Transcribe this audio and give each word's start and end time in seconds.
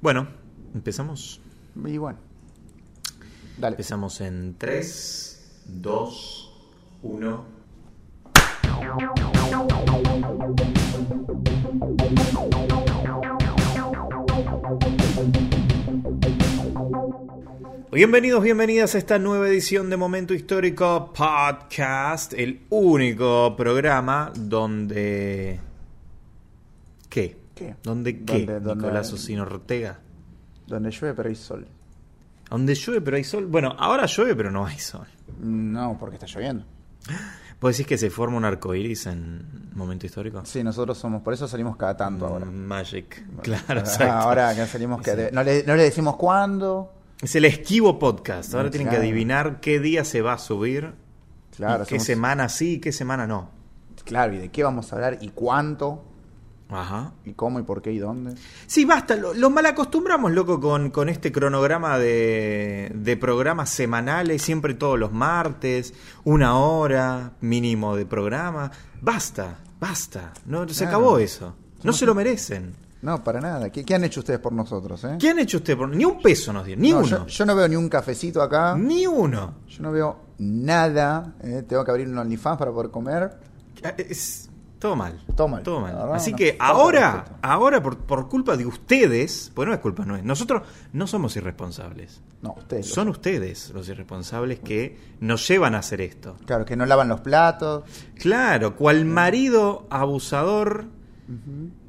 Bueno, 0.00 0.28
empezamos. 0.74 1.40
Y 1.84 1.96
bueno. 1.96 2.18
Dale. 3.58 3.74
Empezamos 3.74 4.20
en 4.20 4.56
3, 4.58 5.64
2, 5.66 6.52
1. 7.02 7.44
Bienvenidos, 17.90 18.42
bienvenidas 18.42 18.94
a 18.94 18.98
esta 18.98 19.18
nueva 19.18 19.48
edición 19.48 19.88
de 19.88 19.96
Momento 19.96 20.34
Histórico 20.34 21.14
Podcast, 21.14 22.34
el 22.34 22.60
único 22.68 23.56
programa 23.56 24.30
donde... 24.36 25.60
¿Qué? 27.08 27.45
¿Qué? 27.56 27.74
¿Dónde 27.82 28.22
qué, 28.24 28.38
Donde- 28.46 28.60
donde- 28.60 28.84
Nicolás 28.84 29.12
Ocino 29.12 29.42
Ortega? 29.42 29.98
Donde 30.68 30.90
llueve 30.92 31.14
pero 31.14 31.28
hay 31.30 31.34
sol. 31.34 31.66
Donde 32.50 32.74
llueve 32.74 33.00
pero 33.00 33.16
hay 33.16 33.24
sol. 33.24 33.46
Bueno, 33.46 33.74
ahora 33.78 34.06
llueve 34.06 34.36
pero 34.36 34.50
no 34.52 34.64
hay 34.66 34.78
sol. 34.78 35.06
No, 35.40 35.96
porque 35.98 36.16
está 36.16 36.26
lloviendo. 36.26 36.64
¿Vos 37.60 37.72
decís 37.72 37.86
que 37.86 37.96
se 37.98 38.10
forma 38.10 38.36
un 38.36 38.44
arco 38.44 38.74
iris 38.74 39.06
en 39.06 39.70
Momento 39.74 40.04
Histórico? 40.06 40.42
Sí, 40.44 40.62
nosotros 40.62 40.98
somos, 40.98 41.22
por 41.22 41.32
eso 41.32 41.48
salimos 41.48 41.76
cada 41.78 41.96
tanto 41.96 42.26
ahora. 42.26 42.44
Mm, 42.44 42.54
Magic. 42.66 43.24
Claro, 43.42 43.80
exacto. 43.80 44.12
Ahora 44.12 44.54
que 44.54 44.66
salimos 44.66 45.00
que 45.00 45.30
no, 45.32 45.42
le, 45.42 45.64
no 45.64 45.74
le 45.74 45.82
decimos 45.84 46.16
cuándo. 46.16 46.92
Es 47.22 47.34
el 47.34 47.46
esquivo 47.46 47.98
podcast. 47.98 48.54
Ahora 48.54 48.70
tienen 48.70 48.90
que 48.90 48.96
adivinar 48.96 49.60
qué 49.60 49.80
día 49.80 50.04
se 50.04 50.20
va 50.20 50.34
a 50.34 50.38
subir. 50.38 50.92
Claro, 51.56 51.84
y 51.84 51.86
qué 51.86 51.94
somos- 51.94 52.04
semana 52.06 52.48
sí 52.50 52.74
y 52.74 52.78
qué 52.80 52.92
semana 52.92 53.26
no. 53.26 53.48
Claro, 54.04 54.34
y 54.34 54.38
de 54.38 54.50
qué 54.50 54.62
vamos 54.62 54.92
a 54.92 54.96
hablar 54.96 55.16
y 55.22 55.30
cuánto 55.30 56.04
Ajá. 56.68 57.12
y 57.24 57.32
cómo 57.34 57.60
y 57.60 57.62
por 57.62 57.80
qué 57.82 57.92
y 57.92 57.98
dónde. 57.98 58.34
Sí, 58.66 58.84
basta. 58.84 59.14
Lo, 59.16 59.34
lo 59.34 59.50
malacostumbramos, 59.50 60.32
loco, 60.32 60.60
con, 60.60 60.90
con 60.90 61.08
este 61.08 61.30
cronograma 61.30 61.98
de, 61.98 62.90
de 62.94 63.16
programas 63.16 63.70
semanales, 63.70 64.42
siempre 64.42 64.74
todos 64.74 64.98
los 64.98 65.12
martes, 65.12 65.94
una 66.24 66.58
hora 66.58 67.32
mínimo 67.40 67.94
de 67.96 68.04
programa. 68.06 68.70
Basta, 69.00 69.58
basta. 69.78 70.32
No, 70.46 70.68
se 70.68 70.84
Claro. 70.84 70.88
acabó 70.98 71.18
eso. 71.18 71.54
No 71.84 71.92
se 71.92 72.04
lo 72.06 72.14
merecen. 72.14 72.74
No, 73.02 73.22
para 73.22 73.40
nada. 73.40 73.70
¿Qué, 73.70 73.84
qué 73.84 73.94
han 73.94 74.02
hecho 74.02 74.18
ustedes 74.20 74.40
por 74.40 74.52
nosotros, 74.52 75.04
eh? 75.04 75.18
¿Qué 75.20 75.28
han 75.30 75.38
hecho 75.38 75.58
ustedes? 75.58 75.78
por- 75.78 75.88
Ni 75.94 76.04
un 76.04 76.20
peso 76.20 76.52
nos 76.52 76.64
dieron, 76.66 76.82
ni 76.82 76.90
No, 76.90 76.98
uno. 76.98 77.06
Yo, 77.06 77.26
yo 77.26 77.46
no 77.46 77.54
veo 77.54 77.68
ni 77.68 77.76
un 77.76 77.88
cafecito 77.88 78.42
acá. 78.42 78.74
Ni 78.76 79.06
uno. 79.06 79.54
Yo 79.68 79.82
no 79.82 79.92
veo 79.92 80.18
nada. 80.38 81.34
eh, 81.42 81.62
Tengo 81.68 81.84
que 81.84 81.90
abrir 81.92 82.08
un 82.08 82.18
OnlyFans 82.18 82.58
para 82.58 82.72
poder 82.72 82.90
comer. 82.90 83.38
Es 83.98 84.48
todo 84.78 84.94
mal. 84.96 85.20
Todo 85.34 85.48
mal. 85.48 85.62
Todo 85.62 85.80
mal. 85.80 86.12
Así 86.14 86.34
que 86.34 86.56
ahora, 86.60 87.38
ahora 87.42 87.82
por, 87.82 87.96
por 87.98 88.28
culpa 88.28 88.56
de 88.56 88.66
ustedes, 88.66 89.50
pues 89.54 89.66
no 89.66 89.74
es 89.74 89.80
culpa 89.80 90.04
no 90.04 90.16
es. 90.16 90.24
Nosotros 90.24 90.62
no 90.92 91.06
somos 91.06 91.34
irresponsables. 91.36 92.20
No, 92.42 92.54
ustedes. 92.58 92.86
Son 92.88 93.08
ustedes 93.08 93.70
los 93.70 93.88
irresponsables 93.88 94.60
que 94.60 94.98
nos 95.20 95.48
llevan 95.48 95.74
a 95.74 95.78
hacer 95.78 96.00
esto. 96.02 96.36
Claro, 96.44 96.64
que 96.64 96.76
no 96.76 96.84
lavan 96.86 97.08
los 97.08 97.20
platos. 97.20 97.84
Claro, 98.14 98.76
cual 98.76 99.04
marido 99.06 99.86
abusador 99.90 100.84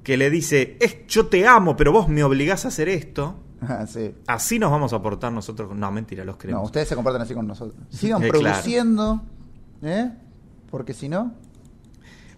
que 0.03 0.17
le 0.17 0.29
dice, 0.29 0.77
es, 0.79 1.05
yo 1.07 1.27
te 1.27 1.45
amo, 1.45 1.75
pero 1.75 1.91
vos 1.91 2.07
me 2.07 2.23
obligás 2.23 2.65
a 2.65 2.69
hacer 2.69 2.89
esto. 2.89 3.35
Ah, 3.59 3.87
sí. 3.87 4.13
Así 4.27 4.59
nos 4.59 4.69
vamos 4.69 4.93
a 4.93 5.01
portar 5.01 5.31
nosotros. 5.33 5.75
No, 5.75 5.91
mentira, 5.91 6.23
los 6.23 6.35
No, 6.35 6.37
queremos. 6.37 6.63
ustedes 6.65 6.87
se 6.89 6.93
comportan 6.93 7.23
así 7.23 7.33
con 7.33 7.47
nosotros. 7.47 7.75
Sigan 7.89 8.21
Eh, 8.23 8.29
claro. 8.29 8.43
produciendo, 8.51 9.21
¿eh? 9.81 10.11
Porque 10.69 10.93
si 10.93 11.09
no, 11.09 11.33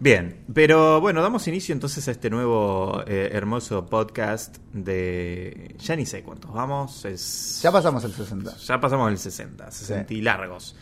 Bien, 0.02 0.46
pero 0.54 1.02
bueno, 1.02 1.22
damos 1.22 1.46
inicio 1.50 1.74
entonces 1.74 2.08
a 2.08 2.12
este 2.12 2.30
nuevo 2.30 3.04
eh, 3.06 3.32
hermoso 3.34 3.86
podcast 3.86 4.58
de... 4.72 5.76
Ya 5.78 5.98
ni 5.98 6.06
sé 6.06 6.24
cuántos 6.24 6.54
vamos, 6.54 7.04
es... 7.04 7.60
ya 7.62 7.70
pasamos 7.70 8.06
el 8.06 8.14
60. 8.14 8.56
Ya 8.56 8.80
pasamos 8.80 9.12
el 9.12 9.18
60, 9.18 9.70
60 9.70 10.14
y 10.14 10.22
largos. 10.22 10.78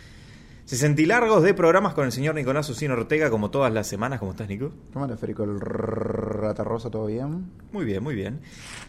60 0.65 1.01
y 1.01 1.05
largos 1.07 1.41
de 1.41 1.55
programas 1.55 1.95
con 1.95 2.05
el 2.05 2.11
señor 2.11 2.35
Nicolás 2.35 2.69
Ucino 2.69 2.93
Ortega, 2.93 3.31
como 3.31 3.49
todas 3.49 3.73
las 3.73 3.87
semanas. 3.87 4.19
¿Cómo 4.19 4.31
estás, 4.33 4.49
Nico? 4.49 4.71
¿Cómo 4.93 5.05
anda, 5.05 5.17
Férico? 5.17 5.45
¿El 5.45 5.59
ratarroso 5.61 6.91
todo 6.91 7.07
bien? 7.07 7.49
Muy 7.71 7.85
bien, 7.85 8.03
muy 8.03 8.13
bien. 8.13 8.41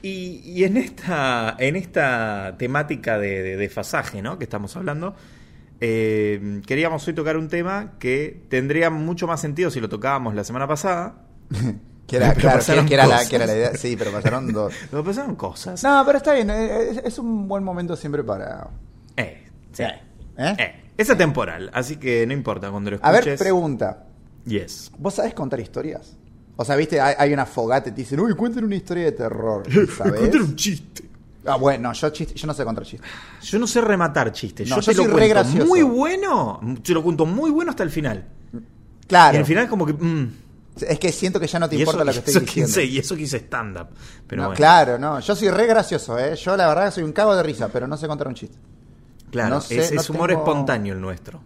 Y, 0.02 0.42
y 0.44 0.64
en 0.64 0.76
esta 0.76 1.56
en 1.58 1.76
esta 1.76 2.56
temática 2.58 3.16
de, 3.16 3.42
de 3.42 3.56
desfasaje, 3.56 4.20
¿no? 4.20 4.38
Que 4.38 4.44
estamos 4.44 4.76
hablando, 4.76 5.14
eh, 5.80 6.60
queríamos 6.66 7.06
hoy 7.08 7.14
tocar 7.14 7.36
un 7.36 7.48
tema 7.48 7.92
que 7.98 8.44
tendría 8.48 8.90
mucho 8.90 9.26
más 9.26 9.40
sentido 9.40 9.70
si 9.70 9.80
lo 9.80 9.88
tocábamos 9.88 10.34
la 10.34 10.44
semana 10.44 10.66
pasada. 10.66 11.22
Que 12.08 12.16
era, 12.16 12.32
claro, 12.32 12.64
que, 12.64 12.96
la, 12.96 13.04
cosas. 13.04 13.28
que 13.28 13.36
era 13.36 13.44
la 13.44 13.54
idea. 13.54 13.74
Sí, 13.74 13.94
pero 13.94 14.10
pasaron 14.10 14.50
dos. 14.54 14.72
Pasaron 15.04 15.36
cosas. 15.36 15.84
No, 15.84 16.02
pero 16.06 16.16
está 16.16 16.32
bien. 16.32 16.48
eh, 16.48 16.88
Es, 16.92 16.96
es 17.04 17.18
un 17.18 17.46
buen 17.46 17.62
momento 17.62 17.96
siempre 17.96 18.24
para. 18.24 18.70
Eh, 19.14 19.46
sí. 19.72 19.82
¿Eh? 19.82 20.54
Eh, 20.58 20.74
Es 20.96 21.10
atemporal, 21.10 21.70
así 21.74 21.96
que 21.96 22.26
no 22.26 22.32
importa 22.32 22.70
cuando 22.70 22.92
lo 22.92 22.96
A 23.02 23.10
escuches. 23.10 23.26
ver, 23.26 23.38
pregunta. 23.38 24.06
Yes. 24.46 24.90
¿Vos 24.96 25.16
sabés 25.16 25.34
contar 25.34 25.60
historias? 25.60 26.16
O 26.56 26.64
sea, 26.64 26.76
viste, 26.76 26.98
hay, 26.98 27.14
hay 27.18 27.30
una 27.34 27.44
fogata 27.44 27.90
y 27.90 27.92
te 27.92 28.00
dicen, 28.00 28.18
uy, 28.20 28.34
cuenten 28.34 28.64
una 28.64 28.76
historia 28.76 29.04
de 29.04 29.12
terror. 29.12 29.64
Cuéntale 29.98 30.40
un 30.44 30.56
chiste. 30.56 31.07
Ah, 31.48 31.56
bueno, 31.56 31.92
yo, 31.92 32.08
chiste- 32.10 32.34
yo 32.34 32.46
no 32.46 32.54
sé 32.54 32.64
contar 32.64 32.84
chistes. 32.84 33.08
Yo 33.42 33.58
no 33.58 33.66
sé 33.66 33.80
rematar 33.80 34.30
chistes. 34.32 34.68
No, 34.68 34.76
yo 34.76 34.82
yo 34.82 34.92
te 34.92 34.96
lo 34.98 35.02
soy 35.04 35.06
re 35.12 35.12
cuento 35.28 35.34
gracioso. 35.34 35.66
muy 35.66 35.82
bueno. 35.82 36.60
Te 36.82 36.92
lo 36.92 37.02
cuento 37.02 37.26
muy 37.26 37.50
bueno 37.50 37.70
hasta 37.70 37.82
el 37.82 37.90
final. 37.90 38.26
Claro. 39.06 39.36
Y 39.36 39.38
al 39.40 39.46
final 39.46 39.64
es 39.64 39.70
como 39.70 39.86
que. 39.86 39.92
mm, 39.94 40.32
Es 40.80 40.98
que 41.00 41.10
siento 41.10 41.40
que 41.40 41.46
ya 41.48 41.58
no 41.58 41.68
te 41.68 41.74
eso, 41.76 41.82
importa 41.82 42.04
lo 42.04 42.12
que 42.12 42.18
estoy 42.18 42.40
diciendo. 42.40 42.68
quise, 42.68 42.84
y 42.84 42.98
eso 42.98 43.16
quise 43.16 43.38
stand-up. 43.38 43.88
Pero 44.26 44.42
No, 44.42 44.48
bueno. 44.48 44.56
Claro, 44.56 44.98
no. 44.98 45.18
Yo 45.20 45.34
soy 45.34 45.48
re 45.50 45.66
gracioso, 45.66 46.16
¿eh? 46.18 46.36
Yo 46.36 46.56
la 46.56 46.68
verdad 46.68 46.92
soy 46.92 47.02
un 47.04 47.12
cago 47.12 47.34
de 47.34 47.42
risa, 47.42 47.68
pero 47.68 47.88
no 47.88 47.96
sé 47.96 48.06
contar 48.06 48.28
un 48.28 48.34
chiste. 48.34 48.56
Claro, 49.30 49.56
no 49.56 49.60
sé, 49.60 49.78
es, 49.78 49.92
no 49.92 50.00
es 50.00 50.08
humor 50.10 50.28
tengo- 50.30 50.42
espontáneo 50.42 50.94
el 50.94 51.00
nuestro. 51.00 51.40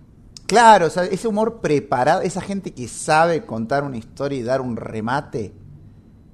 Claro, 0.46 0.86
o 0.86 0.90
sea, 0.90 1.04
ese 1.04 1.26
humor 1.28 1.60
preparado, 1.62 2.20
esa 2.20 2.42
gente 2.42 2.74
que 2.74 2.86
sabe 2.88 3.46
contar 3.46 3.84
una 3.84 3.96
historia 3.96 4.38
y 4.38 4.42
dar 4.42 4.60
un 4.60 4.76
remate. 4.76 5.52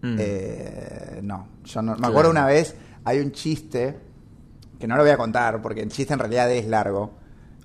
Mm. 0.02 0.16
eh, 0.18 1.20
no, 1.22 1.48
yo 1.64 1.82
no. 1.82 1.92
Me 1.92 1.98
Claro. 1.98 2.10
acuerdo 2.12 2.30
una 2.32 2.46
vez, 2.46 2.74
hay 3.08 3.18
un 3.20 3.32
chiste, 3.32 3.98
que 4.78 4.86
no 4.86 4.96
lo 4.96 5.02
voy 5.02 5.10
a 5.10 5.16
contar, 5.16 5.60
porque 5.62 5.80
el 5.82 5.90
chiste 5.90 6.12
en 6.14 6.18
realidad 6.20 6.50
es 6.50 6.66
largo. 6.66 7.10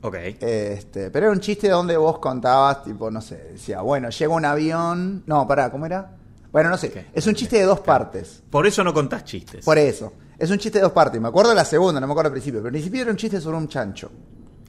ok. 0.02 0.16
Este, 0.40 1.10
pero 1.12 1.28
era 1.28 1.34
un 1.34 1.40
chiste 1.40 1.70
donde 1.70 1.96
vos 1.98 2.20
contabas, 2.20 2.84
tipo, 2.84 3.10
no 3.12 3.22
sé, 3.22 3.36
decía, 3.54 3.82
bueno, 3.82 4.10
llega 4.10 4.34
un 4.34 4.46
avión. 4.46 5.24
No, 5.26 5.48
pará, 5.48 5.72
¿cómo 5.72 5.86
era? 5.86 6.12
Bueno, 6.52 6.70
no 6.70 6.78
sé. 6.78 7.08
Es 7.14 7.26
un 7.28 7.34
chiste 7.36 7.58
de 7.58 7.64
dos 7.64 7.80
partes. 7.80 8.44
Por 8.50 8.68
eso 8.68 8.84
no 8.84 8.94
contás 8.94 9.24
chistes. 9.26 9.66
Por 9.66 9.78
eso. 9.78 10.14
Es 10.38 10.52
un 10.52 10.58
chiste 10.58 10.78
de 10.80 10.84
dos 10.84 10.92
partes. 10.92 11.20
Me 11.22 11.28
acuerdo 11.30 11.50
de 11.50 11.56
la 11.56 11.66
segunda, 11.66 12.00
no 12.00 12.06
me 12.08 12.14
acuerdo 12.14 12.28
al 12.28 12.34
principio. 12.34 12.60
Pero 12.60 12.68
al 12.68 12.74
principio 12.74 13.02
era 13.02 13.12
un 13.12 13.18
chiste 13.18 13.40
sobre 13.42 13.58
un 13.58 13.68
chancho. 13.68 14.12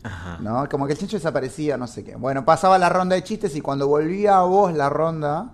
Ajá. 0.03 0.39
¿No? 0.41 0.69
Como 0.69 0.87
que 0.87 0.93
el 0.95 0.99
chancho 0.99 1.17
desaparecía, 1.17 1.77
no 1.77 1.87
sé 1.87 2.03
qué. 2.05 2.17
Bueno, 2.17 2.45
pasaba 2.45 2.79
la 2.79 2.89
ronda 2.89 3.17
de 3.17 3.23
chistes 3.23 3.55
y 3.57 3.61
cuando 3.61 3.87
volvía 3.89 4.37
a 4.39 4.43
vos 4.43 4.73
la 4.73 4.89
ronda, 4.89 5.53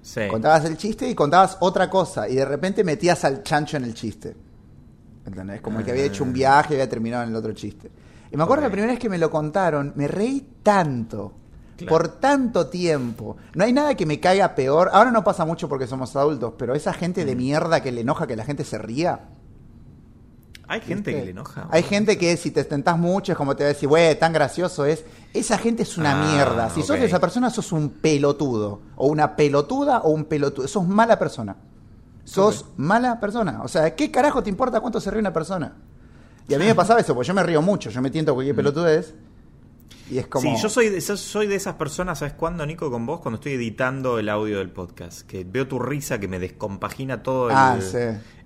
Sí. 0.00 0.22
contabas 0.30 0.64
el 0.64 0.76
chiste 0.78 1.08
y 1.08 1.14
contabas 1.14 1.56
otra 1.60 1.90
cosa. 1.90 2.28
Y 2.28 2.36
de 2.36 2.44
repente 2.46 2.82
metías 2.84 3.24
al 3.24 3.42
chancho 3.42 3.76
en 3.76 3.84
el 3.84 3.92
chiste. 3.94 4.36
¿Entendés? 5.28 5.60
Como 5.60 5.78
el 5.78 5.84
que 5.84 5.90
había 5.92 6.04
hecho 6.04 6.24
un 6.24 6.32
viaje 6.32 6.74
y 6.74 6.76
había 6.76 6.88
terminado 6.88 7.22
en 7.22 7.28
el 7.30 7.36
otro 7.36 7.52
chiste. 7.52 7.90
Y 8.32 8.36
me 8.36 8.42
acuerdo 8.42 8.62
Ok. 8.64 8.68
la 8.68 8.72
primera 8.72 8.92
vez 8.92 8.98
que 9.00 9.08
me 9.08 9.18
lo 9.18 9.30
contaron, 9.30 9.92
me 9.94 10.08
reí 10.08 10.46
tanto. 10.62 11.32
Claro. 11.76 11.90
Por 11.90 12.08
tanto 12.18 12.66
tiempo. 12.66 13.36
No 13.54 13.62
hay 13.64 13.72
nada 13.72 13.94
que 13.94 14.04
me 14.04 14.18
caiga 14.18 14.54
peor. 14.56 14.90
Ahora 14.92 15.10
no 15.12 15.22
pasa 15.22 15.44
mucho 15.44 15.68
porque 15.68 15.86
somos 15.86 16.14
adultos, 16.16 16.54
pero 16.58 16.74
esa 16.74 16.92
gente 16.92 17.22
Mm. 17.22 17.26
de 17.26 17.36
mierda 17.36 17.80
que 17.82 17.92
le 17.92 18.00
enoja 18.00 18.26
que 18.26 18.34
la 18.34 18.44
gente 18.44 18.64
se 18.64 18.78
ría. 18.78 19.20
Hay 20.70 20.80
gente 20.82 21.14
que 21.14 21.24
le 21.24 21.30
enoja. 21.30 21.66
Hay 21.70 21.82
gente 21.82 22.18
que 22.18 22.36
si 22.36 22.50
te 22.50 22.62
tentás 22.64 22.98
mucho 22.98 23.32
es 23.32 23.38
como 23.38 23.56
te 23.56 23.64
va 23.64 23.70
a 23.70 23.72
decir, 23.72 23.88
güey, 23.88 24.18
tan 24.18 24.32
gracioso 24.34 24.84
es. 24.84 25.02
Esa 25.32 25.56
gente 25.56 25.82
es 25.84 25.96
una 25.96 26.12
Ah, 26.20 26.30
mierda. 26.32 26.68
Si 26.70 26.82
sos 26.82 26.98
esa 26.98 27.18
persona, 27.20 27.48
sos 27.48 27.72
un 27.72 27.88
pelotudo. 27.88 28.82
O 28.96 29.06
una 29.06 29.34
pelotuda 29.36 30.00
o 30.00 30.10
un 30.10 30.24
pelotudo. 30.26 30.68
Sos 30.68 30.86
mala 30.86 31.18
persona. 31.18 31.56
Sos 32.28 32.66
mala 32.76 33.20
persona. 33.20 33.62
O 33.62 33.68
sea, 33.68 33.94
¿qué 33.94 34.10
carajo 34.10 34.42
te 34.42 34.50
importa 34.50 34.80
cuánto 34.80 35.00
se 35.00 35.10
ríe 35.10 35.20
una 35.20 35.32
persona? 35.32 35.72
Y 36.46 36.54
a 36.54 36.58
mí 36.58 36.64
me 36.66 36.74
pasaba 36.76 37.00
eso, 37.00 37.14
porque 37.14 37.28
yo 37.28 37.34
me 37.34 37.42
río 37.42 37.62
mucho. 37.62 37.90
Yo 37.90 38.02
me 38.02 38.10
tiento 38.10 38.34
cualquier 38.34 38.54
pelotudez. 38.56 39.14
Y 40.10 40.18
es 40.18 40.26
como. 40.26 40.50
Mm. 40.50 40.56
Sí, 40.56 40.62
yo 40.62 40.68
soy, 40.68 40.88
de, 40.88 41.00
yo 41.00 41.16
soy 41.16 41.46
de 41.46 41.54
esas 41.54 41.74
personas, 41.74 42.18
¿sabes 42.18 42.34
cuándo, 42.34 42.64
Nico, 42.66 42.90
con 42.90 43.06
vos? 43.06 43.20
Cuando 43.20 43.36
estoy 43.36 43.52
editando 43.52 44.18
el 44.18 44.28
audio 44.28 44.58
del 44.58 44.70
podcast. 44.70 45.22
Que 45.22 45.44
veo 45.44 45.66
tu 45.68 45.78
risa 45.78 46.18
que 46.18 46.28
me 46.28 46.38
descompagina 46.38 47.22
todo 47.22 47.50
el, 47.50 47.56
Ah, 47.56 47.78
sí. 47.80 47.98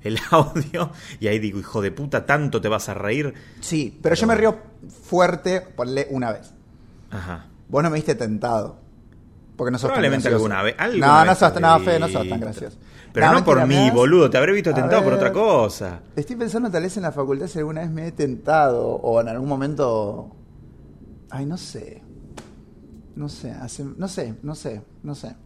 el 0.03 0.19
audio. 0.31 0.91
Y 1.21 1.27
ahí 1.29 1.39
digo, 1.39 1.59
hijo 1.59 1.81
de 1.83 1.91
puta, 1.93 2.25
tanto 2.27 2.61
te 2.61 2.69
vas 2.69 2.89
a 2.89 2.95
reír. 2.95 3.35
Sí, 3.61 3.99
pero 4.03 4.15
yo 4.15 4.27
me 4.27 4.35
río 4.35 4.59
fuerte, 5.05 5.61
ponle 5.61 6.07
una 6.11 6.33
vez. 6.33 6.53
Ajá. 7.11 7.47
Vos 7.69 7.83
no 7.83 7.91
me 7.91 7.97
diste 7.97 8.15
tentado. 8.15 8.81
Porque 9.57 9.71
no 9.71 9.79
sos 9.79 9.89
Probablemente 9.89 10.29
alguna 10.29 10.63
vez. 10.63 10.75
No, 10.79 10.85
alguna 10.85 11.25
no 11.25 11.31
vez 11.31 11.39
sos, 11.39 11.55
te 11.55 11.61
no. 11.61 11.79
Fede, 11.81 11.99
no 12.01 12.09
sos 12.09 12.29
tan 12.29 12.41
gracioso. 12.41 12.77
Pero 13.13 13.31
no, 13.33 13.45
por 13.45 13.59
mentira, 13.59 13.83
mí, 13.85 13.91
boludo. 13.91 14.31
Te 14.31 14.39
habré 14.39 14.53
visto 14.53 14.73
tentado 14.73 15.03
por 15.05 15.13
otra 15.13 15.33
cosa. 15.33 16.01
Estoy 16.17 16.37
pensando 16.37 16.71
tal 16.71 16.83
vez 16.83 16.97
en 16.97 17.03
la 17.03 17.13
facultad 17.13 17.47
si 17.47 17.59
alguna 17.59 17.83
vez 17.83 17.91
me 17.91 18.07
he 18.09 18.13
tentado 18.13 18.87
o 18.87 19.21
en 19.21 19.29
algún 19.29 19.49
momento... 19.49 20.35
Ay, 21.31 21.47
no 21.47 21.57
sé. 21.57 22.03
No 23.15 23.29
sé, 23.29 23.51
hace- 23.51 23.85
no 23.97 24.09
sé, 24.09 24.35
no 24.43 24.55
sé, 24.55 24.83
no 25.03 25.15
sé. 25.15 25.37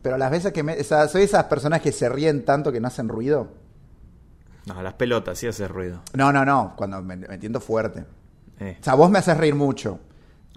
Pero 0.00 0.16
las 0.16 0.30
veces 0.30 0.52
que 0.52 0.62
me... 0.62 0.78
o 0.80 0.84
sea, 0.84 1.06
soy 1.08 1.22
esas 1.22 1.44
personas 1.44 1.80
que 1.82 1.92
se 1.92 2.08
ríen 2.08 2.44
tanto 2.44 2.72
que 2.72 2.80
no 2.80 2.88
hacen 2.88 3.08
ruido. 3.08 3.48
No, 4.66 4.80
las 4.82 4.94
pelotas, 4.94 5.38
sí 5.38 5.46
hace 5.46 5.68
ruido. 5.68 6.00
No, 6.14 6.32
no, 6.32 6.44
no, 6.44 6.72
cuando 6.76 7.02
me, 7.02 7.16
me 7.16 7.38
tiento 7.38 7.60
fuerte. 7.60 8.04
Eh. 8.60 8.78
O 8.80 8.84
sea, 8.84 8.94
vos 8.94 9.10
me 9.10 9.18
haces 9.18 9.36
reír 9.36 9.54
mucho. 9.54 9.98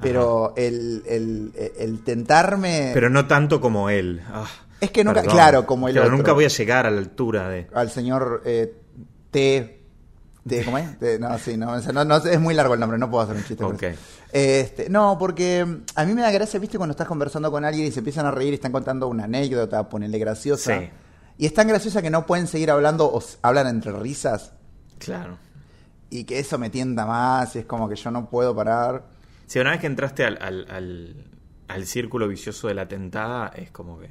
Pero 0.02 0.54
el, 0.58 1.04
el, 1.08 1.54
el 1.78 2.04
tentarme. 2.04 2.92
Pero 2.94 3.10
no 3.10 3.28
tanto 3.28 3.62
como 3.62 3.90
él. 3.90 4.22
Ah, 4.30 4.46
Es 4.86 4.92
que 4.92 5.04
nunca- 5.04 5.22
perdón. 5.22 5.36
claro, 5.36 5.66
como 5.66 5.88
el 5.88 5.94
Claro, 5.94 6.08
otro. 6.08 6.18
nunca 6.18 6.34
voy 6.34 6.46
a 6.46 6.50
llegar 6.50 6.86
a 6.86 6.92
la 6.92 7.00
altura 7.00 7.50
de. 7.50 7.68
al 7.74 7.90
señor 7.90 8.42
eh, 8.46 8.74
T. 9.32 9.82
T, 10.48 10.64
¿Cómo 10.64 10.78
es? 10.78 10.86
No, 11.20 11.38
sí, 11.40 11.58
no, 11.58 11.72
o 11.72 11.80
sea, 11.82 11.92
no, 11.92 12.06
no, 12.06 12.18
es 12.18 12.40
muy 12.40 12.54
largo 12.54 12.76
el 12.76 12.80
nombre, 12.80 13.00
no 13.00 13.10
puedo 13.10 13.24
hacer 13.24 13.36
un 13.36 13.44
chiste. 13.44 13.64
con 13.64 13.76
Ok. 13.76 13.84
eso. 13.84 14.00
Este, 14.32 14.90
no, 14.90 15.18
porque 15.18 15.66
a 15.96 16.06
mí 16.06 16.14
me 16.14 16.22
da 16.22 16.30
gracia, 16.30 16.60
viste, 16.60 16.78
cuando 16.78 16.92
estás 16.92 17.08
conversando 17.08 17.50
con 17.52 17.66
alguien 17.66 17.88
y 17.88 17.92
se 17.92 18.00
empiezan 18.00 18.28
a 18.28 18.32
reír 18.32 18.52
y 18.52 18.56
están 18.56 18.72
contando 18.72 19.08
una 19.08 19.24
anécdota, 19.24 19.90
ponerle 19.90 20.20
graciosa. 20.20 20.78
Sí. 20.80 20.90
Y 21.40 21.46
es 21.48 21.54
tan 21.56 21.68
graciosa 21.68 22.02
que 22.04 22.12
no 22.12 22.28
pueden 22.28 22.46
seguir 22.46 22.70
hablando 22.70 23.06
o 23.12 23.24
hablan 23.42 23.66
entre 23.68 23.92
risas 23.94 24.54
Claro. 25.00 25.38
y 26.12 26.26
que 26.26 26.38
eso 26.38 26.60
me 26.60 26.70
tienta 26.70 27.08
más 27.08 27.56
y 27.56 27.60
es 27.60 27.66
como 27.66 27.90
que 27.90 27.96
yo 27.96 28.12
no 28.12 28.30
puedo 28.30 28.56
parar. 28.56 29.04
Si 29.48 29.58
una 29.58 29.72
vez 29.72 29.80
que 29.80 29.88
entraste 29.88 30.26
al, 30.26 30.38
al, 30.40 30.68
al, 30.70 31.26
al 31.70 31.86
círculo 31.88 32.28
vicioso 32.28 32.68
de 32.68 32.76
la 32.76 32.88
tentada, 32.88 33.48
es 33.56 33.72
como 33.72 33.98
que 34.00 34.10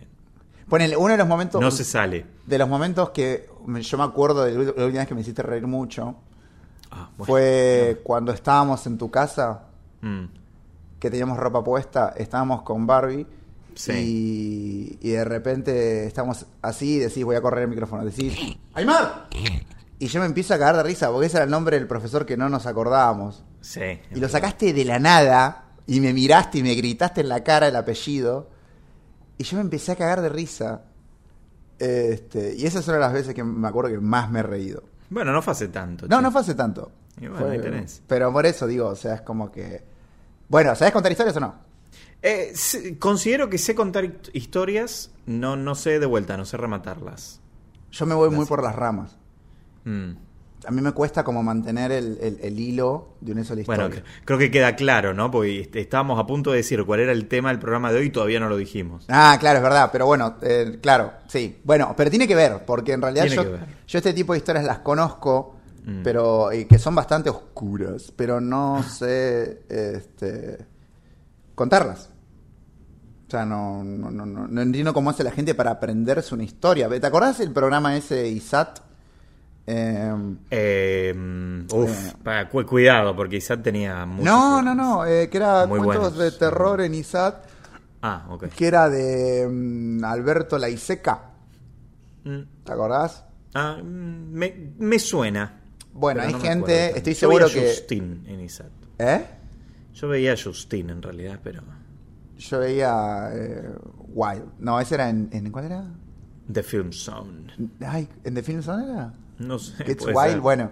Ponele, 0.68 0.96
uno 0.96 1.12
de 1.12 1.18
los 1.18 1.28
momentos. 1.28 1.60
no 1.60 1.70
se 1.70 1.84
sale. 1.84 2.26
De 2.46 2.58
los 2.58 2.68
momentos 2.68 3.10
que 3.10 3.48
yo 3.80 3.98
me 3.98 4.04
acuerdo 4.04 4.44
de 4.44 4.52
la 4.52 4.58
última 4.84 5.00
vez 5.00 5.08
que 5.08 5.14
me 5.14 5.20
hiciste 5.20 5.42
reír 5.42 5.66
mucho. 5.66 6.16
Ah, 6.90 7.08
bueno. 7.16 7.26
Fue 7.32 8.00
cuando 8.04 8.32
estábamos 8.32 8.86
en 8.86 8.98
tu 8.98 9.10
casa, 9.10 9.64
Mm, 10.00 10.26
que 10.98 11.10
teníamos 11.10 11.38
ropa 11.38 11.64
puesta, 11.64 12.12
estábamos 12.16 12.62
con 12.62 12.86
Barbie. 12.86 13.26
Sí. 13.74 14.98
Y, 15.02 15.08
y 15.08 15.10
de 15.12 15.24
repente 15.24 16.06
estamos 16.06 16.44
así 16.62 16.96
y 16.96 16.98
decís, 17.00 17.24
voy 17.24 17.36
a 17.36 17.40
correr 17.40 17.64
el 17.64 17.70
micrófono. 17.70 18.04
Decís, 18.04 18.34
¡Aymar! 18.74 19.28
Y 19.98 20.06
yo 20.08 20.20
me 20.20 20.26
empiezo 20.26 20.52
a 20.54 20.58
cagar 20.58 20.76
de 20.76 20.82
risa 20.82 21.10
porque 21.10 21.26
ese 21.26 21.38
era 21.38 21.44
el 21.44 21.50
nombre 21.50 21.78
del 21.78 21.88
profesor 21.88 22.26
que 22.26 22.36
no 22.36 22.48
nos 22.50 22.66
acordábamos. 22.66 23.42
sí. 23.62 23.80
Y 24.14 24.20
lo 24.20 24.28
sacaste 24.28 24.72
de 24.74 24.84
la 24.84 24.98
nada 24.98 25.64
y 25.86 26.00
me 26.00 26.12
miraste 26.12 26.58
y 26.58 26.62
me 26.62 26.74
gritaste 26.74 27.22
en 27.22 27.28
la 27.30 27.42
cara 27.42 27.68
el 27.68 27.76
apellido. 27.76 28.50
Y 29.38 29.44
yo 29.44 29.56
me 29.56 29.62
empecé 29.62 29.92
a 29.92 29.96
cagar 29.96 30.20
de 30.20 30.28
risa. 30.28 30.82
Este, 31.78 32.54
y 32.54 32.66
esas 32.66 32.84
son 32.84 32.98
las 33.00 33.12
veces 33.12 33.34
que 33.34 33.42
me 33.42 33.66
acuerdo 33.68 33.90
que 33.90 33.98
más 34.00 34.30
me 34.30 34.40
he 34.40 34.42
reído. 34.42 34.84
Bueno, 35.10 35.32
no 35.32 35.42
fue 35.42 35.52
hace 35.52 35.68
tanto. 35.68 36.06
No, 36.08 36.16
che. 36.16 36.22
no 36.22 36.30
fue 36.30 36.40
hace 36.40 36.54
tanto. 36.54 36.90
Y 37.20 37.26
bueno, 37.26 37.38
Fue- 37.46 37.50
ahí 37.56 37.60
tenés. 37.60 38.02
Pero 38.06 38.32
por 38.32 38.46
eso 38.46 38.66
digo, 38.66 38.88
o 38.88 38.96
sea, 38.96 39.14
es 39.14 39.20
como 39.22 39.50
que... 39.50 39.82
Bueno, 40.48 40.74
¿sabes 40.74 40.92
contar 40.92 41.10
historias 41.12 41.36
o 41.36 41.40
no? 41.40 41.54
Eh, 42.22 42.54
considero 42.98 43.50
que 43.50 43.58
sé 43.58 43.74
contar 43.74 44.10
historias, 44.32 45.10
no, 45.26 45.56
no 45.56 45.74
sé 45.74 45.98
de 45.98 46.06
vuelta, 46.06 46.36
no 46.36 46.44
sé 46.44 46.56
rematarlas. 46.56 47.40
Yo 47.90 48.06
me 48.06 48.14
voy 48.14 48.30
muy 48.30 48.46
por 48.46 48.62
las 48.62 48.74
ramas. 48.74 49.16
Mm. 49.84 50.12
A 50.66 50.70
mí 50.70 50.80
me 50.80 50.92
cuesta 50.92 51.22
como 51.24 51.42
mantener 51.42 51.92
el, 51.92 52.18
el- 52.20 52.38
el 52.42 52.58
hilo 52.60 53.16
de 53.20 53.32
una 53.32 53.44
sola 53.44 53.60
historia. 53.62 53.86
Bueno, 53.88 53.96
cre- 54.02 54.04
creo 54.24 54.38
que 54.38 54.50
queda 54.50 54.76
claro, 54.76 55.14
¿no? 55.14 55.30
Porque 55.30 55.68
estábamos 55.74 56.18
a 56.18 56.26
punto 56.26 56.50
de 56.50 56.58
decir 56.58 56.84
cuál 56.84 57.00
era 57.00 57.12
el 57.12 57.26
tema 57.28 57.50
del 57.50 57.58
programa 57.58 57.92
de 57.92 57.98
hoy 58.00 58.06
y 58.06 58.10
todavía 58.10 58.40
no 58.40 58.48
lo 58.48 58.56
dijimos. 58.56 59.04
Ah, 59.08 59.36
claro, 59.40 59.58
es 59.58 59.62
verdad, 59.62 59.90
pero 59.92 60.06
bueno, 60.06 60.36
eh, 60.42 60.78
claro, 60.82 61.12
sí. 61.28 61.58
Bueno, 61.64 61.94
pero 61.96 62.10
tiene 62.10 62.26
que 62.28 62.34
ver, 62.34 62.64
porque 62.66 62.92
en 62.92 63.02
realidad 63.02 63.26
yo, 63.26 63.98
este 63.98 64.12
tipo 64.12 64.32
de 64.32 64.38
historias 64.38 64.64
las 64.64 64.78
conozco, 64.80 65.56
Mm. 65.86 66.02
pero 66.02 66.50
y 66.50 66.64
que 66.64 66.78
son 66.78 66.94
bastante 66.94 67.28
oscuras, 67.28 68.10
pero 68.16 68.40
no 68.40 68.82
sé 68.88 69.64
este, 69.68 70.64
contarlas. 71.54 72.08
O 73.26 73.30
sea, 73.30 73.44
no, 73.44 73.82
no, 73.84 74.10
no, 74.10 74.24
no, 74.26 74.46
no 74.48 74.62
entiendo 74.62 74.94
cómo 74.94 75.10
hace 75.10 75.24
la 75.24 75.30
gente 75.30 75.54
para 75.54 75.72
aprenderse 75.72 76.34
una 76.34 76.44
historia. 76.44 76.88
¿Te 76.88 77.06
acordás 77.06 77.38
del 77.38 77.50
programa 77.52 77.96
ese 77.96 78.28
ISAT? 78.28 78.80
Eh, 79.66 80.12
Eh, 80.50 81.14
mm, 81.16 81.66
uf, 81.72 82.14
Eh. 82.26 82.48
cu- 82.50 82.66
cuidado, 82.66 83.16
porque 83.16 83.36
Isaac 83.36 83.62
tenía 83.62 84.04
muchos 84.04 84.24
no, 84.24 84.60
no, 84.62 84.74
no, 84.74 85.06
eh, 85.06 85.28
que 85.30 85.38
era 85.38 85.66
Muy 85.66 85.78
cuentos 85.80 86.14
buenos. 86.14 86.32
de 86.34 86.38
terror 86.38 86.80
en 86.82 86.94
ISAT, 86.94 87.44
Ah, 88.02 88.26
ok. 88.28 88.48
que 88.48 88.66
era 88.66 88.90
de 88.90 89.48
mm, 89.50 90.04
Alberto 90.04 90.58
Laiseca. 90.58 91.30
Mm, 92.24 92.40
¿Te 92.64 92.72
acordás? 92.72 93.24
ah, 93.54 93.78
mm, 93.82 94.32
me, 94.32 94.72
me 94.78 94.98
suena. 94.98 95.60
Bueno, 95.94 96.22
hay 96.22 96.32
no 96.32 96.40
gente- 96.40 96.96
estoy 96.96 97.14
Yo 97.14 97.20
seguro 97.20 97.46
veía 97.46 97.58
a 97.58 97.62
que- 97.62 97.68
Justin 97.70 98.24
en 98.26 98.40
Isaac. 98.40 98.70
¿Eh? 98.98 99.24
Yo 99.94 100.08
veía 100.08 100.32
a 100.32 100.36
Justin 100.36 100.90
en 100.90 101.00
realidad, 101.00 101.38
pero. 101.42 101.62
Yo 102.36 102.58
veía 102.58 103.30
eh, 103.32 103.70
Wild. 104.08 104.44
No, 104.58 104.78
ese 104.80 104.96
era 104.96 105.08
en, 105.08 105.28
en- 105.32 105.50
¿Cuál 105.52 105.66
era? 105.66 105.84
The 106.52 106.62
Film 106.62 106.92
Zone. 106.92 107.46
Ay, 107.86 108.08
¿en 108.24 108.34
The 108.34 108.42
Film 108.42 108.60
Zone 108.62 108.84
era? 108.92 109.12
No 109.38 109.58
sé. 109.58 109.74
It's 109.90 110.02
puede 110.04 110.16
Wild. 110.16 110.30
ser. 110.32 110.40
Bueno, 110.40 110.70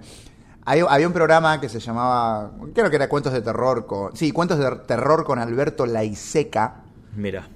hay- 0.65 0.85
había 0.89 1.07
un 1.07 1.13
programa 1.13 1.61
que 1.61 1.69
se 1.69 1.81
llamaba. 1.81 2.53
Creo 2.75 2.89
que 2.91 2.97
era 2.97 3.09
Cuentos 3.09 3.33
de 3.33 3.41
Terror 3.43 3.87
con. 3.87 4.17
Sí, 4.17 4.31
Cuentos 4.33 4.59
de 4.59 4.71
Terror 4.87 5.25
con 5.25 5.39
Alberto 5.39 5.87
Laiseca. 5.87 6.83
Mira. 7.17 7.49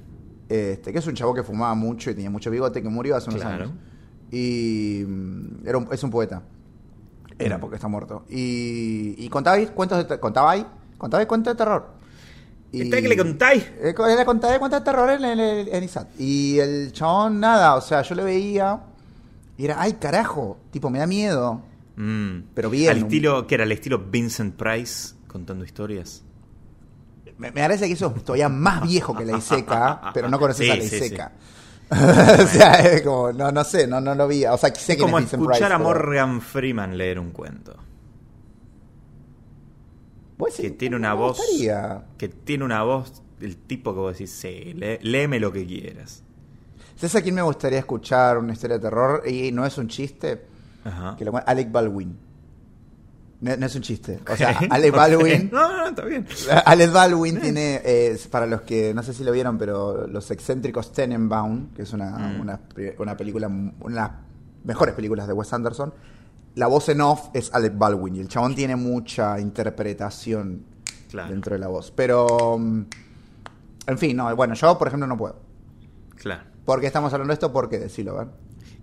Este, 0.48 0.92
que 0.92 0.98
es 0.98 1.06
un 1.06 1.14
chavo 1.14 1.34
que 1.34 1.42
fumaba 1.42 1.74
mucho 1.74 2.10
y 2.10 2.14
tenía 2.14 2.30
mucho 2.30 2.50
bigote 2.50 2.80
que 2.82 2.88
murió 2.88 3.16
hace 3.16 3.30
unos 3.30 3.42
Claro. 3.42 3.64
años. 3.64 3.74
Y. 4.30 5.04
mm, 5.06 5.66
Era 5.66 5.78
un- 5.78 5.88
es 5.90 6.02
un 6.02 6.10
poeta. 6.10 6.42
Era 7.38 7.58
Mm. 7.58 7.60
porque 7.60 7.76
está 7.76 7.88
muerto. 7.88 8.24
Y, 8.30 9.14
y 9.18 9.28
contaba 9.28 9.56
ahí 9.56 9.66
cuentos 9.66 9.98
de 9.98 10.04
ter- 10.04 10.20
contaba 10.20 10.52
ahí, 10.52 10.66
contaba 10.96 11.20
ahí 11.20 11.26
cuentos 11.26 11.52
de 11.54 11.58
terror. 11.58 11.96
¿Está 12.72 13.00
que 13.00 13.08
le 13.08 13.16
contáis? 13.16 13.62
Eh, 13.80 13.94
Le 14.16 14.24
contaba 14.24 14.58
cuentos 14.58 14.80
de 14.80 14.84
terror 14.84 15.10
en, 15.10 15.24
en, 15.24 15.38
en 15.74 15.84
ISAT. 15.84 16.08
Y 16.18 16.58
el 16.58 16.92
chabón, 16.92 17.38
nada, 17.40 17.74
o 17.76 17.80
sea, 17.80 18.02
yo 18.02 18.14
le 18.14 18.24
veía 18.24 18.80
y 19.58 19.64
era, 19.64 19.80
ay, 19.80 19.94
carajo, 19.94 20.58
tipo, 20.70 20.90
me 20.90 20.98
da 20.98 21.06
miedo. 21.06 21.62
Mm. 21.96 22.40
Pero 22.54 22.70
bien. 22.70 22.90
Al 22.90 22.98
estilo, 22.98 23.46
que 23.46 23.54
era 23.54 23.64
el 23.64 23.72
estilo 23.72 23.98
Vincent 23.98 24.54
Price 24.56 25.14
contando 25.26 25.64
historias. 25.64 26.22
Me, 27.38 27.50
me 27.50 27.60
parece 27.62 27.86
que 27.86 27.92
eso 27.94 28.12
es 28.16 28.24
todavía 28.24 28.48
más 28.48 28.82
viejo 28.82 29.14
que 29.14 29.24
la 29.26 29.36
Iseca, 29.36 30.10
pero 30.14 30.28
no 30.28 30.38
conoces 30.38 30.64
Sí, 30.66 30.70
a 30.72 30.76
la 30.76 30.82
sí, 30.82 30.96
Iseca. 30.96 31.32
o 31.90 32.46
sea, 32.48 32.72
es 32.92 33.02
como, 33.02 33.32
no, 33.32 33.52
no 33.52 33.62
sé, 33.62 33.86
no, 33.86 34.00
no 34.00 34.14
lo 34.14 34.26
vi. 34.26 34.44
O 34.46 34.56
sea, 34.58 34.74
sé 34.74 34.94
Es 34.94 34.98
como 34.98 35.18
es 35.18 35.26
escuchar 35.26 35.50
Price, 35.58 35.64
a 35.64 35.68
pero- 35.68 35.80
Morgan 35.80 36.40
Freeman 36.40 36.96
leer 36.98 37.18
un 37.18 37.30
cuento. 37.30 37.76
Que 40.58 40.70
tiene 40.70 40.96
una 40.96 41.14
voz. 41.14 41.38
gustaría. 41.38 42.04
Que 42.18 42.28
tiene 42.28 42.64
una 42.64 42.82
voz 42.82 43.22
del 43.40 43.56
tipo 43.56 43.94
que 43.94 44.00
vos 44.00 44.12
decís, 44.12 44.30
sí, 44.32 44.74
lé- 44.74 44.98
léeme 45.02 45.40
lo 45.40 45.52
que 45.52 45.66
quieras. 45.66 46.22
¿Sabes 46.96 47.14
a 47.16 47.22
quién 47.22 47.34
me 47.34 47.42
gustaría 47.42 47.78
escuchar 47.78 48.38
una 48.38 48.52
historia 48.54 48.76
de 48.78 48.82
terror? 48.82 49.22
Y 49.28 49.52
no 49.52 49.64
es 49.66 49.76
un 49.78 49.88
chiste. 49.88 50.46
Ajá. 50.84 51.14
Que 51.16 51.24
lo, 51.24 51.32
Alec 51.46 51.70
Baldwin. 51.70 52.16
No, 53.38 53.54
no 53.54 53.66
es 53.66 53.74
un 53.76 53.82
chiste. 53.82 54.18
O 54.30 54.34
sea, 54.36 54.52
Ok, 54.62 54.66
Alec. 54.70 54.94
Baldwin. 54.96 55.50
No, 55.52 55.76
no, 55.76 55.88
está 55.88 56.04
bien. 56.06 56.26
Alec 56.64 56.90
Baldwin 56.92 57.38
tiene, 57.40 57.82
eh, 57.84 58.18
para 58.30 58.46
los 58.46 58.62
que 58.62 58.94
no 58.94 59.02
sé 59.02 59.12
si 59.12 59.24
lo 59.24 59.32
vieron, 59.32 59.58
pero 59.58 60.06
Los 60.06 60.30
excéntricos 60.30 60.90
Tenenbaum, 60.92 61.68
que 61.74 61.82
es 61.82 61.92
una, 61.92 62.10
Mm. 62.16 62.40
una, 62.40 62.60
una 62.98 63.16
película, 63.16 63.46
una 63.48 63.72
de 63.80 63.90
las 63.94 64.10
mejores 64.64 64.94
películas 64.94 65.26
de 65.26 65.34
Wes 65.34 65.52
Anderson, 65.52 65.92
la 66.54 66.66
voz 66.66 66.88
en 66.88 67.02
off 67.02 67.28
es 67.34 67.52
Alec 67.52 67.76
Baldwin 67.76 68.16
y 68.16 68.20
el 68.20 68.28
chabón 68.28 68.54
tiene 68.54 68.74
mucha 68.74 69.38
interpretación 69.38 70.64
Claro. 71.10 71.28
dentro 71.30 71.52
de 71.52 71.58
la 71.58 71.68
voz. 71.68 71.92
Pero, 71.94 72.56
mm, 72.58 72.80
en 73.86 73.98
fin, 73.98 74.16
no, 74.16 74.34
bueno, 74.34 74.54
yo 74.54 74.78
por 74.78 74.88
ejemplo 74.88 75.06
no 75.06 75.16
puedo. 75.18 75.36
Claro. 76.16 76.42
¿Por 76.66 76.80
qué 76.80 76.88
estamos 76.88 77.12
hablando 77.12 77.30
de 77.30 77.34
esto? 77.34 77.52
Porque 77.52 77.78
decirlo, 77.78 78.16
¿ver? 78.16 78.26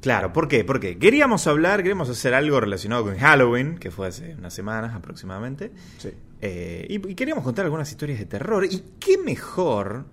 Claro, 0.01 0.33
¿por 0.33 0.47
qué? 0.47 0.63
Porque 0.63 0.97
queríamos 0.97 1.45
hablar, 1.47 1.79
queríamos 1.79 2.09
hacer 2.09 2.33
algo 2.33 2.59
relacionado 2.59 3.03
con 3.03 3.17
Halloween, 3.17 3.77
que 3.77 3.91
fue 3.91 4.07
hace 4.07 4.35
unas 4.35 4.53
semanas 4.53 4.95
aproximadamente. 4.95 5.71
Sí. 5.97 6.09
Eh, 6.41 6.87
y, 6.89 7.09
y 7.09 7.15
queríamos 7.15 7.43
contar 7.43 7.65
algunas 7.65 7.91
historias 7.91 8.19
de 8.19 8.25
terror. 8.25 8.65
Y 8.65 8.83
qué 8.99 9.17
mejor 9.17 10.05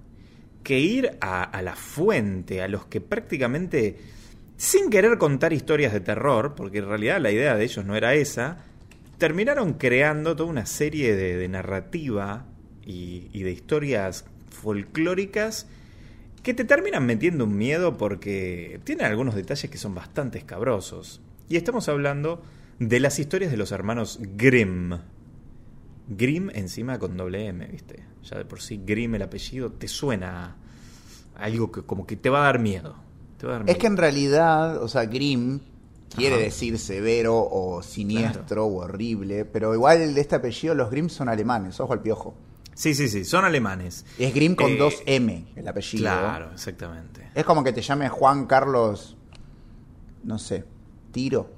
que 0.62 0.79
ir 0.79 1.17
a, 1.21 1.45
a 1.45 1.62
la 1.62 1.77
fuente, 1.77 2.61
a 2.61 2.69
los 2.69 2.87
que 2.87 3.00
prácticamente, 3.00 3.99
sin 4.57 4.91
querer 4.91 5.17
contar 5.17 5.53
historias 5.53 5.93
de 5.93 6.00
terror, 6.00 6.55
porque 6.57 6.79
en 6.79 6.89
realidad 6.89 7.21
la 7.21 7.31
idea 7.31 7.57
de 7.57 7.65
ellos 7.65 7.85
no 7.85 7.97
era 7.97 8.15
esa, 8.15 8.59
terminaron 9.19 9.75
creando 9.75 10.35
toda 10.35 10.50
una 10.50 10.67
serie 10.67 11.15
de, 11.15 11.37
de 11.37 11.49
narrativa 11.49 12.47
y, 12.85 13.29
y 13.33 13.43
de 13.43 13.53
historias 13.53 14.25
folclóricas 14.50 15.67
que 16.42 16.54
te 16.54 16.64
terminan 16.64 17.04
metiendo 17.04 17.44
un 17.44 17.56
miedo 17.56 17.97
porque 17.97 18.80
tienen 18.85 19.06
algunos 19.06 19.35
detalles 19.35 19.70
que 19.70 19.78
son 19.78 19.94
bastante 19.94 20.38
escabrosos. 20.38 21.20
Y 21.49 21.56
estamos 21.56 21.88
hablando 21.88 22.42
de 22.78 23.00
las 23.00 23.18
historias 23.18 23.50
de 23.50 23.56
los 23.56 23.73
hermanos 23.73 24.18
Grimm. 24.37 24.94
Grimm 26.09 26.50
encima 26.54 26.99
con 26.99 27.16
doble 27.16 27.47
M, 27.47 27.66
¿viste? 27.66 28.04
Ya 28.25 28.38
de 28.38 28.44
por 28.44 28.61
sí 28.61 28.80
Grimm 28.85 29.14
el 29.14 29.23
apellido 29.23 29.70
te 29.73 29.87
suena 29.87 30.56
a 31.37 31.44
algo 31.44 31.70
que 31.70 31.82
como 31.82 32.06
que 32.06 32.16
te 32.16 32.30
va 32.30 32.40
a 32.40 32.44
dar 32.44 32.59
miedo. 32.59 32.97
Te 33.38 33.47
va 33.47 33.56
a 33.56 33.59
dar 33.59 33.70
Es 33.70 33.76
que 33.78 33.87
en 33.87 33.97
realidad, 33.97 34.82
o 34.82 34.88
sea, 34.88 35.04
Grimm 35.06 35.61
quiere 36.14 36.37
Ajá. 36.37 36.44
decir 36.44 36.78
severo 36.78 37.37
o 37.38 37.82
siniestro 37.82 38.66
o 38.66 38.82
horrible, 38.85 39.44
pero 39.44 39.75
igual 39.75 40.14
de 40.14 40.20
este 40.20 40.37
apellido 40.37 40.75
los 40.75 40.90
Grimm 40.90 41.09
son 41.09 41.28
alemanes, 41.28 41.78
ojo 41.80 41.92
al 41.92 42.02
piojo. 42.02 42.35
Sí, 42.75 42.95
sí, 42.95 43.09
sí, 43.09 43.25
son 43.25 43.45
alemanes. 43.45 44.07
Es 44.19 44.33
Grimm 44.35 44.55
con 44.55 44.71
Eh, 44.73 44.77
dos 44.77 45.03
M 45.07 45.47
el 45.57 45.69
apellido. 45.69 46.03
Claro, 46.03 46.50
exactamente. 46.53 47.29
Es 47.35 47.45
como 47.45 47.62
que 47.62 47.73
te 47.73 47.83
llame 47.83 48.09
Juan 48.09 48.47
Carlos, 48.47 49.17
no 50.25 50.39
sé, 50.39 50.65
Tiro. 51.12 51.50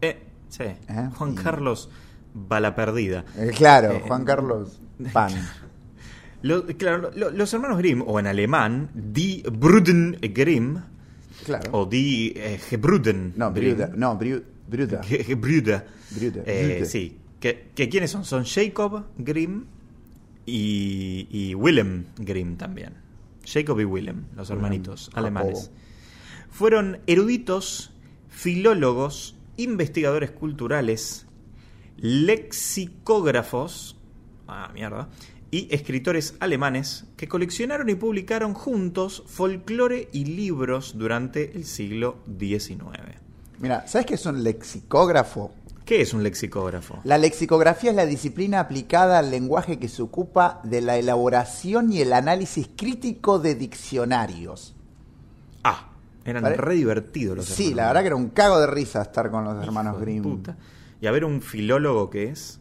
Eh, 0.00 0.22
Sí. 0.48 0.62
¿Eh? 0.64 1.10
Juan 1.14 1.32
Y- 1.32 1.36
Carlos 1.36 1.90
Bala 2.32 2.74
Perdida. 2.74 3.24
Eh, 3.36 3.50
claro, 3.56 3.92
Eh, 3.92 4.02
Juan 4.06 4.24
Carlos 4.24 4.80
Pan. 5.12 5.32
Lo- 6.42 6.64
claro, 6.66 7.10
lo- 7.14 7.30
los 7.30 7.52
hermanos 7.52 7.78
Grimm, 7.78 8.02
o 8.06 8.18
en 8.20 8.26
alemán, 8.26 8.90
Die 8.94 9.42
Brüder 9.50 10.18
Grimm, 10.32 10.78
Claro. 11.44 11.70
o 11.72 11.86
Die 11.86 12.58
Gebrüden 12.68 13.34
no. 13.36 13.50
Bruda. 13.50 13.90
No, 13.94 14.18
Gebrüder. 14.18 14.50
Brüder, 14.68 15.00
Eh, 15.10 15.34
Brüder. 15.34 16.86
sí. 16.86 17.18
Que, 17.40 17.70
que 17.74 17.88
¿Quiénes 17.88 18.10
son? 18.10 18.24
Son 18.24 18.44
Jacob 18.44 19.04
Grimm 19.18 19.64
y, 20.46 21.28
y 21.30 21.54
Willem 21.54 22.06
Grimm 22.16 22.56
también. 22.56 22.94
Jacob 23.44 23.78
y 23.80 23.84
Willem, 23.84 24.24
los 24.34 24.50
hermanitos 24.50 25.10
alemanes. 25.14 25.70
Fueron 26.50 27.00
eruditos, 27.06 27.92
filólogos, 28.28 29.36
investigadores 29.56 30.30
culturales, 30.30 31.26
lexicógrafos, 31.96 33.96
ah, 34.48 34.70
mierda, 34.74 35.08
y 35.50 35.72
escritores 35.72 36.34
alemanes 36.40 37.04
que 37.16 37.28
coleccionaron 37.28 37.88
y 37.88 37.94
publicaron 37.94 38.52
juntos 38.52 39.22
folclore 39.26 40.08
y 40.12 40.24
libros 40.24 40.98
durante 40.98 41.56
el 41.56 41.64
siglo 41.64 42.18
XIX. 42.38 42.80
Mira, 43.58 43.86
¿sabes 43.86 44.06
qué 44.06 44.14
es 44.14 44.26
un 44.26 44.42
lexicógrafo? 44.42 45.54
¿Qué 45.86 46.00
es 46.02 46.12
un 46.12 46.22
lexicógrafo? 46.22 46.98
La 47.04 47.16
lexicografía 47.16 47.90
es 47.90 47.96
la 47.96 48.04
disciplina 48.06 48.60
aplicada 48.60 49.18
al 49.20 49.30
lenguaje 49.30 49.78
que 49.78 49.88
se 49.88 50.02
ocupa 50.02 50.60
de 50.64 50.80
la 50.82 50.98
elaboración 50.98 51.92
y 51.92 52.00
el 52.02 52.12
análisis 52.12 52.68
crítico 52.76 53.38
de 53.38 53.54
diccionarios. 53.54 54.74
Ah, 55.62 55.88
eran 56.24 56.44
re 56.44 56.74
divertidos 56.74 57.36
los 57.36 57.46
Sí, 57.46 57.66
hermanos 57.70 57.76
la 57.76 57.86
verdad 57.86 58.00
que 58.00 58.06
era 58.08 58.16
un 58.16 58.28
cago 58.30 58.58
de 58.58 58.66
risa 58.66 59.00
estar 59.02 59.30
con 59.30 59.44
los 59.44 59.62
hermanos 59.62 60.00
Grimm. 60.00 60.22
puta. 60.24 60.56
Y 61.00 61.06
a 61.06 61.12
ver 61.12 61.24
un 61.24 61.40
filólogo 61.40 62.10
que 62.10 62.30
es. 62.30 62.58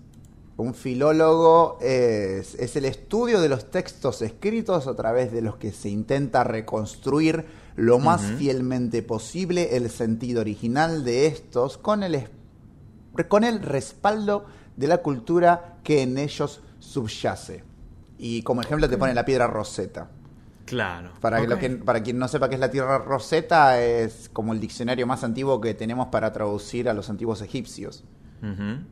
Un 0.57 0.73
filólogo 0.75 1.79
es, 1.81 2.55
es 2.55 2.75
el 2.75 2.85
estudio 2.85 3.41
de 3.41 3.49
los 3.49 3.71
textos 3.71 4.21
escritos 4.21 4.87
a 4.87 4.95
través 4.95 5.31
de 5.33 5.41
los 5.41 5.57
que 5.57 5.71
se 5.73 5.89
intenta 5.89 6.43
reconstruir 6.43 7.43
lo 7.75 7.97
más 7.99 8.21
fielmente 8.37 9.01
posible 9.01 9.75
el 9.75 9.89
sentido 9.89 10.41
original 10.41 11.03
de 11.03 11.25
estos 11.25 11.77
con 11.77 12.03
el, 12.03 12.15
es- 12.15 12.29
con 13.23 13.43
el 13.43 13.61
respaldo 13.61 14.45
de 14.75 14.87
la 14.87 14.97
cultura 14.97 15.77
que 15.83 16.01
en 16.01 16.17
ellos 16.17 16.61
subyace. 16.79 17.63
Y 18.17 18.41
como 18.43 18.61
ejemplo 18.61 18.89
te 18.89 18.97
pone 18.97 19.13
la 19.13 19.25
piedra 19.25 19.47
Rosetta. 19.47 20.09
Claro. 20.65 21.11
Para, 21.21 21.41
que 21.41 21.47
lo 21.47 21.55
ok. 21.55 21.61
que- 21.61 21.69
para 21.69 22.01
quien 22.03 22.17
no 22.17 22.27
sepa 22.27 22.49
qué 22.49 22.55
es 22.55 22.61
la 22.61 22.71
tierra 22.71 22.97
Rosetta, 22.97 23.79
es 23.81 24.29
como 24.33 24.51
el 24.53 24.59
diccionario 24.59 25.05
más 25.05 25.23
antiguo 25.23 25.61
que 25.61 25.73
tenemos 25.75 26.07
para 26.07 26.33
traducir 26.33 26.89
a 26.89 26.93
los 26.93 27.09
antiguos 27.09 27.41
egipcios. 27.41 28.03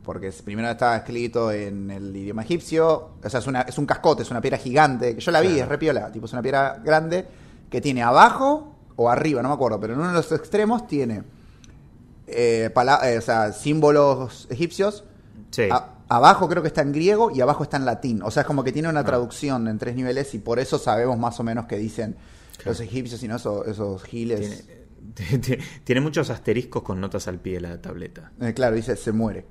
Porque 0.02 0.28
es- 0.28 0.42
primero 0.42 0.68
estaba 0.68 0.96
escrito 0.96 1.52
en 1.52 1.88
el 1.90 2.14
idioma 2.16 2.42
egipcio, 2.42 3.10
o 3.22 3.28
sea, 3.30 3.38
es, 3.38 3.46
una, 3.46 3.60
es 3.62 3.78
un 3.78 3.86
cascote, 3.86 4.22
es 4.24 4.30
una 4.32 4.40
piedra 4.40 4.58
gigante, 4.58 5.14
que 5.14 5.20
yo 5.20 5.30
la 5.30 5.40
vi, 5.40 5.48
Claro. 5.48 5.62
es 5.62 5.68
repiola, 5.68 6.10
tipo 6.10 6.26
es 6.26 6.32
una 6.32 6.42
piedra 6.42 6.80
grande 6.84 7.24
que 7.70 7.80
tiene 7.80 8.02
abajo 8.02 8.74
o 8.96 9.08
arriba, 9.08 9.42
no 9.42 9.48
me 9.50 9.54
acuerdo, 9.54 9.78
pero 9.78 9.92
en 9.94 10.00
uno 10.00 10.08
de 10.08 10.14
los 10.14 10.32
extremos 10.32 10.88
tiene 10.88 11.22
eh, 12.26 12.70
eh, 12.74 13.18
o 13.18 13.20
sea, 13.20 13.52
símbolos 13.52 14.46
egipcios, 14.50 15.04
Sí. 15.50 15.68
a- 15.70 15.90
abajo 16.08 16.48
creo 16.48 16.62
que 16.62 16.68
está 16.68 16.82
en 16.82 16.92
griego 16.92 17.30
y 17.34 17.40
abajo 17.40 17.62
está 17.64 17.76
en 17.76 17.84
latín, 17.84 18.22
o 18.22 18.30
sea, 18.30 18.42
es 18.42 18.46
como 18.46 18.62
que 18.64 18.72
tiene 18.72 18.88
una 18.88 19.00
Ah. 19.00 19.04
traducción 19.04 19.68
en 19.68 19.78
tres 19.78 19.94
niveles 19.96 20.34
y 20.34 20.38
por 20.38 20.58
eso 20.58 20.78
sabemos 20.78 21.18
más 21.18 21.38
o 21.40 21.42
menos 21.44 21.66
que 21.66 21.76
dicen 21.76 22.16
Claro. 22.56 22.70
los 22.72 22.80
egipcios 22.80 23.22
y 23.22 23.28
no 23.28 23.36
esos, 23.36 23.66
esos 23.68 24.02
giles. 24.04 24.64
Tiene, 25.14 25.58
tiene- 25.84 26.00
muchos 26.00 26.30
asteriscos 26.30 26.82
con 26.82 26.98
notas 27.00 27.28
al 27.28 27.38
pie 27.38 27.54
de 27.54 27.60
la 27.60 27.80
tableta. 27.80 28.32
Eh, 28.40 28.52
claro, 28.54 28.74
dice 28.74 28.96
se 28.96 29.12
muere. 29.12 29.44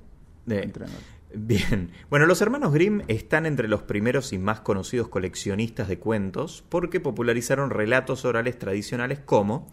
Bien. 1.36 1.90
Bueno, 2.10 2.26
los 2.26 2.40
hermanos 2.42 2.72
Grimm 2.72 3.02
están 3.08 3.46
entre 3.46 3.66
los 3.68 3.82
primeros 3.82 4.32
y 4.32 4.38
más 4.38 4.60
conocidos 4.60 5.08
coleccionistas 5.08 5.88
de 5.88 5.98
cuentos 5.98 6.64
porque 6.68 7.00
popularizaron 7.00 7.70
relatos 7.70 8.24
orales 8.24 8.58
tradicionales 8.58 9.18
como, 9.24 9.68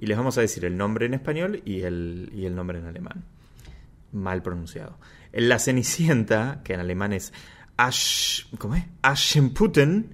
y 0.00 0.06
les 0.06 0.16
vamos 0.16 0.36
a 0.38 0.40
decir 0.40 0.64
el 0.64 0.76
nombre 0.76 1.06
en 1.06 1.14
español 1.14 1.62
y 1.64 1.82
el, 1.82 2.30
y 2.34 2.46
el 2.46 2.56
nombre 2.56 2.78
en 2.80 2.86
alemán. 2.86 3.24
Mal 4.12 4.42
pronunciado. 4.42 4.98
La 5.32 5.58
Cenicienta, 5.60 6.62
que 6.64 6.74
en 6.74 6.80
alemán 6.80 7.12
es 7.12 7.32
Asch, 7.76 8.46
¿cómo 8.58 8.74
es? 8.74 8.84
Aschenputtel. 9.02 10.10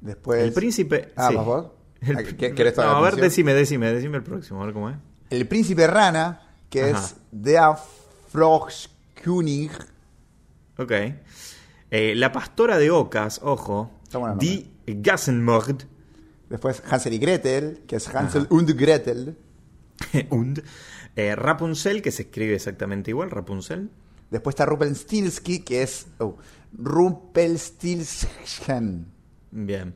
Después... 0.00 0.42
el 0.42 0.52
príncipe. 0.52 1.12
Ah, 1.16 1.28
sí. 1.28 1.36
¿vas 1.36 1.44
vos? 1.46 1.66
El- 2.00 2.16
Ah, 2.16 2.22
¿qué- 2.22 2.54
querés 2.54 2.76
no, 2.76 2.82
a 2.84 3.00
ver, 3.00 3.16
decime, 3.16 3.54
decime, 3.54 3.92
decime 3.92 4.16
el 4.18 4.22
próximo, 4.22 4.62
a 4.62 4.64
ver 4.66 4.74
cómo 4.74 4.90
es. 4.90 4.96
El 5.30 5.46
príncipe 5.46 5.86
rana, 5.86 6.40
que 6.70 6.90
Ajá. 6.90 6.98
es 7.04 7.16
Der 7.30 7.74
Froschkönig. 8.28 9.72
Ok. 10.78 10.92
Eh, 11.90 12.14
la 12.14 12.32
pastora 12.32 12.78
de 12.78 12.90
ocas, 12.90 13.40
ojo. 13.42 13.90
Die 14.38 14.70
Gassenmord. 14.86 15.82
Después 16.48 16.82
Hansel 16.88 17.14
y 17.14 17.18
Gretel, 17.18 17.82
que 17.86 17.96
es 17.96 18.14
Hansel 18.14 18.46
und 18.50 18.70
Gretel. 18.70 19.36
und 20.30 20.62
eh, 21.16 21.34
Rapunzel, 21.34 22.00
que 22.02 22.12
se 22.12 22.22
escribe 22.22 22.54
exactamente 22.54 23.10
igual, 23.10 23.30
Rapunzel. 23.30 23.90
Después 24.30 24.52
está 24.52 24.66
Rumpelstiltskin, 24.66 25.64
que 25.64 25.82
es 25.82 26.06
oh, 26.18 26.36
Rumpelstiltskin. 26.72 29.06
Bien. 29.50 29.94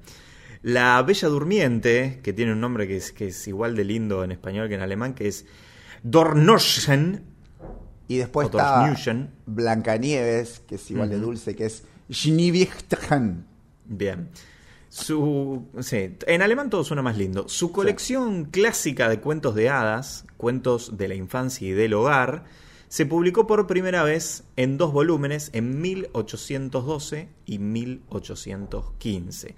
La 0.62 1.02
Bella 1.02 1.28
Durmiente, 1.28 2.20
que 2.22 2.32
tiene 2.32 2.52
un 2.52 2.60
nombre 2.60 2.88
que 2.88 2.96
es, 2.96 3.12
que 3.12 3.28
es 3.28 3.46
igual 3.48 3.76
de 3.76 3.84
lindo 3.84 4.24
en 4.24 4.32
español 4.32 4.68
que 4.68 4.76
en 4.76 4.80
alemán, 4.80 5.12
que 5.14 5.28
es 5.28 5.44
Dornoschen. 6.02 7.26
Y 8.08 8.16
después 8.18 8.46
está. 8.46 8.96
Blancanieves, 9.46 10.60
que 10.60 10.76
es 10.76 10.90
igual 10.90 11.10
de 11.10 11.18
dulce, 11.18 11.54
que 11.54 11.66
es 11.66 11.84
Schneewichtchen. 12.10 13.44
Bien. 13.84 14.30
Su, 14.92 15.68
sí, 15.80 16.18
en 16.26 16.42
alemán 16.42 16.68
todo 16.68 16.84
suena 16.84 17.00
más 17.00 17.16
lindo. 17.16 17.48
Su 17.48 17.72
colección 17.72 18.44
clásica 18.44 19.08
de 19.08 19.20
cuentos 19.20 19.54
de 19.54 19.70
hadas, 19.70 20.26
cuentos 20.36 20.98
de 20.98 21.08
la 21.08 21.14
infancia 21.14 21.66
y 21.66 21.70
del 21.70 21.94
hogar, 21.94 22.44
se 22.88 23.06
publicó 23.06 23.46
por 23.46 23.66
primera 23.66 24.02
vez 24.02 24.44
en 24.56 24.76
dos 24.76 24.92
volúmenes 24.92 25.48
en 25.54 25.80
1812 25.80 27.30
y 27.46 27.58
1815. 27.58 29.54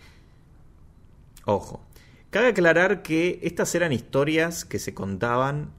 Ojo, 1.46 1.84
cabe 2.30 2.46
aclarar 2.46 3.02
que 3.02 3.40
estas 3.42 3.74
eran 3.74 3.92
historias 3.92 4.64
que 4.64 4.78
se 4.78 4.94
contaban, 4.94 5.72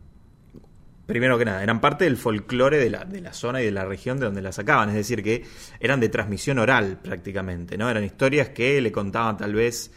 primero 1.05 1.37
que 1.37 1.45
nada, 1.45 1.61
eran 1.63 1.81
parte 1.81 2.05
del 2.05 2.17
folclore 2.17 2.77
de 2.77 2.89
la, 2.89 3.05
de 3.05 3.21
la 3.21 3.33
zona 3.33 3.61
y 3.61 3.65
de 3.65 3.71
la 3.71 3.85
región 3.85 4.19
de 4.19 4.25
donde 4.25 4.41
las 4.41 4.55
sacaban, 4.55 4.89
es 4.89 4.95
decir, 4.95 5.21
que 5.23 5.45
eran 5.79 5.99
de 5.99 6.09
transmisión 6.09 6.59
oral 6.59 6.99
prácticamente, 7.01 7.77
¿no? 7.77 7.89
Eran 7.89 8.03
historias 8.03 8.49
que 8.49 8.81
le 8.81 8.91
contaban 8.91 9.37
tal 9.37 9.53
vez 9.53 9.91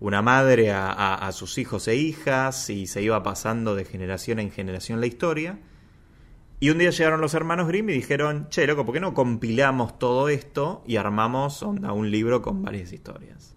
una 0.00 0.22
madre 0.22 0.72
a, 0.72 0.90
a- 0.92 1.26
a 1.26 1.32
sus 1.32 1.58
hijos 1.58 1.88
e 1.88 1.96
hijas 1.96 2.68
y 2.70 2.86
se 2.86 3.02
iba 3.02 3.22
pasando 3.22 3.74
de 3.74 3.84
generación 3.84 4.38
en 4.38 4.50
generación 4.50 5.00
la 5.00 5.06
historia. 5.06 5.58
Y 6.58 6.70
un 6.70 6.78
día 6.78 6.88
llegaron 6.90 7.20
los 7.20 7.34
hermanos 7.34 7.68
Grimm 7.68 7.90
y 7.90 7.92
dijeron, 7.92 8.48
che, 8.48 8.66
loco, 8.66 8.84
¿por 8.86 8.94
qué 8.94 9.00
no 9.00 9.12
compilamos 9.12 9.98
todo 9.98 10.28
esto 10.30 10.82
y 10.86 10.96
armamos 10.96 11.62
onda, 11.62 11.92
un 11.92 12.10
libro 12.10 12.40
con 12.40 12.62
varias 12.62 12.92
historias? 12.92 13.54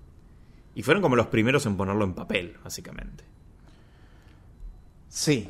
Y 0.76 0.84
fueron 0.84 1.02
como 1.02 1.16
los 1.16 1.28
primeros 1.28 1.66
en 1.66 1.78
ponerlo 1.78 2.04
en 2.04 2.14
papel, 2.14 2.56
básicamente. 2.64 3.24
Sí. 5.08 5.50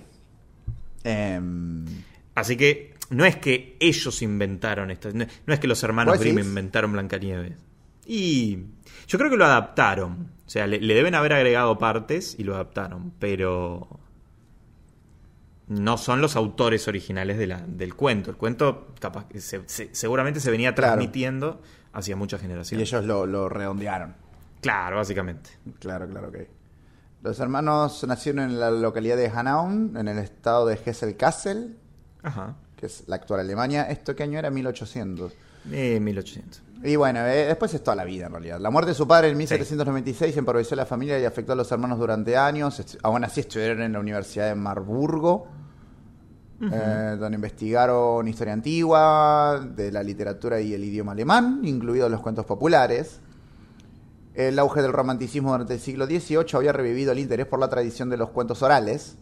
Em, 1.04 1.86
Así 2.36 2.56
que 2.56 2.94
no 3.10 3.26
es 3.26 3.36
que 3.36 3.76
ellos 3.80 4.22
inventaron 4.22 4.92
esto, 4.92 5.10
no, 5.14 5.26
no 5.46 5.54
es 5.54 5.60
que 5.60 5.68
los 5.68 5.82
hermanos 5.84 6.14
¿Vos 6.16 6.22
Grimm 6.24 6.40
inventaron 6.40 6.92
Blancanieves. 6.94 7.54
Y 8.06 8.60
yo 9.08 9.18
creo 9.18 9.30
que 9.30 9.38
lo 9.38 9.46
adaptaron. 9.46 10.32
O 10.46 10.50
sea, 10.50 10.66
le, 10.68 10.80
le 10.80 10.94
deben 10.94 11.16
haber 11.16 11.34
agregado 11.34 11.78
partes 11.78 12.36
y 12.40 12.44
lo 12.44 12.56
adaptaron, 12.56 13.12
pero 13.20 14.00
no 15.68 15.98
son 15.98 16.22
los 16.22 16.36
autores 16.36 16.88
originales 16.88 17.38
de 17.38 17.48
la- 17.48 17.62
del 17.68 17.94
cuento. 17.94 18.32
El 18.32 18.38
cuento 18.38 18.88
capaz, 19.00 19.26
que 19.28 19.40
se- 19.42 19.68
se- 19.68 19.94
seguramente 19.94 20.40
se 20.40 20.50
venía 20.50 20.74
Claro. 20.74 20.94
transmitiendo 20.94 21.62
hacia 21.94 22.16
muchas 22.16 22.40
y 22.40 22.44
generaciones. 22.44 22.88
ellos 22.90 23.06
lo, 23.06 23.26
lo 23.28 23.50
redondearon. 23.50 24.16
Claro, 24.62 24.96
básicamente. 24.98 25.52
Claro, 25.80 26.08
claro, 26.08 26.30
ok. 26.30 26.38
Los 27.22 27.40
hermanos 27.40 28.04
nacieron 28.08 28.44
en 28.50 28.60
la 28.60 28.72
localidad 28.72 29.18
de 29.18 29.28
Hanaun, 29.28 29.96
en 29.98 30.08
el 30.08 30.18
estado 30.20 30.66
de 30.68 30.76
Hesse-Kassel, 30.78 31.76
que 32.78 32.86
es 32.86 33.04
la 33.08 33.18
actual 33.18 33.42
Alemania. 33.42 33.84
¿Esto 33.90 34.16
qué 34.16 34.24
año 34.24 34.40
era? 34.40 34.50
1800. 34.50 35.34
Eh, 35.72 36.00
1800. 36.00 36.62
Y 36.84 36.96
bueno, 36.96 37.20
eh, 37.28 37.46
después 37.48 37.74
es 37.74 37.84
toda 37.84 37.96
la 37.96 38.06
vida 38.06 38.28
en 38.28 38.32
realidad. 38.32 38.60
La 38.62 38.70
muerte 38.70 38.92
de 38.92 38.96
su 38.96 39.06
padre 39.06 39.28
en 39.30 39.38
1796 39.38 40.38
empobreció 40.38 40.76
a 40.76 40.78
la 40.78 40.86
familia 40.86 41.20
y 41.20 41.26
afectó 41.26 41.52
a 41.52 41.56
los 41.56 41.70
hermanos 41.74 42.00
durante 42.00 42.38
años. 42.38 42.80
Est- 42.80 42.96
Aún 43.04 43.22
así 43.26 43.42
estuvieron 43.42 43.82
en 43.82 43.92
la 43.92 44.00
Universidad 44.00 44.48
de 44.48 44.56
Marburgo, 44.56 45.48
eh, 46.62 47.18
donde 47.20 47.36
investigaron 47.36 48.26
historia 48.30 48.54
antigua, 48.54 49.60
de 49.76 49.92
la 49.92 50.02
literatura 50.04 50.60
y 50.62 50.74
el 50.74 50.84
idioma 50.86 51.12
alemán, 51.12 51.60
incluidos 51.64 52.10
los 52.10 52.22
cuentos 52.22 52.46
populares. 52.46 53.20
El 54.40 54.58
auge 54.58 54.82
del 54.82 54.94
romanticismo 54.94 55.52
durante 55.52 55.74
el 55.74 55.82
siglo 55.82 56.06
XVIII 56.06 56.46
había 56.54 56.72
revivido 56.72 57.12
el 57.12 57.20
interés 57.20 57.46
por 57.46 57.60
la 57.60 57.68
tradición 57.68 58.10
de 58.10 58.16
los 58.16 58.30
cuentos 58.30 58.62
orales. 58.62 59.18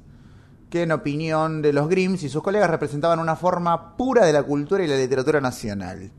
que 0.70 0.84
en 0.84 0.92
opinión 0.92 1.64
de 1.64 1.74
los 1.74 1.90
Grimms 1.90 2.22
y 2.22 2.30
sus 2.30 2.44
colegas 2.44 2.70
representaban 2.70 3.18
una 3.18 3.36
forma 3.36 3.98
pura 3.98 4.28
de 4.28 4.34
la 4.34 4.44
cultura 4.44 4.84
y 4.84 4.88
la 4.88 4.96
literatura 4.96 5.42
nacional. 5.42 6.12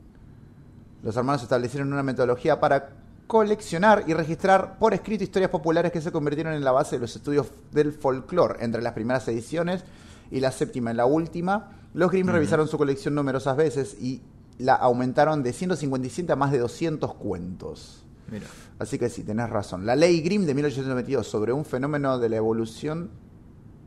Los 1.04 1.16
hermanos 1.16 1.44
establecieron 1.44 1.92
una 1.92 2.02
metodología 2.02 2.58
para 2.58 2.88
coleccionar 3.28 4.02
y 4.08 4.14
registrar 4.14 4.78
por 4.80 4.94
escrito 4.94 5.22
historias 5.22 5.52
populares 5.52 5.92
que 5.92 6.00
se 6.00 6.10
convirtieron 6.10 6.54
en 6.54 6.64
la 6.64 6.72
base 6.72 6.96
de 6.96 7.02
los 7.02 7.14
estudios 7.14 7.52
del 7.70 7.92
folclore. 7.92 8.64
Entre 8.64 8.82
las 8.82 8.94
primeras 8.94 9.28
ediciones 9.28 9.84
y 10.32 10.40
la 10.40 10.50
séptima 10.50 10.90
y 10.90 10.94
la 10.94 11.06
última, 11.06 11.70
los 11.94 12.10
Grimm 12.10 12.30
revisaron 12.30 12.66
su 12.66 12.78
colección 12.78 13.14
numerosas 13.14 13.56
veces 13.56 13.96
y 14.00 14.22
la 14.58 14.74
aumentaron 14.74 15.44
de 15.44 15.52
157 15.52 16.32
a 16.32 16.36
más 16.36 16.50
de 16.50 16.58
200 16.58 17.14
cuentos. 17.14 18.07
Mira. 18.30 18.46
Así 18.78 18.98
que 18.98 19.08
sí, 19.08 19.22
tenés 19.24 19.48
razón. 19.50 19.86
La 19.86 19.96
ley 19.96 20.20
Grimm 20.20 20.44
de 20.44 20.54
1892 20.54 21.26
sobre 21.26 21.52
un 21.52 21.64
fenómeno 21.64 22.18
de 22.18 22.28
la 22.28 22.36
evolución... 22.36 23.10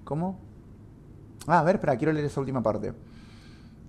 ¿Cómo? 0.04 0.40
Ah, 1.48 1.60
a 1.60 1.64
ver, 1.64 1.76
espera, 1.76 1.96
quiero 1.98 2.12
leer 2.12 2.26
esa 2.26 2.40
última 2.40 2.62
parte. 2.62 2.92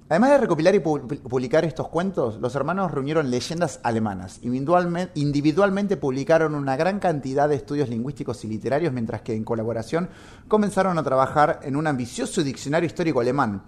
Además 0.09 0.30
de 0.30 0.38
recopilar 0.38 0.75
y 0.75 0.78
pu- 0.80 1.21
publicar 1.23 1.64
estos 1.64 1.88
cuentos, 1.88 2.38
los 2.38 2.54
hermanos 2.54 2.90
reunieron 2.92 3.30
leyendas 3.30 3.80
alemanas. 3.82 4.40
Individualme- 4.42 5.09
Individualmente 5.14 5.97
publicaron 5.97 6.54
una 6.54 6.76
gran 6.76 6.99
cantidad 6.99 7.49
de 7.49 7.54
estudios 7.56 7.88
lingüísticos 7.88 8.44
y 8.44 8.49
literarios, 8.49 8.92
mientras 8.92 9.23
que 9.23 9.35
en 9.35 9.42
colaboración 9.42 10.11
comenzaron 10.49 10.99
a 10.99 11.02
trabajar 11.02 11.61
en 11.62 11.76
un 11.76 11.87
ambicioso 11.87 12.42
diccionario 12.42 12.87
histórico 12.87 13.21
alemán, 13.21 13.62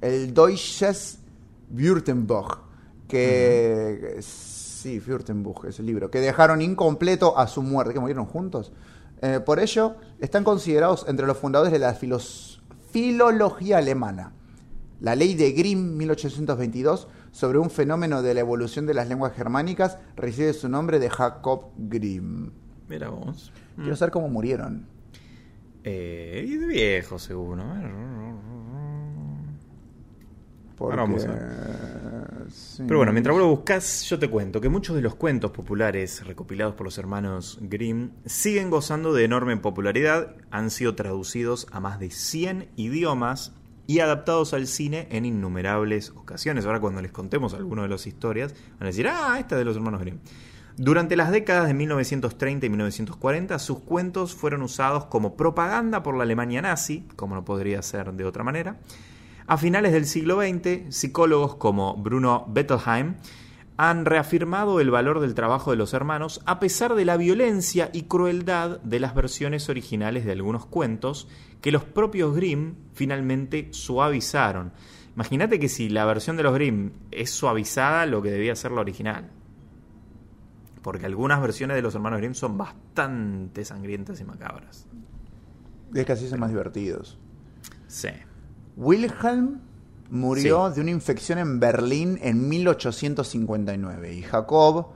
el 0.00 0.32
Deutsches 0.32 1.18
Württemberg, 1.70 2.58
que... 3.06 4.16
Sí, 4.80 4.98
Württemberg 5.06 5.66
es 5.68 5.78
el 5.78 5.86
libro, 5.86 6.10
que 6.10 6.20
dejaron 6.20 6.62
incompleto 6.62 7.36
a 7.38 7.46
su 7.46 7.62
muerte, 7.62 7.92
que 7.92 8.00
murieron 8.00 8.24
juntos. 8.26 8.72
Eh, 9.20 9.40
por 9.44 9.60
ello, 9.60 9.96
están 10.20 10.42
considerados 10.44 11.04
entre 11.06 11.26
los 11.26 11.36
fundadores 11.36 11.72
de 11.72 11.78
la 11.78 11.94
filos- 11.94 12.62
filología 12.90 13.76
alemana. 13.78 14.32
La 15.00 15.14
ley 15.16 15.34
de 15.34 15.52
Grimm 15.52 15.96
1822 15.98 17.08
sobre 17.30 17.58
un 17.58 17.68
fenómeno 17.70 18.22
de 18.22 18.32
la 18.34 18.40
evolución 18.40 18.86
de 18.86 18.94
las 18.94 19.08
lenguas 19.08 19.32
germánicas 19.34 19.98
recibe 20.16 20.52
su 20.54 20.68
nombre 20.68 20.98
de 20.98 21.10
Jacob 21.10 21.66
Grimm. 21.76 22.50
Mira 22.88 23.08
vos. 23.10 23.52
Quiero 23.76 23.96
saber 23.96 24.12
cómo 24.12 24.28
murieron. 24.28 24.86
Eh, 25.84 26.44
y 26.48 26.56
de 26.56 26.66
viejo, 26.66 27.18
seguro. 27.18 27.62
Porque... 30.76 30.92
Ahora 30.98 31.02
vamos 31.02 31.24
a 31.26 31.30
Pero 32.78 32.98
bueno, 32.98 33.12
mientras 33.12 33.34
vos 33.34 33.42
lo 33.42 33.48
buscas, 33.48 34.04
yo 34.08 34.18
te 34.18 34.28
cuento 34.28 34.60
que 34.60 34.68
muchos 34.68 34.96
de 34.96 35.02
los 35.02 35.14
cuentos 35.14 35.50
populares 35.50 36.24
recopilados 36.26 36.74
por 36.74 36.86
los 36.86 36.98
hermanos 36.98 37.58
Grimm 37.60 38.10
siguen 38.24 38.70
gozando 38.70 39.12
de 39.12 39.24
enorme 39.24 39.56
popularidad, 39.56 40.34
han 40.50 40.70
sido 40.70 40.94
traducidos 40.94 41.66
a 41.72 41.80
más 41.80 41.98
de 42.00 42.10
100 42.10 42.68
idiomas 42.76 43.52
y 43.86 44.00
adaptados 44.00 44.54
al 44.54 44.66
cine 44.66 45.08
en 45.10 45.24
innumerables 45.24 46.10
ocasiones. 46.10 46.64
Ahora 46.64 46.80
cuando 46.80 47.02
les 47.02 47.12
contemos 47.12 47.54
algunas 47.54 47.84
de 47.84 47.88
las 47.88 48.06
historias, 48.06 48.54
van 48.78 48.82
a 48.82 48.86
decir, 48.86 49.08
ah, 49.08 49.36
esta 49.38 49.56
es 49.56 49.58
de 49.58 49.64
los 49.64 49.76
hermanos 49.76 50.00
Grimm. 50.00 50.18
Durante 50.76 51.16
las 51.16 51.30
décadas 51.30 51.66
de 51.66 51.74
1930 51.74 52.64
y 52.64 52.68
1940, 52.70 53.58
sus 53.58 53.80
cuentos 53.80 54.34
fueron 54.34 54.62
usados 54.62 55.06
como 55.06 55.36
propaganda 55.36 56.02
por 56.02 56.16
la 56.16 56.22
Alemania 56.22 56.62
nazi, 56.62 57.06
como 57.16 57.34
no 57.34 57.44
podría 57.44 57.82
ser 57.82 58.12
de 58.12 58.24
otra 58.24 58.44
manera. 58.44 58.78
A 59.50 59.56
finales 59.56 59.90
del 59.90 60.06
siglo 60.06 60.40
XX, 60.40 60.94
psicólogos 60.94 61.56
como 61.56 61.96
Bruno 61.96 62.44
Bettelheim 62.46 63.16
han 63.76 64.04
reafirmado 64.04 64.78
el 64.78 64.92
valor 64.92 65.18
del 65.18 65.34
trabajo 65.34 65.72
de 65.72 65.76
los 65.76 65.92
hermanos 65.92 66.40
a 66.46 66.60
pesar 66.60 66.94
de 66.94 67.04
la 67.04 67.16
violencia 67.16 67.90
y 67.92 68.02
crueldad 68.02 68.78
de 68.82 69.00
las 69.00 69.12
versiones 69.12 69.68
originales 69.68 70.24
de 70.24 70.30
algunos 70.30 70.66
cuentos 70.66 71.26
que 71.62 71.72
los 71.72 71.82
propios 71.82 72.32
Grimm 72.36 72.76
finalmente 72.92 73.70
suavizaron. 73.72 74.72
Imagínate 75.16 75.58
que 75.58 75.68
si 75.68 75.88
la 75.88 76.04
versión 76.04 76.36
de 76.36 76.44
los 76.44 76.54
Grimm 76.54 76.92
es 77.10 77.32
suavizada, 77.32 78.06
lo 78.06 78.22
que 78.22 78.30
debía 78.30 78.54
ser 78.54 78.70
la 78.70 78.82
original. 78.82 79.32
Porque 80.80 81.06
algunas 81.06 81.42
versiones 81.42 81.74
de 81.74 81.82
los 81.82 81.96
hermanos 81.96 82.20
Grimm 82.20 82.34
son 82.34 82.56
bastante 82.56 83.64
sangrientas 83.64 84.20
y 84.20 84.24
macabras. 84.24 84.86
Es 85.92 86.06
que 86.06 86.12
así 86.12 86.28
son 86.28 86.38
más 86.38 86.50
divertidos. 86.50 87.18
Sí. 87.88 88.10
Wilhelm 88.80 89.60
murió 90.10 90.68
Sí. 90.70 90.74
de 90.76 90.80
una 90.80 90.90
infección 90.90 91.38
en 91.38 91.60
Berlín 91.60 92.18
en 92.22 92.48
1859 92.48 94.14
y 94.14 94.22
Jacob 94.22 94.86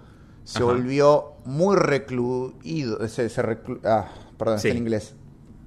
se 0.42 0.58
Ajá. 0.58 0.64
volvió 0.66 1.34
muy 1.44 1.76
recluido. 1.76 3.06
Se, 3.08 3.28
se 3.28 3.42
reclu- 3.42 3.80
ah, 3.84 4.08
perdón, 4.36 4.58
Sí. 4.58 4.68
está 4.68 4.76
en 4.76 4.82
inglés. 4.82 5.14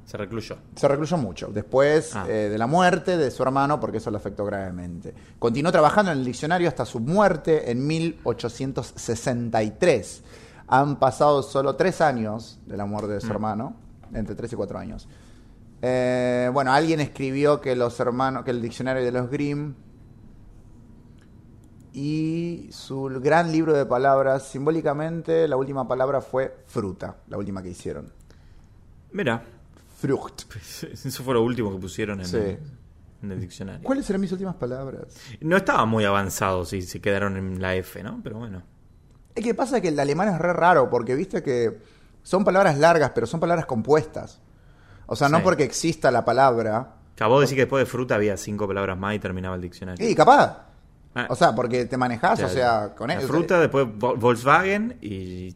Se 0.06 0.18
recluyó. 0.18 0.58
Se 0.76 0.88
recluyó 0.88 1.18
mucho 1.18 1.48
después 1.48 2.16
Ah. 2.16 2.26
eh, 2.30 2.48
de 2.50 2.58
la 2.58 2.66
muerte 2.66 3.18
de 3.18 3.30
su 3.30 3.44
hermano, 3.44 3.80
porque 3.80 3.98
eso 3.98 4.10
le 4.10 4.18
afectó 4.18 4.46
gravemente. 4.46 5.14
Continuó 5.38 5.72
trabajando 5.72 6.12
en 6.12 6.18
el 6.20 6.26
diccionario 6.26 6.68
hasta 6.70 6.86
su 6.86 7.00
muerte 7.02 7.70
en 7.72 7.86
1863. 7.86 10.24
Han 10.68 10.98
pasado 11.00 11.44
solo 11.44 11.76
tres 11.76 12.00
años 12.02 12.60
de 12.66 12.78
la 12.78 12.86
muerte 12.86 13.14
de 13.14 13.22
su 13.22 13.28
Mm. 13.28 13.32
hermano, 13.32 13.76
entre 14.14 14.34
tres 14.36 14.52
y 14.54 14.56
cuatro 14.56 14.80
años. 14.80 15.08
Eh, 15.82 16.50
bueno, 16.54 16.74
alguien 16.74 17.00
escribió 17.00 17.62
que 17.62 17.76
los 17.76 18.00
hermanos, 18.00 18.44
que 18.44 18.52
el 18.52 18.62
diccionario 18.62 19.04
de 19.04 19.12
los 19.12 19.30
Grimm 19.30 19.76
y 21.94 22.70
su 22.72 23.04
gran 23.22 23.52
libro 23.52 23.74
de 23.74 23.86
palabras, 23.86 24.48
simbólicamente, 24.48 25.48
la 25.48 25.58
última 25.58 25.88
palabra 25.88 26.22
fue 26.22 26.56
fruta, 26.68 27.18
la 27.28 27.38
última 27.38 27.62
que 27.64 27.70
hicieron. 27.70 28.12
Mira, 29.12 29.44
Frucht. 29.98 30.44
eso 30.94 31.24
fue 31.24 31.34
lo 31.34 31.44
último 31.44 31.72
que 31.72 31.80
pusieron 31.80 32.20
en, 32.20 32.26
Sí. 32.28 32.38
el, 32.38 32.60
en 33.24 33.32
el 33.32 33.40
diccionario. 33.42 33.82
¿Cuáles 33.84 34.06
serán 34.06 34.22
mis 34.22 34.32
últimas 34.32 34.56
palabras? 34.56 35.06
No 35.42 35.58
estaba 35.58 35.86
muy 35.86 36.06
avanzado 36.06 36.66
si 36.66 36.84
se 36.84 37.02
quedaron 37.02 37.36
en 37.36 37.62
la 37.62 37.74
F, 37.76 38.04
¿no? 38.04 38.20
Pero 38.24 38.38
bueno. 38.38 38.62
Es 39.34 39.44
que 39.44 39.56
pasa 39.56 39.82
que 39.82 39.88
el 39.88 40.00
alemán 40.00 40.30
es 40.30 40.38
re 40.38 40.54
raro, 40.54 40.90
porque 40.90 41.16
viste 41.16 41.42
que 41.42 41.80
son 42.22 42.44
palabras 42.44 42.78
largas, 42.78 43.12
pero 43.16 43.26
son 43.26 43.40
palabras 43.40 43.66
compuestas. 43.66 44.40
O 45.08 45.16
sea, 45.16 45.28
no 45.30 45.38
Sí. 45.38 45.44
porque 45.44 45.64
exista 45.64 46.12
la 46.12 46.24
palabra. 46.24 46.94
Acabó 47.14 47.40
de 47.40 47.46
decir 47.46 47.56
que 47.56 47.62
después 47.64 47.82
de 47.82 47.86
fruta 47.90 48.16
había 48.16 48.38
cinco 48.38 48.68
palabras 48.68 48.98
más 48.98 49.16
y 49.16 49.20
terminaba 49.20 49.56
el 49.56 49.62
diccionario. 49.62 50.08
Y 50.08 50.14
capaz. 50.14 50.66
Ah. 51.16 51.26
O 51.30 51.36
sea, 51.36 51.56
porque 51.56 51.86
te 51.86 51.98
manejás, 51.98 52.44
o 52.44 52.50
sea, 52.50 52.94
con 52.96 53.10
eso. 53.10 53.28
fruta, 53.28 53.60
después 53.60 53.88
Vol- 53.88 54.20
Volkswagen 54.20 54.98
y, 55.02 55.08
y 55.48 55.56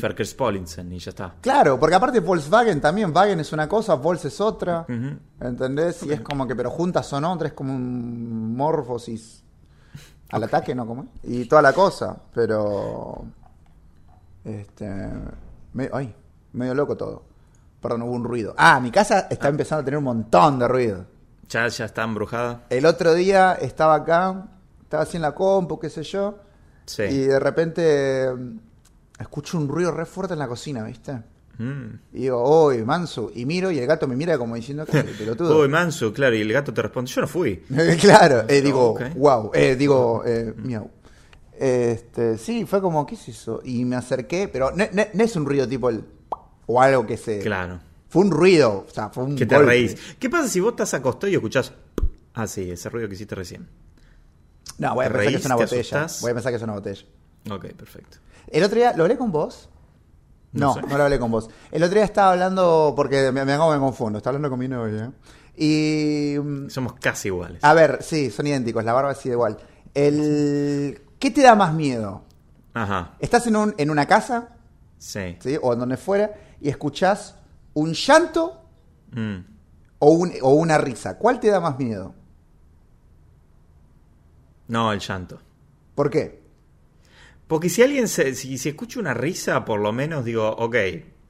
Verkehrspolizen 0.00 0.92
y 0.92 0.98
ya 0.98 1.10
está. 1.10 1.34
Claro, 1.40 1.78
porque 1.78 1.94
aparte 1.94 2.18
Volkswagen 2.20 2.80
también, 2.80 3.12
Wagen 3.14 3.38
es 3.38 3.52
una 3.52 3.68
cosa, 3.68 3.94
Volks 3.94 4.24
es 4.24 4.40
otra. 4.40 4.80
Ujú. 4.88 5.18
¿Entendés? 5.46 6.02
Y 6.02 6.12
es 6.12 6.20
como 6.22 6.46
que, 6.48 6.56
pero 6.56 6.70
juntas 6.70 7.06
son 7.06 7.24
otras, 7.24 7.52
es 7.52 7.56
como 7.56 7.72
un 7.72 8.56
morfosis 8.56 9.44
al 10.30 10.42
ataque, 10.42 10.74
¿no? 10.74 10.86
¿Cómo 10.86 11.04
es? 11.04 11.08
Y 11.22 11.44
toda 11.44 11.62
la 11.62 11.72
cosa, 11.72 12.16
pero. 12.34 13.24
Este. 14.44 14.88
me- 15.72 15.90
ay, 15.92 16.14
medio 16.52 16.74
loco 16.74 16.96
todo. 16.96 17.22
Perdón, 17.80 18.02
hubo 18.02 18.12
un 18.12 18.24
ruido. 18.24 18.54
Ah, 18.56 18.80
mi 18.80 18.90
casa 18.90 19.26
está 19.30 19.48
empezando 19.48 19.82
a 19.82 19.84
tener 19.84 19.98
un 19.98 20.04
montón 20.04 20.58
de 20.58 20.66
ruido. 20.68 21.06
Ya, 21.48 21.66
ya 21.68 21.84
está 21.84 22.02
embrujada. 22.04 22.64
El 22.70 22.84
otro 22.86 23.14
día 23.14 23.54
estaba 23.60 23.94
acá, 23.94 24.48
estaba 24.82 25.04
así 25.04 25.16
en 25.16 25.22
la 25.22 25.34
compu, 25.34 25.78
qué 25.78 25.88
sé 25.88 26.02
yo, 26.02 26.38
Sí. 26.86 27.02
y 27.04 27.18
de 27.20 27.38
repente 27.38 28.32
mm, 28.34 28.58
escucho 29.20 29.58
un 29.58 29.68
ruido 29.68 29.90
re 29.92 30.04
fuerte 30.06 30.32
en 30.34 30.38
la 30.40 30.48
cocina, 30.48 30.82
¿viste? 30.84 31.22
Mm. 31.58 31.94
Y 32.14 32.20
digo, 32.22 32.66
uy, 32.66 32.84
manso. 32.84 33.30
Y 33.34 33.44
miro 33.46 33.70
y 33.70 33.78
el 33.78 33.86
gato 33.86 34.06
me 34.08 34.14
mira 34.16 34.36
como 34.38 34.54
diciendo 34.56 34.84
que 34.86 35.02
pelotudo. 35.04 35.58
Uy, 35.62 35.68
Manso, 35.68 36.12
claro, 36.12 36.34
y 36.36 36.40
el 36.42 36.52
gato 36.52 36.72
te 36.72 36.82
responde, 36.82 37.10
yo 37.10 37.20
no 37.22 37.26
fui. 37.28 37.56
claro, 38.00 38.44
eh, 38.48 38.60
digo, 38.60 38.96
wow, 39.16 39.50
eh, 39.54 39.74
digo, 39.76 40.22
eh, 40.26 40.52
miau. 40.56 40.90
Este, 41.58 42.38
sí, 42.38 42.64
fue 42.66 42.80
como, 42.80 43.04
¿qué 43.06 43.14
es 43.16 43.28
eso? 43.28 43.60
Y 43.64 43.84
me 43.84 43.96
acerqué, 43.96 44.48
pero 44.48 44.70
no, 44.70 44.84
no- 44.92 45.02
no 45.12 45.24
es 45.24 45.34
un 45.36 45.46
ruido 45.46 45.66
tipo 45.66 45.88
el. 45.90 46.04
O 46.68 46.80
algo 46.80 47.04
que 47.04 47.16
se. 47.16 47.40
Claro. 47.40 47.80
Fue 48.08 48.22
un 48.22 48.30
ruido, 48.30 48.86
o 48.88 48.90
sea, 48.94 49.08
fue 49.08 49.24
un. 49.24 49.34
Que 49.36 49.44
te 49.46 49.56
golpe. 49.56 49.70
reís. 49.70 49.96
¿Qué 50.20 50.30
pasa 50.30 50.48
si 50.48 50.60
vos 50.60 50.70
estás 50.70 50.94
acostado 50.94 51.28
y 51.28 51.34
escuchás... 51.34 51.72
Ah, 52.34 52.46
sí, 52.46 52.70
ese 52.70 52.88
ruido 52.88 53.08
que 53.08 53.14
hiciste 53.16 53.34
recién. 53.34 53.68
No, 54.78 54.94
voy 54.94 55.06
a 55.06 55.08
¿Te 55.08 55.14
pensar 55.14 55.30
que 55.32 55.36
es 55.38 55.44
una 55.46 55.56
¿Te 55.56 55.62
botella. 55.64 55.80
asustás? 55.80 56.20
Voy 56.22 56.30
a 56.30 56.34
pensar 56.34 56.52
que 56.52 56.56
es 56.56 56.62
una 56.62 56.72
botella. 56.74 57.02
Ok, 57.50 57.64
perfecto. 57.72 58.18
El 58.46 58.62
otro 58.62 58.76
día, 58.76 58.92
¿lo 58.96 59.02
hablé 59.02 59.16
con 59.18 59.32
vos? 59.32 59.68
No 60.52 60.68
No, 60.68 60.74
sé. 60.74 60.82
no, 60.82 60.96
lo 60.96 61.02
hablé 61.04 61.18
con 61.18 61.30
vos. 61.32 61.50
El 61.72 61.82
otro 61.82 61.96
día 61.96 62.04
estaba 62.04 62.32
hablando, 62.32 62.92
porque 62.96 63.32
me, 63.32 63.44
me, 63.44 63.52
hago- 63.52 63.72
me 63.72 63.78
confundo, 63.78 64.18
estaba 64.18 64.36
hablando 64.36 64.50
con 64.50 64.58
mi 64.60 64.68
novia. 64.68 65.12
Y. 65.56 66.36
mm, 66.40 66.68
Somos 66.70 66.94
casi 66.94 67.28
iguales. 67.28 67.62
A 67.64 67.74
ver, 67.74 67.98
sí, 68.02 68.30
son 68.30 68.46
idénticos, 68.46 68.84
la 68.84 68.92
barba 68.92 69.12
es 69.12 69.26
igual. 69.26 69.58
El, 69.94 71.02
¿Qué 71.18 71.30
te 71.30 71.42
da 71.42 71.54
más 71.54 71.74
miedo? 71.74 72.22
Ajá, 72.74 73.16
Estás 73.18 73.46
en, 73.48 73.56
un, 73.56 73.74
en 73.76 73.90
una 73.90 74.06
casa, 74.06 74.50
sí. 74.96 75.36
¿sí? 75.40 75.56
o 75.60 75.72
en 75.72 75.80
donde 75.80 75.96
fuera, 75.96 76.30
y 76.60 76.68
escuchás 76.68 77.36
un 77.74 77.92
llanto 77.94 78.62
Mm. 79.12 79.38
o, 80.00 80.10
un- 80.12 80.32
o 80.42 80.52
una 80.54 80.76
risa. 80.78 81.16
¿Cuál 81.18 81.40
te 81.40 81.48
da 81.48 81.60
más 81.60 81.78
miedo? 81.78 82.14
No, 84.68 84.92
el 84.92 85.00
llanto. 85.00 85.40
¿Por 85.94 86.10
qué? 86.10 86.42
Porque 87.46 87.70
si 87.70 87.82
alguien 87.82 88.08
se, 88.08 88.34
si, 88.34 88.58
si 88.58 88.68
escucha 88.68 89.00
una 89.00 89.14
risa, 89.14 89.64
por 89.64 89.80
lo 89.80 89.92
menos 89.92 90.24
digo, 90.24 90.48
ok, 90.50 90.76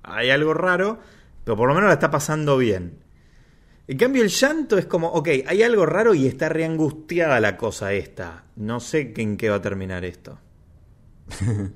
hay 0.02 0.30
algo 0.30 0.54
raro, 0.54 0.98
pero 1.44 1.56
por 1.56 1.68
lo 1.68 1.74
menos 1.74 1.88
la 1.88 1.94
está 1.94 2.10
pasando 2.10 2.56
bien. 2.58 2.98
En 3.86 3.96
cambio, 3.96 4.22
el 4.22 4.28
llanto 4.28 4.76
es 4.76 4.86
como, 4.86 5.08
ok, 5.08 5.28
hay 5.46 5.62
algo 5.62 5.86
raro 5.86 6.14
y 6.14 6.26
está 6.26 6.48
reangustiada 6.48 7.40
la 7.40 7.56
cosa 7.56 7.92
esta. 7.92 8.44
No 8.56 8.80
sé 8.80 9.14
en 9.16 9.36
qué 9.36 9.48
va 9.48 9.56
a 9.56 9.62
terminar 9.62 10.04
esto. 10.04 10.38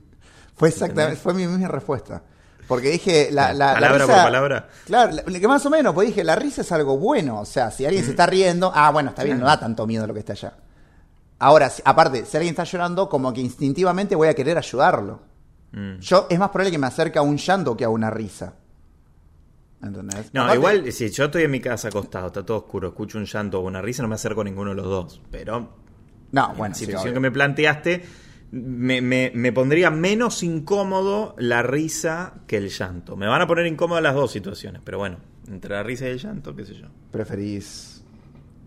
Fue 0.56 0.68
exactamente, 0.68 1.16
fue 1.16 1.32
mi 1.34 1.46
misma 1.46 1.68
respuesta. 1.68 2.22
Porque 2.68 2.90
dije, 2.90 3.28
la, 3.32 3.52
la, 3.52 3.68
la 3.68 3.74
palabra 3.74 3.98
risa- 4.04 4.06
por 4.14 4.22
palabra. 4.24 4.68
Claro, 4.86 5.12
la- 5.26 5.38
que 5.40 5.48
más 5.48 5.66
o 5.66 5.70
menos, 5.70 5.92
pues 5.94 6.08
dije, 6.08 6.24
la 6.24 6.36
risa 6.36 6.62
es 6.62 6.72
algo 6.72 6.96
bueno. 6.98 7.40
O 7.40 7.44
sea, 7.44 7.70
si 7.70 7.84
alguien 7.84 8.04
se 8.04 8.10
está 8.12 8.26
riendo, 8.26 8.72
ah, 8.74 8.90
bueno, 8.90 9.10
está 9.10 9.24
bien, 9.24 9.38
no 9.40 9.46
da 9.46 9.58
tanto 9.60 9.86
miedo 9.86 10.06
lo 10.06 10.14
que 10.14 10.20
está 10.20 10.32
allá. 10.32 10.54
Ahora, 11.38 11.70
aparte, 11.84 12.24
si 12.24 12.36
alguien 12.36 12.52
está 12.52 12.64
llorando, 12.64 13.08
como 13.08 13.32
que 13.32 13.40
instintivamente 13.40 14.14
voy 14.14 14.28
a 14.28 14.34
querer 14.34 14.56
ayudarlo. 14.58 15.20
Mm. 15.72 15.98
Yo, 15.98 16.26
es 16.30 16.38
más 16.38 16.50
probable 16.50 16.70
que 16.70 16.78
me 16.78 16.86
acerque 16.86 17.18
a 17.18 17.22
un 17.22 17.36
llanto 17.36 17.76
que 17.76 17.84
a 17.84 17.88
una 17.88 18.10
risa. 18.10 18.54
¿Entendés? 19.82 20.30
No, 20.32 20.42
Aparte- 20.42 20.56
igual, 20.58 20.92
si 20.92 21.10
yo 21.10 21.24
estoy 21.24 21.42
en 21.42 21.50
mi 21.50 21.60
casa 21.60 21.88
acostado, 21.88 22.28
está 22.28 22.44
todo 22.46 22.58
oscuro, 22.58 22.88
escucho 22.88 23.18
un 23.18 23.24
llanto 23.24 23.58
o 23.58 23.62
una 23.62 23.82
risa, 23.82 24.02
no 24.02 24.08
me 24.08 24.14
acerco 24.14 24.42
a 24.42 24.44
ninguno 24.44 24.70
de 24.70 24.76
los 24.76 24.86
dos. 24.86 25.20
Pero 25.30 25.60
No, 26.30 26.44
en 26.44 26.50
Ah, 26.50 26.54
bueno, 26.56 26.72
la 26.72 26.78
situación 26.78 27.12
que 27.14 27.20
me 27.20 27.30
planteaste, 27.32 28.04
me, 28.52 29.00
me- 29.00 29.32
me 29.34 29.52
pondría 29.52 29.90
menos 29.90 30.42
incómodo 30.42 31.34
la 31.38 31.62
risa 31.62 32.34
que 32.46 32.58
el 32.58 32.68
llanto. 32.68 33.16
Me 33.16 33.26
van 33.26 33.40
a 33.42 33.46
poner 33.46 33.66
incómodas 33.66 34.02
las 34.02 34.14
dos 34.14 34.30
situaciones, 34.30 34.82
pero 34.84 34.98
bueno, 34.98 35.18
entre 35.48 35.74
la 35.74 35.82
risa 35.82 36.06
y 36.06 36.10
el 36.10 36.18
llanto, 36.18 36.54
qué 36.54 36.64
sé 36.64 36.74
yo. 36.74 36.86
Preferís. 37.10 38.04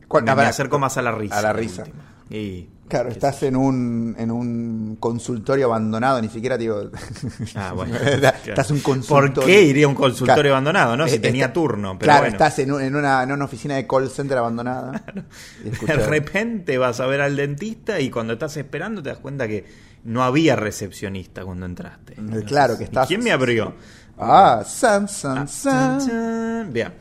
¿Cuál- 0.07 0.23
Me, 0.23 0.31
acerco 0.31 0.79
más 0.79 0.97
a 0.97 1.01
la 1.01 1.11
risa. 1.11 1.37
A 1.39 1.41
la 1.41 1.53
risa. 1.53 1.83
última. 1.83 2.03
Y, 2.29 2.69
Claro, 2.87 3.09
estás 3.09 3.41
en 3.41 3.55
un, 3.55 4.15
en 4.19 4.29
un 4.29 4.97
consultorio 4.99 5.65
abandonado, 5.65 6.21
ni 6.21 6.29
siquiera 6.29 6.55
digo. 6.55 6.91
Ah, 7.55 7.73
bueno. 7.73 7.95
estás 8.45 8.69
un 8.69 8.79
consultorio. 8.79 9.33
¿Por 9.33 9.45
qué 9.45 9.61
iría 9.63 9.85
a 9.85 9.89
un 9.89 9.95
consultorio 9.95 10.35
Claro. 10.43 10.49
abandonado, 10.51 10.95
no? 10.95 11.07
Si 11.07 11.15
Eh, 11.15 11.19
tenía 11.19 11.45
está- 11.45 11.53
turno, 11.53 11.97
pero 11.97 12.07
claro, 12.09 12.21
bueno. 12.25 12.35
estás 12.35 12.59
en, 12.59 12.71
un- 12.71 12.81
en 12.83 12.95
una, 12.95 13.23
en 13.23 13.31
una 13.31 13.45
oficina 13.45 13.75
de 13.75 13.87
call 13.87 14.07
center 14.11 14.37
abandonada. 14.37 15.03
De 15.63 15.95
repente 15.95 16.77
vas 16.77 16.99
a 16.99 17.07
ver 17.07 17.21
al 17.21 17.35
dentista 17.35 17.99
y 17.99 18.11
cuando 18.11 18.33
estás 18.33 18.55
esperando 18.57 19.01
te 19.01 19.09
das 19.09 19.17
cuenta 19.17 19.47
que 19.47 19.65
no 20.03 20.23
había 20.23 20.55
recepcionista 20.55 21.43
cuando 21.43 21.65
entraste. 21.65 22.13
Eh, 22.13 22.43
claro, 22.45 22.77
que 22.77 22.83
¿Y 22.83 22.85
estás- 22.85 23.07
¿Quién 23.07 23.23
me 23.23 23.31
abrió? 23.31 23.73
Ah, 24.19 24.63
san, 24.65 25.07
san, 25.07 25.47
san. 25.47 26.71
Bien. 26.71 26.93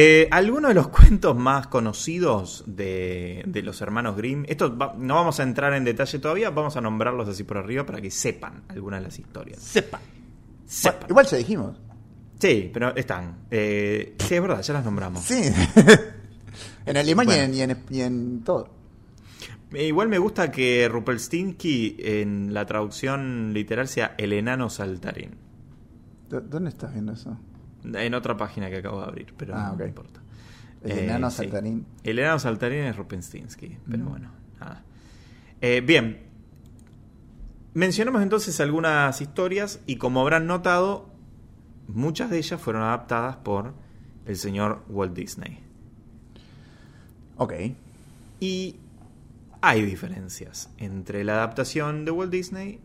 Eh, 0.00 0.28
algunos 0.30 0.68
de 0.68 0.74
los 0.76 0.88
cuentos 0.88 1.34
más 1.36 1.66
conocidos 1.66 2.62
de, 2.68 3.42
de 3.48 3.62
los 3.62 3.80
hermanos 3.80 4.16
Grimm, 4.16 4.44
esto 4.46 4.76
va- 4.76 4.94
no 4.96 5.16
vamos 5.16 5.40
a 5.40 5.42
entrar 5.42 5.72
en 5.74 5.82
detalle 5.82 6.20
todavía, 6.20 6.50
vamos 6.50 6.76
a 6.76 6.80
nombrarlos 6.80 7.28
así 7.28 7.42
por 7.42 7.56
arriba 7.58 7.84
para 7.84 8.00
que 8.00 8.08
sepan 8.12 8.62
algunas 8.68 9.00
de 9.00 9.06
las 9.06 9.18
historias. 9.18 9.58
Sepa. 9.60 9.98
Sepan. 10.66 11.08
Igual 11.10 11.26
ya 11.26 11.36
dijimos. 11.38 11.76
Sí, 12.38 12.70
pero 12.72 12.94
están. 12.94 13.38
Eh, 13.50 14.14
sí, 14.20 14.34
es 14.36 14.40
verdad, 14.40 14.62
ya 14.62 14.72
las 14.74 14.84
nombramos. 14.84 15.20
Sí. 15.24 15.42
en 16.86 16.96
alemán 16.96 17.26
y 17.26 17.30
Bueno. 17.30 17.42
en- 17.42 17.54
y, 17.54 17.60
en, 17.62 17.76
y 17.90 18.00
en 18.02 18.44
todo. 18.44 18.68
Eh, 19.72 19.88
Igual 19.88 20.08
me 20.08 20.18
gusta 20.18 20.52
que 20.52 20.88
Rupelstinsky 20.88 21.96
en 21.98 22.54
la 22.54 22.64
traducción 22.66 23.52
literal 23.52 23.88
sea 23.88 24.14
el 24.16 24.32
enano 24.32 24.70
saltarín. 24.70 25.30
¿Dó- 26.30 26.40
¿Dónde 26.40 26.70
estás 26.70 26.92
viendo 26.92 27.12
eso? 27.14 27.36
En 27.94 28.14
otra 28.14 28.36
página 28.36 28.68
que 28.70 28.78
acabo 28.78 29.00
de 29.00 29.06
abrir, 29.06 29.34
pero 29.36 29.54
Ah, 29.56 29.74
no 29.78 29.86
importa. 29.86 30.20
El 30.84 30.90
Eh, 30.92 31.04
enano 31.04 31.30
sí. 31.30 31.38
saltarín. 31.38 31.86
El 32.04 32.18
enano 32.18 32.38
saltarín 32.38 32.80
es 32.84 32.96
Rupenstinsky, 32.96 33.78
pero 33.90 34.04
Mm. 34.04 34.08
bueno, 34.08 34.30
nada. 34.60 34.82
Eh, 35.60 35.80
bien. 35.84 36.20
Mencionamos 37.74 38.22
entonces 38.22 38.58
algunas 38.60 39.20
historias 39.20 39.80
y 39.86 39.96
como 39.96 40.20
habrán 40.20 40.46
notado, 40.46 41.08
muchas 41.86 42.30
de 42.30 42.38
ellas 42.38 42.60
fueron 42.60 42.82
adaptadas 42.82 43.36
por 43.36 43.74
el 44.26 44.36
señor 44.36 44.84
Walt 44.88 45.14
Disney. 45.14 45.60
Ok. 47.36 47.52
Y 48.40 48.76
hay 49.60 49.82
diferencias 49.84 50.70
entre 50.78 51.24
la 51.24 51.34
adaptación 51.34 52.04
de 52.04 52.10
Walt 52.10 52.30
Disney 52.32 52.80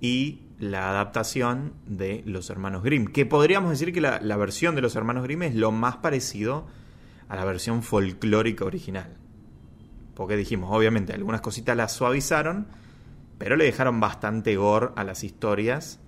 y 0.00 0.40
la 0.62 0.90
adaptación 0.90 1.72
de 1.86 2.22
los 2.24 2.48
hermanos 2.48 2.84
Grimm. 2.84 3.06
Que 3.06 3.26
podríamos 3.26 3.70
decir 3.70 3.92
que 3.92 4.00
la, 4.00 4.36
versión 4.36 4.76
de 4.76 4.80
los 4.80 4.94
hermanos 4.94 5.24
Grimm 5.24 5.42
es 5.42 5.56
lo 5.56 5.72
más 5.72 5.96
parecido 5.96 6.68
a 7.28 7.34
la 7.34 7.44
versión 7.44 7.82
folclórica 7.82 8.64
original. 8.64 9.16
Porque 10.14 10.36
dijimos, 10.36 10.70
obviamente, 10.72 11.14
algunas 11.14 11.40
cositas 11.40 11.76
las 11.76 11.90
suavizaron, 11.90 12.68
pero 13.38 13.56
le 13.56 13.64
dejaron 13.64 13.98
bastante 13.98 14.54
gore 14.54 14.90
a 14.94 15.02
las 15.02 15.24
historias. 15.24 15.98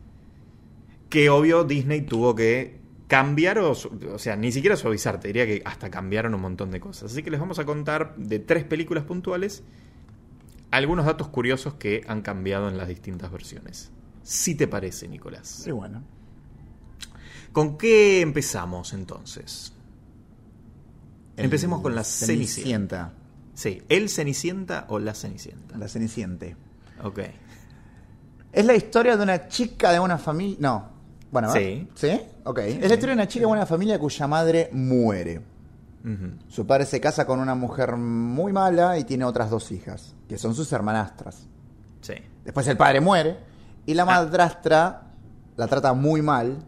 Que 1.10 1.30
obvio 1.30 1.64
Disney 1.64 2.02
tuvo 2.02 2.36
que 2.36 2.78
cambiar, 3.08 3.58
o, 3.58 3.72
o 3.72 4.18
sea, 4.20 4.36
ni 4.36 4.52
siquiera 4.52 4.76
suavizar, 4.76 5.18
te 5.18 5.26
diría 5.26 5.46
que 5.46 5.62
hasta 5.64 5.90
cambiaron 5.90 6.32
un 6.32 6.42
montón 6.42 6.70
de 6.70 6.78
cosas. 6.78 7.10
Así 7.10 7.24
que 7.24 7.30
les 7.32 7.40
vamos 7.40 7.58
a 7.58 7.64
contar 7.64 8.14
de 8.14 8.38
tres 8.38 8.62
películas 8.62 9.02
puntuales 9.02 9.64
algunos 10.70 11.06
datos 11.06 11.26
curiosos 11.26 11.74
que 11.74 12.04
han 12.06 12.22
cambiado 12.22 12.68
en 12.68 12.78
las 12.78 12.86
distintas 12.86 13.32
versiones. 13.32 13.90
Si 14.24 14.54
te 14.54 14.66
parece, 14.66 15.06
Nicolás. 15.06 15.46
Sí, 15.46 15.70
bueno. 15.70 16.02
¿Con 17.52 17.76
qué 17.76 18.22
empezamos 18.22 18.94
entonces? 18.94 19.72
Empecemos 21.36 21.82
con 21.82 21.94
la 21.94 22.02
Cenicienta. 22.02 23.12
Sí, 23.54 23.82
¿el 23.88 24.08
Cenicienta 24.08 24.86
o 24.88 24.98
la 24.98 25.14
Cenicienta? 25.14 25.76
La 25.76 25.86
Ceniciente. 25.86 26.56
Ok. 27.02 27.20
Es 28.50 28.64
la 28.64 28.74
historia 28.74 29.16
de 29.16 29.22
una 29.22 29.46
chica 29.48 29.92
de 29.92 30.00
una 30.00 30.16
familia. 30.16 30.56
No. 30.58 30.88
Bueno. 31.30 31.52
Sí. 31.52 31.86
¿Sí? 31.94 32.20
Ok. 32.44 32.58
es 32.60 32.88
la 32.88 32.94
historia 32.94 33.08
de 33.08 33.22
una 33.22 33.28
chica 33.28 33.46
de 33.46 33.52
una 33.52 33.66
familia 33.66 33.98
cuya 33.98 34.26
madre 34.26 34.70
muere. 34.72 35.40
Su 36.48 36.66
padre 36.66 36.84
se 36.84 37.00
casa 37.00 37.24
con 37.24 37.40
una 37.40 37.54
mujer 37.54 37.96
muy 37.96 38.52
mala 38.52 38.98
y 38.98 39.04
tiene 39.04 39.24
otras 39.24 39.48
dos 39.48 39.72
hijas, 39.72 40.14
que 40.28 40.36
son 40.36 40.54
sus 40.54 40.70
hermanastras. 40.70 41.46
Sí. 42.02 42.14
Después 42.44 42.66
el 42.68 42.76
padre 42.76 43.00
muere 43.00 43.53
y 43.86 43.94
la 43.94 44.02
Ah. 44.02 44.06
madrastra 44.06 45.02
la 45.56 45.66
trata 45.66 45.92
muy 45.92 46.22
mal, 46.22 46.58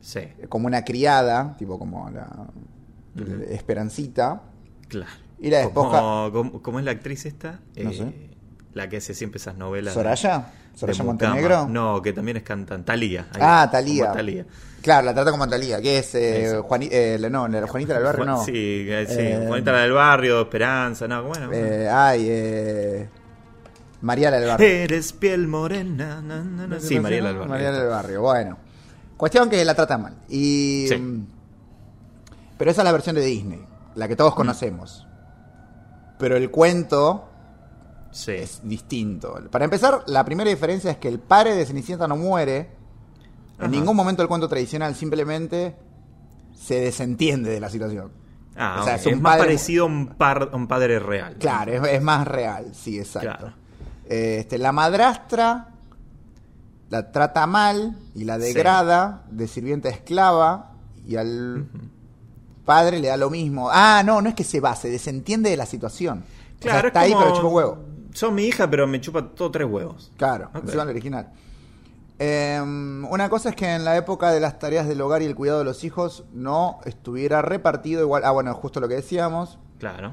Sí. 0.00 0.20
como 0.48 0.66
una 0.66 0.84
criada, 0.84 1.54
tipo 1.58 1.78
como 1.78 2.08
la 2.10 2.26
Ujú. 3.16 3.42
Esperancita. 3.50 4.42
Claro. 4.88 5.10
Y 5.38 5.50
la 5.50 5.58
despoja- 5.60 6.30
¿Cómo, 6.32 6.62
cómo 6.62 6.78
es 6.78 6.84
la 6.84 6.90
actriz 6.92 7.24
esta? 7.26 7.60
Eh, 7.74 7.84
No 7.84 7.92
sé. 7.92 8.30
La 8.74 8.88
que 8.88 8.98
hace 8.98 9.14
siempre 9.14 9.38
esas 9.38 9.56
novelas. 9.56 9.94
¿Soraya? 9.94 10.46
¿Soraya. 10.74 11.02
Montenegro? 11.02 11.66
No, 11.66 12.00
que 12.00 12.12
también 12.12 12.36
es 12.36 12.42
cantante. 12.44 12.84
Talía. 12.86 13.26
ahí, 13.32 13.40
Ah, 13.42 13.68
Talía. 13.70 14.12
Thalía. 14.12 14.46
Claro, 14.80 15.06
la 15.06 15.12
trata 15.14 15.32
como 15.32 15.48
Talía, 15.48 15.80
que 15.82 15.98
es 15.98 16.14
eh, 16.14 16.44
Eso. 16.44 16.62
Juani- 16.62 16.88
eh, 16.90 17.18
no, 17.30 17.48
Juanita 17.66 17.94
del 17.94 18.04
Barrio, 18.04 18.24
Juan- 18.24 18.36
no. 18.36 18.44
Sí, 18.44 18.52
eh, 18.54 19.06
sí. 19.08 19.16
Eh, 19.18 19.44
Juanita 19.48 19.72
del 19.76 19.92
barrio, 19.92 20.40
Esperanza, 20.42 21.08
no, 21.08 21.24
bueno. 21.24 21.50
Eh, 21.52 21.88
ay, 21.90 22.26
eh, 22.28 23.08
Mariala 24.02 24.38
del 24.40 24.48
Barrio. 24.48 24.66
Eres 24.68 25.12
piel 25.12 25.46
morena. 25.48 26.20
na, 26.22 26.42
na, 26.42 26.66
na. 26.66 26.80
Sí, 26.80 26.98
Mariela 27.00 27.28
del 27.28 27.36
barrio. 27.38 27.50
Mariela 27.50 27.78
del 27.78 27.88
Barrio, 27.88 28.22
bueno. 28.22 28.56
Cuestión 29.16 29.50
que 29.50 29.62
la 29.64 29.74
trata 29.74 29.98
mal. 29.98 30.14
Y, 30.28 30.86
Sí. 30.88 30.96
mm, 30.96 31.26
Pero 32.58 32.70
esa 32.70 32.82
es 32.82 32.84
la 32.84 32.92
versión 32.92 33.16
de 33.16 33.22
Disney, 33.22 33.64
la 33.94 34.06
que 34.06 34.14
Mm. 34.14 34.18
todos 34.18 34.34
conocemos. 34.34 35.06
Pero 36.18 36.36
el 36.36 36.50
cuento 36.50 37.26
Sí. 38.12 38.32
es 38.32 38.60
distinto. 38.64 39.38
Para 39.50 39.64
empezar, 39.64 40.02
la 40.06 40.24
primera 40.24 40.50
diferencia 40.50 40.90
es 40.90 40.96
que 40.98 41.08
el 41.08 41.18
padre 41.20 41.54
de 41.54 41.64
Cenicienta 41.64 42.06
no 42.06 42.16
muere. 42.16 42.70
En 43.58 43.66
Ajá. 43.66 43.68
ningún 43.68 43.96
momento 43.96 44.20
del 44.22 44.28
cuento 44.28 44.48
tradicional 44.48 44.94
simplemente 44.94 45.74
se 46.54 46.80
desentiende 46.80 47.50
de 47.50 47.60
la 47.60 47.70
situación. 47.70 48.12
Ah, 48.56 48.80
O 48.82 48.84
sea, 48.84 48.96
ok. 48.96 49.06
es 49.06 49.20
más 49.20 49.32
padre- 49.36 49.44
parecido 49.46 49.84
a 49.84 49.86
un, 49.86 50.06
par- 50.08 50.50
a 50.52 50.56
un 50.56 50.66
padre 50.68 50.98
real. 50.98 51.36
Claro, 51.38 51.72
es, 51.72 51.92
es 51.94 52.02
más 52.02 52.26
real, 52.28 52.74
sí, 52.74 52.98
exacto. 52.98 53.28
Claro. 53.38 53.54
Este, 54.10 54.58
la 54.58 54.72
madrastra 54.72 55.68
la 56.90 57.12
trata 57.12 57.46
mal 57.46 57.96
y 58.14 58.24
la 58.24 58.34
Sí. 58.36 58.42
degrada 58.52 59.22
de 59.30 59.46
sirvienta 59.46 59.88
a 59.88 59.92
esclava 59.92 60.72
y 61.06 61.14
al 61.16 61.68
padre 62.64 62.98
le 62.98 63.06
da 63.08 63.16
lo 63.16 63.30
mismo. 63.30 63.68
Ah, 63.72 64.02
no, 64.04 64.20
no 64.20 64.28
es 64.28 64.34
que 64.34 64.42
se 64.44 64.58
va, 64.60 64.74
se 64.74 64.90
desentiende 64.90 65.48
de 65.50 65.56
la 65.56 65.66
situación. 65.66 66.24
O 66.58 66.62
sea, 66.62 66.72
Claro, 66.72 66.88
está 66.88 67.06
es 67.06 67.12
ahí, 67.14 67.18
pero 67.18 67.34
chupa 67.36 67.48
huevo. 67.48 67.78
Son 68.12 68.34
mi 68.34 68.42
hija, 68.44 68.68
pero 68.68 68.86
me 68.88 69.00
chupa 69.00 69.24
todo 69.28 69.50
tres 69.52 69.68
huevos. 69.70 70.10
Claro, 70.16 70.50
Ok. 70.52 70.64
encima 70.64 70.82
el 70.82 70.88
original. 70.88 71.30
Eh, 72.18 72.60
una 72.60 73.28
cosa 73.30 73.50
es 73.50 73.56
que 73.56 73.72
en 73.72 73.84
la 73.84 73.96
época 73.96 74.30
de 74.32 74.40
las 74.40 74.58
tareas 74.58 74.86
del 74.88 75.00
hogar 75.00 75.22
y 75.22 75.26
el 75.26 75.34
cuidado 75.36 75.60
de 75.60 75.64
los 75.64 75.84
hijos 75.84 76.24
no 76.32 76.80
estuviera 76.84 77.40
repartido 77.40 78.02
igual. 78.02 78.24
Ah, 78.24 78.32
bueno, 78.32 78.52
justo 78.54 78.80
lo 78.80 78.88
que 78.88 78.96
decíamos. 78.96 79.58
Claro. 79.78 80.12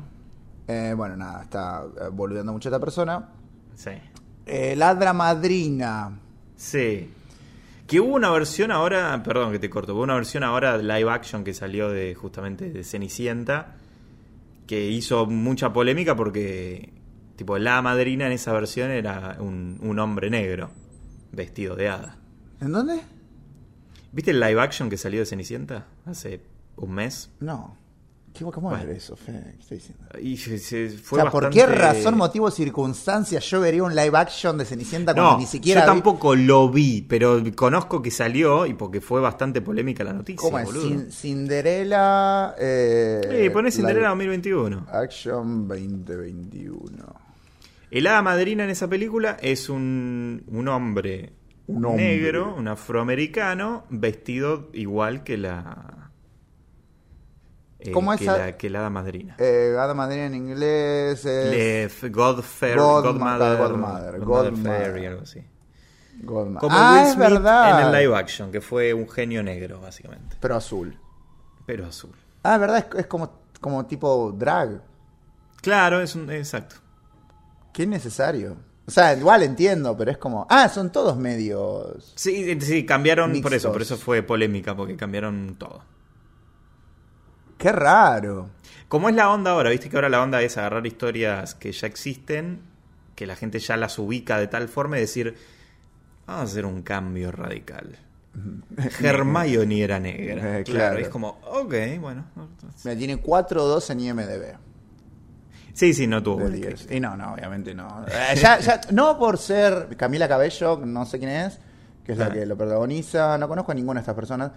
Eh, 0.67 0.93
bueno, 0.95 1.17
nada, 1.17 1.41
está 1.43 1.83
eh, 1.99 2.09
boludeando 2.13 2.53
mucho 2.53 2.69
esta 2.69 2.79
persona. 2.79 3.29
Sí. 3.77 3.91
Eh, 4.47 4.75
ladra 4.75 5.13
madrina. 5.13 6.19
Sí. 6.55 7.09
Que 7.85 7.99
hubo 8.01 8.15
una 8.15 8.31
versión 8.31 8.71
ahora, 8.71 9.21
perdón 9.23 9.51
que 9.51 9.59
te 9.59 9.69
corto, 9.69 9.93
hubo 9.93 10.01
una 10.01 10.15
versión 10.15 10.43
ahora 10.43 10.77
de 10.77 10.83
live 10.83 11.09
action 11.09 11.43
que 11.43 11.53
salió 11.53 11.89
de 11.89 12.15
justamente 12.15 12.69
de 12.71 12.83
Cenicienta 12.83 13.75
que 14.65 14.89
hizo 14.89 15.25
mucha 15.27 15.71
polémica 15.71 16.15
porque 16.15 16.91
tipo 17.37 17.57
la 17.57 17.81
madrina 17.81 18.25
en 18.25 18.33
esa 18.33 18.51
versión 18.51 18.91
era 18.91 19.37
un, 19.39 19.77
un 19.81 19.99
hombre 19.99 20.29
negro 20.29 20.71
vestido 21.31 21.75
de 21.75 21.87
hada. 21.87 22.17
¿En 22.59 22.73
dónde? 22.73 22.99
¿Viste 24.11 24.31
el 24.31 24.39
live 24.39 24.59
action 24.59 24.89
que 24.89 24.97
salió 24.97 25.19
de 25.19 25.25
Cenicienta 25.27 25.85
hace 26.05 26.41
un 26.75 26.91
mes? 26.91 27.31
No. 27.39 27.77
¿Qué- 28.37 28.51
¿Cómo 28.51 28.69
Bueno. 28.69 28.83
era 28.83 28.93
eso, 28.93 29.15
Fede? 29.15 29.53
¿Qué 29.55 29.59
estoy 29.61 29.77
diciendo? 29.77 30.03
Y 30.21 30.37
se- 30.37 30.57
se- 30.59 30.85
O 31.11 31.15
sea, 31.15 31.29
¿por 31.31 31.49
qué 31.49 31.65
razón, 31.65 32.15
motivo 32.17 32.49
circunstancia 32.51 33.39
yo 33.39 33.61
vería 33.61 33.83
un 33.83 33.95
live 33.95 34.17
action 34.17 34.57
de 34.57 34.65
Cenicienta 34.65 35.13
cuando 35.13 35.31
No, 35.33 35.37
ni 35.39 35.45
siquiera 35.45 35.81
yo 35.81 35.85
vi- 35.85 35.91
tampoco 35.91 36.35
lo 36.35 36.69
vi, 36.69 37.01
pero 37.01 37.41
conozco 37.55 38.01
que 38.01 38.11
salió 38.11 38.65
y 38.65 38.73
porque 38.73 39.01
fue 39.01 39.19
bastante 39.21 39.61
polémica 39.61 40.03
la 40.03 40.13
noticia, 40.13 40.41
¿Cómo 40.41 40.59
es? 40.59 40.65
boludo. 40.65 40.89
Cin- 40.89 41.11
Cinderella. 41.11 42.55
Eh, 42.59 43.41
Sí, 43.43 43.49
ponés 43.49 43.75
Cinderella 43.75 43.99
live 44.13 44.25
2021. 44.25 44.85
Action 44.91 45.67
2021. 45.67 47.05
El 47.89 48.07
hada 48.07 48.21
madrina 48.21 48.63
en 48.65 48.69
esa 48.69 48.87
película 48.87 49.37
es 49.41 49.69
un, 49.69 50.43
un 50.47 50.67
hombre 50.67 51.33
Un 51.67 51.85
hombre. 51.85 52.03
negro, 52.17 52.53
un 52.55 52.67
afroamericano, 52.67 53.85
vestido 53.89 54.69
igual 54.73 55.23
que 55.23 55.37
la. 55.37 56.06
Eh, 57.89 57.91
¿Cómo 57.91 58.13
es 58.13 58.19
que, 58.19 58.29
a- 58.29 58.37
la, 58.37 58.57
que 58.57 58.69
la 58.69 58.79
hada 58.79 58.89
madrina. 58.89 59.35
Eh, 59.39 59.75
Hada 59.77 59.93
Madrina 59.93 60.25
en 60.25 60.35
inglés 60.35 61.25
es. 61.25 62.11
Godfair, 62.11 62.77
God- 62.77 63.03
Godmother, 63.03 63.57
Godmother, 63.57 64.19
Godmother 64.19 64.51
Godmother. 64.51 64.81
Fairy, 64.91 65.05
algo 65.05 65.21
así. 65.21 65.41
Goldman. 66.23 66.59
Como 66.59 66.75
ah, 66.75 66.93
Will 66.93 67.03
es 67.07 67.13
Smith 67.13 67.29
verdad. 67.29 67.81
en 67.81 67.87
el 67.95 68.01
live 68.03 68.15
action, 68.17 68.51
que 68.51 68.59
fue 68.61 68.93
un 68.93 69.07
genio 69.07 69.43
negro, 69.43 69.79
básicamente. 69.81 70.35
Pero 70.39 70.55
azul. 70.55 70.97
Pero 71.65 71.85
azul. 71.85 72.11
Ah, 72.43 72.55
es 72.55 72.59
verdad, 72.59 72.77
es, 72.93 72.99
es 73.01 73.07
como, 73.07 73.31
como 73.61 73.85
tipo 73.85 74.31
drag. 74.31 74.81
Claro, 75.61 76.01
es 76.01 76.15
un. 76.15 76.29
Exacto. 76.31 76.77
Qué 77.73 77.83
innecesario. 77.83 78.57
O 78.87 78.91
sea, 78.91 79.13
igual 79.15 79.43
entiendo, 79.43 79.95
pero 79.97 80.09
es 80.11 80.17
como. 80.17 80.47
Ah, 80.49 80.69
son 80.69 80.91
todos 80.91 81.17
medios. 81.17 82.13
Sí, 82.15 82.59
sí, 82.61 82.85
cambiaron 82.85 83.29
por 83.41 83.53
eso, 83.53 83.69
Mixtos. 83.69 83.71
por 83.73 83.81
eso 83.81 83.97
fue 83.97 84.23
polémica, 84.23 84.75
porque 84.75 84.95
cambiaron 84.95 85.55
todo. 85.59 85.83
Qué 87.57 87.71
raro. 87.71 88.49
Como 88.87 89.09
es 89.09 89.15
la 89.15 89.31
onda 89.31 89.51
ahora, 89.51 89.69
viste 89.69 89.89
que 89.89 89.97
ahora 89.97 90.09
la 90.09 90.21
onda 90.21 90.41
es 90.41 90.57
agarrar 90.57 90.85
historias 90.87 91.55
que 91.55 91.71
ya 91.71 91.87
existen, 91.87 92.61
que 93.15 93.25
la 93.27 93.35
gente 93.35 93.59
ya 93.59 93.75
las 93.77 93.97
ubica 93.99 94.37
de 94.39 94.47
tal 94.47 94.69
forma 94.69 94.97
y 94.97 95.01
decir, 95.01 95.35
vamos 96.25 96.41
a 96.41 96.45
hacer 96.45 96.65
un 96.65 96.81
cambio 96.83 97.31
radical. 97.31 97.97
Hermione 99.01 99.81
era 99.81 99.99
negra. 99.99 100.59
Eh, 100.59 100.63
claro. 100.63 100.99
es 100.99 101.09
como, 101.09 101.39
ok, 101.43 101.73
bueno. 101.99 102.25
Me 102.83 102.95
tiene 102.95 103.21
4-2 103.21 103.89
en 103.91 103.99
IMDB. 104.01 104.55
Sí, 105.73 105.93
sí, 105.93 106.07
no 106.07 106.23
tuvo. 106.23 106.37
de 106.37 106.43
buen 106.43 106.53
10. 106.55 106.65
crítico. 106.67 106.93
Y 106.93 106.99
no, 106.99 107.15
no, 107.17 107.33
obviamente 107.33 107.73
no. 107.75 108.05
Eh, 108.07 108.35
ya, 108.35 108.59
ya, 108.59 108.81
no 108.91 109.17
por 109.17 109.37
ser 109.37 109.95
Camila 109.97 110.27
Cabello, 110.27 110.81
no 110.85 111.05
sé 111.05 111.19
quién 111.19 111.31
es, 111.31 111.59
que 112.03 112.13
es 112.13 112.17
la 112.17 112.27
Ah. 112.27 112.31
que 112.31 112.45
lo 112.45 112.55
protagoniza. 112.57 113.37
No 113.37 113.47
conozco 113.47 113.71
a 113.71 113.75
ninguna 113.75 113.99
de 113.99 114.01
estas 114.03 114.15
personas. 114.15 114.51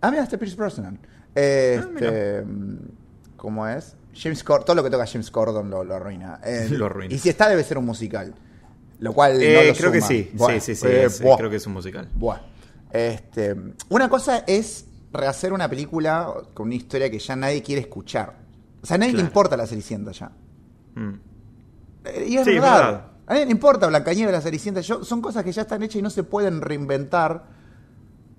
Ah, 0.00 0.10
mira, 0.10 0.22
este 0.24 0.38
Pierce 0.38 0.56
Brosnan. 0.56 0.98
Eh, 1.34 1.80
Ah, 1.82 1.88
este, 1.94 2.42
mm, 2.42 2.76
¿Cómo 3.36 3.66
es? 3.66 3.96
James 4.14 4.44
Corden, 4.44 4.66
todo 4.66 4.76
lo 4.76 4.84
que 4.84 4.90
toca 4.90 5.06
James 5.06 5.30
Corden 5.30 5.70
lo, 5.70 5.82
lo 5.84 5.94
arruina. 5.94 6.40
Eh, 6.44 6.68
Lo 6.70 6.86
arruina. 6.86 7.14
Y 7.14 7.18
si 7.18 7.28
está, 7.28 7.48
debe 7.48 7.64
ser 7.64 7.78
un 7.78 7.86
musical. 7.86 8.34
Lo 8.98 9.12
cual 9.12 9.34
no 9.34 9.40
Eh, 9.40 9.68
lo 9.68 9.74
creo 9.74 9.90
que 9.90 10.00
sí, 10.00 10.30
Buah, 10.34 10.54
sí, 10.54 10.60
sí, 10.60 10.74
sí, 10.76 10.86
eh, 10.86 11.04
es- 11.06 11.20
creo 11.36 11.50
que 11.50 11.56
es 11.56 11.66
un 11.66 11.72
musical. 11.72 12.08
Buah. 12.14 12.38
Este, 12.92 13.56
una 13.88 14.08
cosa 14.08 14.44
es 14.46 14.84
rehacer 15.12 15.52
una 15.52 15.68
película 15.68 16.32
con 16.54 16.66
una 16.66 16.74
historia 16.76 17.10
que 17.10 17.18
ya 17.18 17.34
nadie 17.34 17.62
quiere 17.62 17.80
escuchar. 17.80 18.34
O 18.82 18.86
sea, 18.86 18.94
a 18.96 18.98
nadie 18.98 19.14
le 19.14 19.20
importa 19.22 19.56
la 19.56 19.66
Cenicienta 19.66 20.12
ya. 20.12 20.30
Mm. 20.94 21.14
Eh, 22.04 22.26
Y 22.28 22.36
es 22.36 22.44
Sí, 22.44 22.52
verdad. 22.54 22.74
verdad. 22.84 23.06
A 23.26 23.32
nadie 23.34 23.46
le 23.46 23.52
importa 23.52 23.86
Blancanieves, 23.86 24.32
la 24.32 24.40
Cenicienta. 24.40 24.80
Yo, 24.82 25.04
son 25.04 25.20
cosas 25.22 25.42
que 25.42 25.52
ya 25.52 25.62
están 25.62 25.82
hechas 25.82 25.96
y 25.96 26.02
no 26.02 26.10
se 26.10 26.22
pueden 26.22 26.60
reinventar 26.60 27.44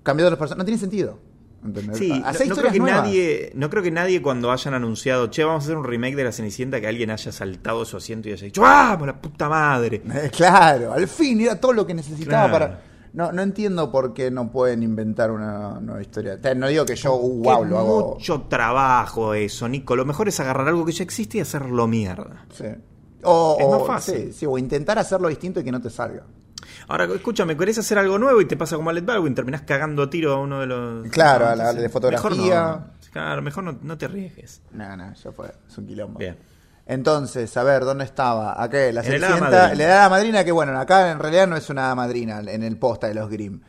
cambiando 0.03 0.29
los 0.29 0.38
personajes. 0.39 0.60
No 0.60 0.65
tiene 0.65 0.79
sentido. 0.79 1.19
¿Entendés? 1.65 1.97
Sí, 1.97 2.10
no, 2.10 2.26
Hacer 2.28 2.47
no 2.49 2.56
creo 2.56 2.71
que 2.71 2.80
nuevas. 2.80 3.04
nadie, 3.04 3.52
no 3.56 3.69
creo 3.69 3.84
que 3.84 3.91
nadie 3.91 4.21
cuando 4.21 4.52
hayan 4.52 4.73
anunciado, 4.73 5.28
che, 5.30 5.43
vamos 5.43 5.63
a 5.63 5.65
hacer 5.65 5.78
un 5.78 5.84
remake 5.84 6.15
de 6.15 6.23
la 6.26 6.32
Cenicienta, 6.32 6.80
que 6.82 6.88
alguien 6.88 7.10
haya 7.12 7.32
saltado 7.32 7.86
su 7.86 7.97
asiento 7.97 8.30
y 8.30 8.34
haya 8.34 8.45
dicho, 8.45 8.62
¡ah, 8.65 8.95
por 8.97 9.08
la 9.08 9.21
puta 9.21 9.47
madre! 9.49 10.02
Eh, 10.13 10.30
Claro, 10.36 10.93
al 10.93 11.08
fin 11.08 11.41
era 11.41 11.60
todo 11.60 11.73
lo 11.73 11.86
que 11.88 11.93
necesitaba 11.93 12.49
Claro. 12.49 12.65
para. 12.65 12.82
No, 13.13 13.32
no 13.32 13.43
entiendo 13.43 13.91
por 13.91 14.12
qué 14.15 14.32
no 14.32 14.52
pueden 14.52 14.82
inventar 14.82 15.30
una 15.30 15.80
nueva 15.80 16.02
historia. 16.02 16.39
No 16.56 16.67
digo 16.67 16.84
que 16.84 16.95
yo, 16.95 17.13
uh, 17.13 17.43
wow, 17.43 17.63
lo 17.63 17.78
hago. 17.78 18.13
mucho 18.15 18.41
trabajo 18.49 19.36
eso, 19.36 19.69
Nico. 19.69 19.95
Lo 19.95 20.04
mejor 20.04 20.28
es 20.30 20.39
agarrar 20.39 20.67
algo 20.69 20.84
que 20.84 20.93
ya 20.93 21.04
existe 21.04 21.38
y 21.38 21.41
hacerlo 21.41 21.86
mierda. 21.88 22.45
Sí. 22.52 22.65
O, 23.21 23.58
Es 23.60 23.67
más 23.69 23.86
fácil. 23.88 24.15
sí, 24.15 24.34
sí, 24.34 24.45
o 24.47 24.58
intentar 24.58 24.97
hacerlo 24.97 25.28
distinto 25.30 25.60
y 25.60 25.63
que 25.63 25.71
no 25.71 25.80
te 25.80 25.91
salga. 25.91 26.23
Ahora, 26.88 27.06
escúchame, 27.06 27.56
querés 27.58 27.78
hacer 27.78 27.98
algo 27.98 28.17
nuevo 28.19 28.41
y 28.41 28.46
te 28.46 28.58
pasa 28.58 28.76
como 28.76 28.89
Alec 28.89 29.06
Baldwin, 29.06 29.36
terminás 29.36 29.62
cagando 29.62 30.04
a 30.04 30.10
tiro 30.10 30.34
a 30.34 30.39
uno 30.39 30.60
de 30.60 30.67
los... 30.67 31.08
Claro, 31.10 31.48
a 31.48 31.56
la 31.56 31.74
de 31.74 31.89
fotografía. 31.89 32.30
Mejor 32.30 32.38
no. 32.80 32.88
Claro, 33.12 33.41
mejor 33.41 33.63
no, 33.63 33.80
no 33.82 33.98
te 33.98 34.06
arriesgues. 34.06 34.62
No, 34.72 34.98
no, 34.98 35.13
ya 35.13 35.32
fue. 35.32 35.54
Es 35.69 35.78
un 35.78 35.86
quilombo. 35.88 36.19
Bien. 36.19 36.38
Entonces, 36.86 37.56
a 37.56 37.63
ver, 37.63 37.86
¿dónde 37.86 38.04
estaba? 38.04 38.56
La 38.58 38.65
En 38.65 38.74
el 38.89 38.98
hada 38.98 39.04
Cenicienta. 39.04 39.39
madrina. 39.50 39.88
La 39.88 40.10
madrina, 40.10 40.43
que 40.43 40.52
bueno, 40.52 40.78
acá 40.78 41.12
en 41.12 41.19
realidad 41.19 41.48
no 41.48 41.56
es 41.56 41.69
una 41.69 41.93
madrina 41.96 42.39
en 42.46 42.63
el 42.63 42.78
posta 42.78 43.08
de 43.08 43.13
los 43.13 43.30
Grimm. 43.30 43.62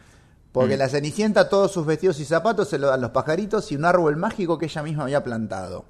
Porque 0.50 0.76
Mm. 0.76 0.78
la 0.78 0.88
Cenicienta, 0.88 1.48
todos 1.48 1.72
sus 1.72 1.84
vestidos 1.86 2.18
y 2.20 2.24
zapatos 2.24 2.68
se 2.68 2.78
lo 2.78 2.88
dan 2.88 3.00
los 3.00 3.10
pajaritos 3.10 3.70
y 3.70 3.76
un 3.76 3.84
árbol 3.84 4.16
mágico 4.16 4.58
que 4.58 4.66
ella 4.66 4.82
misma 4.82 5.04
había 5.04 5.22
plantado. 5.22 5.84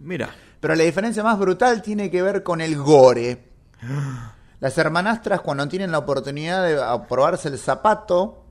Mira. 0.00 0.30
Pero 0.60 0.74
la 0.74 0.84
diferencia 0.84 1.22
más 1.22 1.38
brutal 1.38 1.82
tiene 1.82 2.10
que 2.10 2.20
ver 2.22 2.42
con 2.42 2.60
el 2.60 2.76
gore. 2.76 3.44
Las 4.60 4.76
hermanastras, 4.78 5.40
cuando 5.40 5.68
tienen 5.68 5.92
la 5.92 5.98
oportunidad 5.98 6.64
de 6.66 7.06
probarse 7.08 7.48
el 7.48 7.58
zapato, 7.58 8.44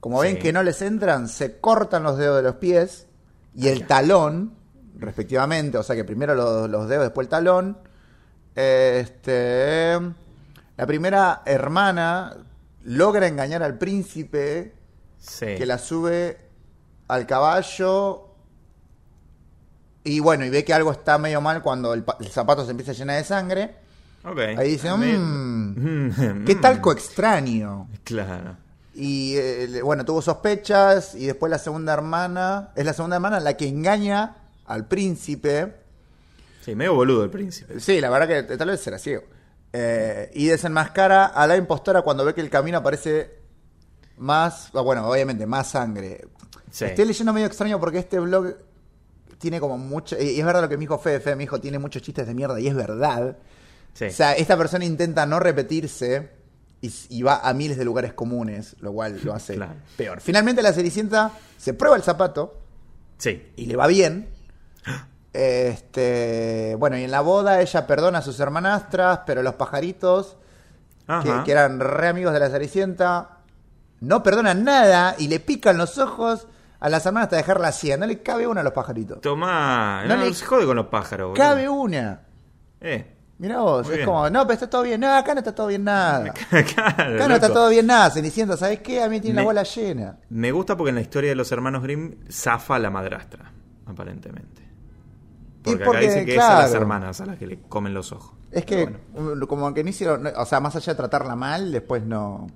como 0.00 0.20
ven 0.20 0.38
que 0.38 0.52
no 0.52 0.62
les 0.62 0.82
entran, 0.82 1.28
se 1.28 1.58
cortan 1.60 2.02
los 2.02 2.18
dedos 2.18 2.36
de 2.36 2.42
los 2.42 2.56
pies 2.56 3.06
y 3.54 3.68
el 3.68 3.86
talón, 3.86 4.54
respectivamente. 4.98 5.78
O 5.78 5.82
sea 5.82 5.96
que 5.96 6.04
primero 6.04 6.34
los, 6.34 6.68
los 6.68 6.88
dedos, 6.88 7.04
después 7.04 7.26
el 7.26 7.28
talón. 7.30 7.78
Este, 8.54 9.98
la 10.76 10.86
primera 10.86 11.42
hermana 11.46 12.36
logra 12.84 13.26
engañar 13.26 13.62
al 13.62 13.78
príncipe 13.78 14.74
Sí. 15.18 15.54
que 15.56 15.66
la 15.66 15.76
sube 15.76 16.38
al 17.06 17.26
caballo 17.26 18.28
y 20.02 20.18
bueno, 20.20 20.46
y 20.46 20.50
ve 20.50 20.64
que 20.64 20.72
algo 20.72 20.90
está 20.92 21.18
medio 21.18 21.42
mal 21.42 21.62
cuando 21.62 21.92
el, 21.92 22.04
el 22.20 22.28
zapato 22.28 22.64
se 22.64 22.70
empieza 22.70 22.92
a 22.92 22.94
llenar 22.94 23.16
de 23.18 23.24
sangre. 23.24 23.76
Ok. 24.24 24.38
Ahí 24.58 24.72
dice, 24.72 24.94
Me- 24.96 25.16
"Mm, 25.18 26.44
qué 26.46 26.54
talco 26.56 26.92
extraño. 26.92 27.88
Claro. 28.04 28.56
Y 28.94 29.34
eh, 29.36 29.80
bueno, 29.82 30.04
tuvo 30.04 30.20
sospechas 30.20 31.14
y 31.14 31.26
después 31.26 31.48
la 31.50 31.58
segunda 31.58 31.92
hermana, 31.92 32.70
es 32.74 32.84
la 32.84 32.92
segunda 32.92 33.16
hermana 33.16 33.40
la 33.40 33.56
que 33.56 33.66
engaña 33.68 34.36
al 34.66 34.86
príncipe. 34.86 35.74
Sí, 36.64 36.74
medio 36.74 36.94
boludo 36.94 37.24
el 37.24 37.30
príncipe. 37.30 37.80
Sí, 37.80 38.00
la 38.00 38.10
verdad 38.10 38.46
que 38.48 38.56
tal 38.56 38.68
vez 38.68 38.86
era 38.86 38.98
ciego. 38.98 39.22
Eh, 39.72 40.30
y 40.34 40.46
desenmascara 40.46 41.26
a 41.26 41.46
la 41.46 41.56
impostora 41.56 42.02
cuando 42.02 42.24
ve 42.24 42.34
que 42.34 42.40
el 42.40 42.50
camino 42.50 42.78
aparece 42.78 43.38
más, 44.18 44.70
ah, 44.74 44.80
bueno, 44.82 45.08
obviamente 45.08 45.46
más 45.46 45.70
sangre. 45.70 46.26
Sí. 46.70 46.84
Estoy 46.84 47.06
leyendo 47.06 47.32
medio 47.32 47.46
extraño 47.46 47.80
porque 47.80 47.98
este 48.00 48.18
blog 48.18 48.54
tiene 49.38 49.60
como 49.60 49.78
mucho, 49.78 50.16
y 50.20 50.38
es 50.38 50.44
verdad 50.44 50.62
lo 50.62 50.68
que 50.68 50.76
me 50.76 50.82
dijo 50.82 50.98
Fede, 50.98 51.20
Fede 51.20 51.36
me 51.36 51.44
dijo, 51.44 51.58
tiene 51.60 51.78
muchos 51.78 52.02
chistes 52.02 52.26
de 52.26 52.34
mierda 52.34 52.60
y 52.60 52.66
es 52.66 52.74
verdad. 52.74 53.38
Sí. 53.94 54.06
O 54.06 54.10
sea, 54.10 54.32
esta 54.32 54.56
persona 54.56 54.84
intenta 54.84 55.26
no 55.26 55.38
repetirse 55.40 56.30
y, 56.80 56.92
y 57.10 57.22
va 57.22 57.40
a 57.46 57.52
miles 57.52 57.76
de 57.76 57.84
lugares 57.84 58.12
comunes, 58.14 58.76
lo 58.80 58.92
cual 58.92 59.20
lo 59.22 59.34
hace 59.34 59.54
Claro. 59.56 59.74
peor. 59.96 60.20
Finalmente 60.20 60.62
la 60.62 60.72
Cenicienta 60.72 61.32
se 61.58 61.74
prueba 61.74 61.96
el 61.96 62.02
zapato 62.02 62.60
sí. 63.18 63.52
y 63.56 63.66
le 63.66 63.76
va 63.76 63.86
bien. 63.86 64.28
Este, 65.32 66.74
bueno, 66.78 66.98
y 66.98 67.04
en 67.04 67.10
la 67.10 67.20
boda 67.20 67.60
ella 67.60 67.86
perdona 67.86 68.18
a 68.18 68.22
sus 68.22 68.40
hermanastras, 68.40 69.20
pero 69.26 69.42
los 69.42 69.54
pajaritos, 69.54 70.36
que, 71.44 71.50
eran 71.52 71.78
re 71.80 72.08
amigos 72.08 72.32
de 72.32 72.40
la 72.40 72.50
Cenicienta, 72.50 73.38
no 74.00 74.22
perdonan 74.22 74.64
nada 74.64 75.14
y 75.18 75.28
le 75.28 75.40
pican 75.40 75.76
los 75.76 75.98
ojos 75.98 76.46
a 76.80 76.88
las 76.88 77.04
hermanas 77.06 77.26
hasta 77.26 77.36
dejarla 77.36 77.72
ciega. 77.72 77.96
No 77.98 78.06
le 78.06 78.22
cabe 78.22 78.46
una 78.46 78.62
a 78.62 78.64
los 78.64 78.72
pajaritos. 78.72 79.20
Tomá. 79.20 80.04
No 80.06 80.16
No, 80.16 80.24
le- 80.24 80.34
se 80.34 80.44
jode 80.46 80.64
con 80.66 80.76
los 80.76 80.86
pájaros, 80.86 81.30
boludo. 81.30 81.42
Cabe 81.44 81.68
una. 81.68 82.22
Eh. 82.80 83.16
Mirá 83.40 83.58
vos, 83.60 83.86
Muy 83.86 83.92
es 83.92 83.96
bien. 84.00 84.06
como, 84.06 84.28
no, 84.28 84.42
pero 84.42 84.52
está 84.52 84.68
todo 84.68 84.82
bien. 84.82 85.00
No, 85.00 85.10
acá 85.14 85.32
no 85.32 85.38
está 85.40 85.54
todo 85.54 85.66
bien 85.68 85.82
nada. 85.82 86.30
claro, 86.74 87.14
Acá 87.14 87.26
no 87.28 87.34
está 87.34 87.48
todo 87.50 87.70
bien 87.70 87.86
nada, 87.86 88.10
Cenicienta. 88.10 88.54
¿Sabes 88.58 88.80
qué? 88.80 89.02
A 89.02 89.08
mí 89.08 89.18
tiene 89.18 89.36
la 89.36 89.44
bola 89.44 89.62
llena. 89.62 90.18
Me 90.28 90.52
gusta 90.52 90.76
porque 90.76 90.90
en 90.90 90.96
la 90.96 91.00
historia 91.00 91.30
de 91.30 91.36
los 91.36 91.50
hermanos 91.50 91.82
Grimm 91.82 92.16
zafa 92.30 92.78
la 92.78 92.90
madrastra, 92.90 93.50
aparentemente. 93.86 94.60
Porque, 95.62 95.84
porque, 95.84 95.98
acá 95.98 96.06
dice 96.06 96.24
que 96.26 96.34
es 96.36 96.38
a 96.42 96.48
las 96.58 96.64
claro. 96.68 96.80
hermanas 96.82 97.20
a 97.22 97.26
las 97.26 97.38
que 97.38 97.46
le 97.46 97.60
comen 97.62 97.94
los 97.94 98.12
ojos. 98.12 98.34
Es 98.50 98.66
que, 98.66 98.94
como 99.48 99.72
que 99.72 99.84
no 99.84 99.90
hicieron, 99.90 100.26
o 100.26 100.44
sea, 100.44 100.60
más 100.60 100.76
allá 100.76 100.92
de 100.92 100.96
tratarla 100.98 101.34
mal, 101.34 101.72
después 101.72 102.02
no, 102.04 102.46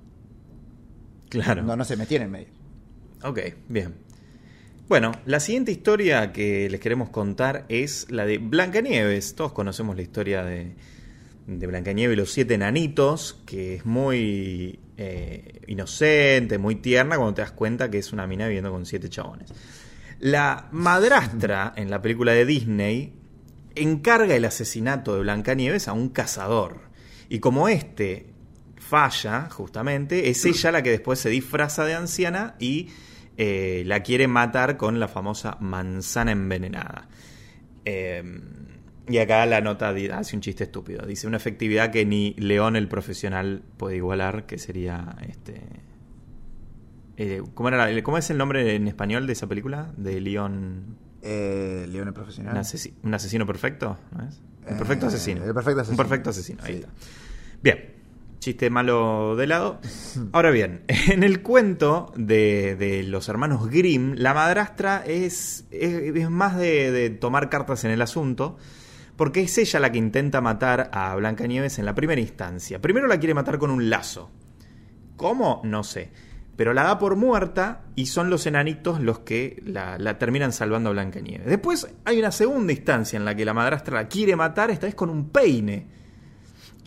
Claro. 1.29 1.63
no, 1.63 1.75
no 1.75 1.83
se 1.83 1.97
metía 1.97 2.21
en 2.21 2.29
medio. 2.31 2.47
Ok, 3.23 3.39
bien. 3.69 3.95
Bueno, 4.87 5.13
la 5.25 5.39
siguiente 5.39 5.71
historia 5.71 6.31
que 6.31 6.69
les 6.69 6.79
queremos 6.79 7.09
contar 7.09 7.65
es 7.69 8.05
la 8.11 8.23
de 8.27 8.37
Blancanieves. 8.37 9.33
Todos 9.33 9.51
conocemos 9.51 9.95
la 9.95 10.03
historia 10.03 10.43
de, 10.43 10.75
de 11.47 11.65
Blancanieves 11.65 12.13
y 12.13 12.17
los 12.17 12.31
siete 12.31 12.53
enanitos, 12.53 13.41
que 13.47 13.77
es 13.77 13.85
muy 13.87 14.79
eh, 14.97 15.61
inocente, 15.65 16.59
muy 16.59 16.75
tierna 16.75 17.15
cuando 17.15 17.33
te 17.33 17.41
das 17.41 17.51
cuenta 17.51 17.89
que 17.89 17.97
es 17.97 18.13
una 18.13 18.27
mina 18.27 18.45
viviendo 18.45 18.69
con 18.69 18.85
siete 18.85 19.09
chabones. 19.09 19.51
La 20.19 20.69
madrastra 20.71 21.73
en 21.75 21.89
la 21.89 22.03
película 22.03 22.33
de 22.33 22.45
Disney 22.45 23.13
encarga 23.73 24.35
el 24.35 24.45
asesinato 24.45 25.15
de 25.15 25.21
Blancanieves 25.21 25.87
a 25.87 25.93
un 25.93 26.09
cazador. 26.09 26.81
Y 27.27 27.39
como 27.39 27.69
este 27.69 28.27
falla, 28.77 29.49
justamente, 29.49 30.29
es 30.29 30.45
ella 30.45 30.71
la 30.71 30.83
que 30.83 30.91
después 30.91 31.17
se 31.17 31.29
disfraza 31.29 31.85
de 31.85 31.95
anciana 31.95 32.55
y 32.59 32.89
eh, 33.37 33.83
la 33.85 34.01
quiere 34.01 34.27
matar 34.27 34.77
con 34.77 34.99
la 34.99 35.07
famosa 35.07 35.57
manzana 35.59 36.31
envenenada. 36.31 37.07
Eh, 37.83 38.23
y 39.07 39.17
acá 39.19 39.45
la 39.45 39.61
nota 39.61 39.89
hace 39.89 40.35
un 40.35 40.41
chiste 40.41 40.63
estúpido. 40.63 41.05
Dice 41.05 41.27
una 41.27 41.37
efectividad 41.37 41.91
que 41.91 42.05
ni 42.05 42.33
León 42.37 42.75
el 42.75 42.87
profesional 42.87 43.61
puede 43.77 43.97
igualar, 43.97 44.45
que 44.45 44.57
sería 44.57 45.15
este. 45.27 45.61
Eh, 47.17 47.41
¿cómo, 47.53 47.69
era 47.69 48.03
¿Cómo 48.03 48.17
es 48.17 48.29
el 48.29 48.37
nombre 48.37 48.75
en 48.75 48.87
español 48.87 49.27
de 49.27 49.33
esa 49.33 49.47
película? 49.47 49.93
De 49.95 50.19
León. 50.19 50.97
Eh, 51.21 51.85
León 51.89 52.07
el 52.07 52.13
profesional. 52.13 52.53
Un, 53.03 53.13
asesino 53.13 53.45
perfecto, 53.45 53.97
¿no 54.11 54.27
es? 54.27 54.41
El 54.67 54.77
perfecto 54.77 55.07
asesino. 55.07 55.43
El 55.43 55.53
perfecto 55.53 55.81
asesino. 55.81 55.93
Un 55.93 55.97
perfecto 55.97 56.29
asesino, 56.31 56.63
ahí 56.63 56.75
está. 56.75 56.89
Bien 57.61 57.94
chiste 58.45 58.69
malo 58.69 59.35
de 59.35 59.47
lado. 59.47 59.79
Ahora 60.31 60.51
bien, 60.51 60.83
en 60.87 61.23
el 61.23 61.41
cuento 61.41 62.13
de, 62.15 63.03
los 63.07 63.27
hermanos 63.27 63.69
Grimm, 63.69 64.13
la 64.15 64.35
madrastra 64.35 65.03
es, 65.05 65.65
es, 65.71 66.29
más 66.29 66.55
de, 66.57 67.09
tomar 67.19 67.49
cartas 67.49 67.83
en 67.85 67.91
el 67.91 68.03
asunto, 68.03 68.57
porque 69.15 69.41
es 69.41 69.57
ella 69.57 69.79
la 69.79 69.91
que 69.91 69.97
intenta 69.97 70.41
matar 70.41 70.91
a 70.93 71.15
Blancanieves 71.15 71.79
en 71.79 71.85
la 71.85 71.95
primera 71.95 72.21
instancia. 72.21 72.79
Primero 72.79 73.07
la 73.07 73.17
quiere 73.17 73.33
matar 73.33 73.57
con 73.57 73.71
un 73.71 73.89
lazo. 73.89 74.29
¿Cómo? 75.15 75.61
No 75.63 75.83
sé. 75.83 76.11
Pero 76.55 76.73
la 76.73 76.83
da 76.83 76.99
por 76.99 77.15
muerta 77.15 77.85
y 77.95 78.05
son 78.05 78.29
los 78.29 78.45
enanitos 78.45 79.01
los 79.01 79.19
que 79.19 79.61
la, 79.65 79.97
la 79.97 80.19
terminan 80.19 80.51
salvando 80.51 80.89
a 80.89 80.93
Blancanieves. 80.93 81.47
Después 81.47 81.87
hay 82.05 82.19
una 82.19 82.31
segunda 82.31 82.73
instancia 82.73 83.17
en 83.17 83.25
la 83.25 83.35
que 83.35 83.43
la 83.43 83.53
madrastra 83.55 83.95
la 84.03 84.07
quiere 84.07 84.35
matar, 84.35 84.69
esta 84.69 84.85
vez 84.85 84.95
con 84.95 85.09
un 85.09 85.29
peine 85.29 86.04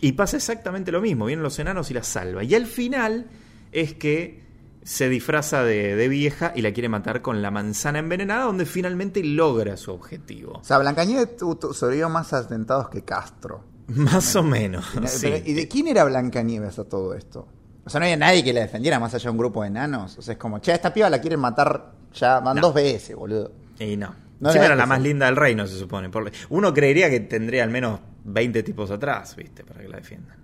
y 0.01 0.13
pasa 0.13 0.37
exactamente 0.37 0.91
lo 0.91 1.01
mismo, 1.01 1.25
vienen 1.25 1.43
los 1.43 1.59
enanos 1.59 1.91
y 1.91 1.93
la 1.93 2.03
salva. 2.03 2.43
Y 2.43 2.55
al 2.55 2.65
final 2.65 3.27
es 3.71 3.93
que 3.93 4.41
se 4.83 5.09
disfraza 5.09 5.63
de, 5.63 6.07
vieja 6.07 6.53
y 6.55 6.61
la 6.61 6.71
quiere 6.71 6.89
matar 6.89 7.21
con 7.21 7.41
la 7.41 7.51
manzana 7.51 7.99
envenenada, 7.99 8.45
donde 8.45 8.65
finalmente 8.65 9.23
logra 9.23 9.77
su 9.77 9.91
objetivo. 9.91 10.53
O 10.53 10.63
sea, 10.63 10.77
Blancanieves 10.77 11.29
sobrevivió 11.37 12.09
más 12.09 12.33
atentados 12.33 12.89
que 12.89 13.03
Castro. 13.03 13.63
Más 13.87 14.35
o 14.35 14.43
menos. 14.43 14.85
¿Y 15.45 15.53
de 15.53 15.67
quién 15.67 15.87
era 15.87 16.05
Blancanieves 16.05 16.79
a 16.79 16.85
todo 16.85 17.13
esto? 17.13 17.47
O 17.85 17.89
sea, 17.89 17.99
no 17.99 18.05
había 18.05 18.17
nadie 18.17 18.43
que 18.43 18.53
la 18.53 18.61
defendiera 18.61 18.99
más 18.99 19.13
allá 19.13 19.25
de 19.25 19.31
un 19.31 19.37
grupo 19.37 19.63
de 19.63 19.67
enanos. 19.67 20.17
O 20.17 20.21
sea, 20.21 20.33
es 20.33 20.37
como, 20.37 20.59
che, 20.59 20.73
esta 20.73 20.93
piba 20.93 21.09
la 21.09 21.19
quieren 21.19 21.39
matar 21.39 21.91
ya, 22.13 22.39
van 22.39 22.59
dos 22.61 22.73
veces, 22.73 23.15
boludo. 23.15 23.51
Y 23.79 23.97
no. 23.97 24.15
no 24.39 24.51
era 24.51 24.75
la 24.75 24.85
más 24.85 25.01
linda 25.01 25.25
del 25.25 25.35
reino, 25.35 25.67
se 25.67 25.77
supone. 25.77 26.09
Uno 26.49 26.73
creería 26.73 27.09
que 27.09 27.19
tendría 27.19 27.63
al 27.63 27.69
menos 27.69 27.99
20 28.23 28.63
tipos 28.63 28.91
atrás, 28.91 29.35
¿viste? 29.35 29.63
Para 29.63 29.81
que 29.81 29.87
la 29.87 29.97
defiendan. 29.97 30.37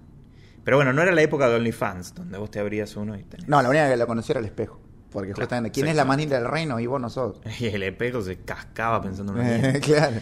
Pero 0.64 0.78
bueno, 0.78 0.94
no 0.94 1.02
era 1.02 1.12
la 1.12 1.22
época 1.22 1.48
de 1.48 1.56
OnlyFans, 1.56 2.16
donde 2.16 2.38
vos 2.38 2.50
te 2.50 2.60
abrías 2.60 2.96
uno 2.96 3.16
y 3.16 3.24
tenés... 3.24 3.48
No, 3.48 3.62
la 3.62 3.70
única 3.70 3.90
que 3.90 3.98
lo 3.98 4.08
conocía 4.08 4.34
era 4.34 4.40
el 4.40 4.48
espejo. 4.48 4.82
Porque 5.12 5.34
justamente, 5.34 5.72
¿quién 5.72 5.88
es 5.88 5.96
la 5.96 6.04
linda 6.16 6.38
del 6.38 6.48
reino? 6.48 6.80
Y 6.80 6.88
vos 6.88 7.00
no 7.00 7.10
sos. 7.10 7.40
Y 7.60 7.68
el 7.68 7.84
espejo 7.84 8.22
se 8.22 8.38
cascaba 8.40 9.02
pensando 9.02 9.40
en 9.40 9.80
Claro. 9.82 10.18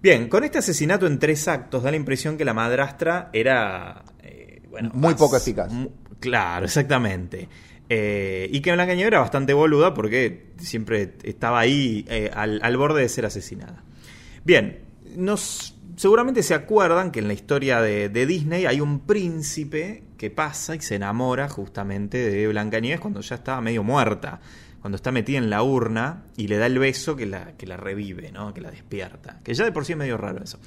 Bien, 0.00 0.28
con 0.28 0.44
este 0.44 0.58
asesinato 0.58 1.06
en 1.06 1.18
tres 1.18 1.48
actos 1.48 1.82
da 1.82 1.90
la 1.90 1.96
impresión 1.96 2.38
que 2.38 2.44
la 2.44 2.54
madrastra 2.54 3.28
era... 3.32 4.04
Eh, 4.22 4.62
bueno, 4.70 4.90
Muy 4.94 5.14
poco 5.14 5.36
eficaz. 5.36 5.72
Claro, 6.20 6.64
exactamente. 6.64 7.48
Eh, 7.88 8.48
y 8.52 8.60
que 8.60 8.72
Blanca 8.72 8.94
Nieves 8.94 9.08
era 9.08 9.20
bastante 9.20 9.52
boluda 9.52 9.94
porque 9.94 10.52
siempre 10.58 11.14
estaba 11.22 11.60
ahí 11.60 12.04
eh, 12.08 12.30
al, 12.32 12.60
al, 12.62 12.76
borde 12.76 13.02
de 13.02 13.08
ser 13.08 13.26
asesinada. 13.26 13.82
Bien, 14.44 14.80
nos 15.16 15.75
seguramente 15.96 16.42
se 16.42 16.54
acuerdan 16.54 17.10
que 17.10 17.20
en 17.20 17.28
la 17.28 17.34
historia 17.34 17.80
de, 17.80 18.08
Disney 18.26 18.66
hay 18.66 18.80
un 18.80 19.00
príncipe 19.00 20.04
que 20.16 20.30
pasa 20.30 20.76
y 20.76 20.80
se 20.80 20.94
enamora 20.94 21.48
justamente 21.48 22.30
de 22.30 22.48
Blancanieves 22.48 23.00
cuando 23.00 23.20
ya 23.20 23.36
estaba 23.36 23.60
medio 23.60 23.82
muerta, 23.82 24.40
cuando 24.80 24.96
está 24.96 25.10
metida 25.10 25.38
en 25.38 25.50
la 25.50 25.62
urna 25.62 26.24
y 26.36 26.48
le 26.48 26.58
da 26.58 26.66
el 26.66 26.78
beso 26.78 27.16
que 27.16 27.26
la, 27.26 27.56
que 27.56 27.66
la 27.66 27.76
revive, 27.76 28.30
¿no? 28.30 28.54
que 28.54 28.60
la 28.60 28.70
despierta. 28.70 29.40
Que 29.42 29.54
ya 29.54 29.64
de 29.64 29.72
por 29.72 29.84
sí 29.84 29.92
es 29.92 29.98
medio 29.98 30.16
raro 30.16 30.44
eso. 30.44 30.60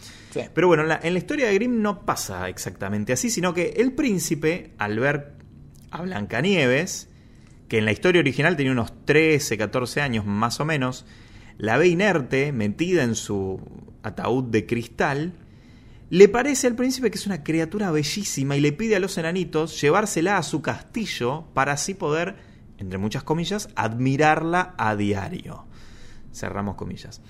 Pero 0.54 0.68
bueno, 0.68 0.84
en 0.84 0.90
la, 0.90 1.00
en 1.02 1.14
la 1.14 1.20
historia 1.20 1.48
de 1.48 1.54
Grimm 1.54 1.82
no 1.82 2.06
pasa 2.06 2.50
exactamente 2.50 3.14
así, 3.14 3.30
sino 3.30 3.54
que 3.54 3.76
el 3.78 3.94
príncipe, 3.94 4.72
al 4.78 5.00
ver 5.00 5.34
a 5.92 6.02
Blancanieves, 6.02 7.08
que 7.68 7.78
en 7.78 7.86
la 7.86 7.92
historia 7.92 8.20
original 8.20 8.58
tenía 8.58 8.72
unos 8.72 9.06
13, 9.06 9.58
14 9.58 10.02
años 10.02 10.26
más 10.26 10.60
o 10.60 10.66
menos, 10.66 11.06
la 11.60 11.78
ve 11.78 11.90
inerte, 11.90 12.52
metida 12.54 13.04
en 13.04 13.16
su 13.16 13.60
ataúd 14.02 14.46
de 14.46 14.66
cristal, 14.66 15.34
le 16.10 16.30
parece 16.30 16.68
al 16.68 16.76
príncipe 16.76 17.12
que 17.12 17.18
es 17.18 17.28
una 17.28 17.44
criatura 17.44 17.92
bellísima 17.92 18.56
y 18.56 18.62
le 18.62 18.72
pide 18.72 18.96
a 18.96 19.00
los 19.00 19.18
enanitos 19.18 19.80
llevársela 19.80 20.38
a 20.38 20.44
su 20.44 20.62
castillo 20.62 21.44
para 21.54 21.74
así 21.74 21.94
poder, 21.94 22.38
entre 22.78 22.98
muchas 22.98 23.24
comillas, 23.24 23.70
admirarla 23.76 24.74
a 24.78 24.96
diario. 24.96 25.66
Cerramos 26.34 26.76
comillas. 26.76 27.22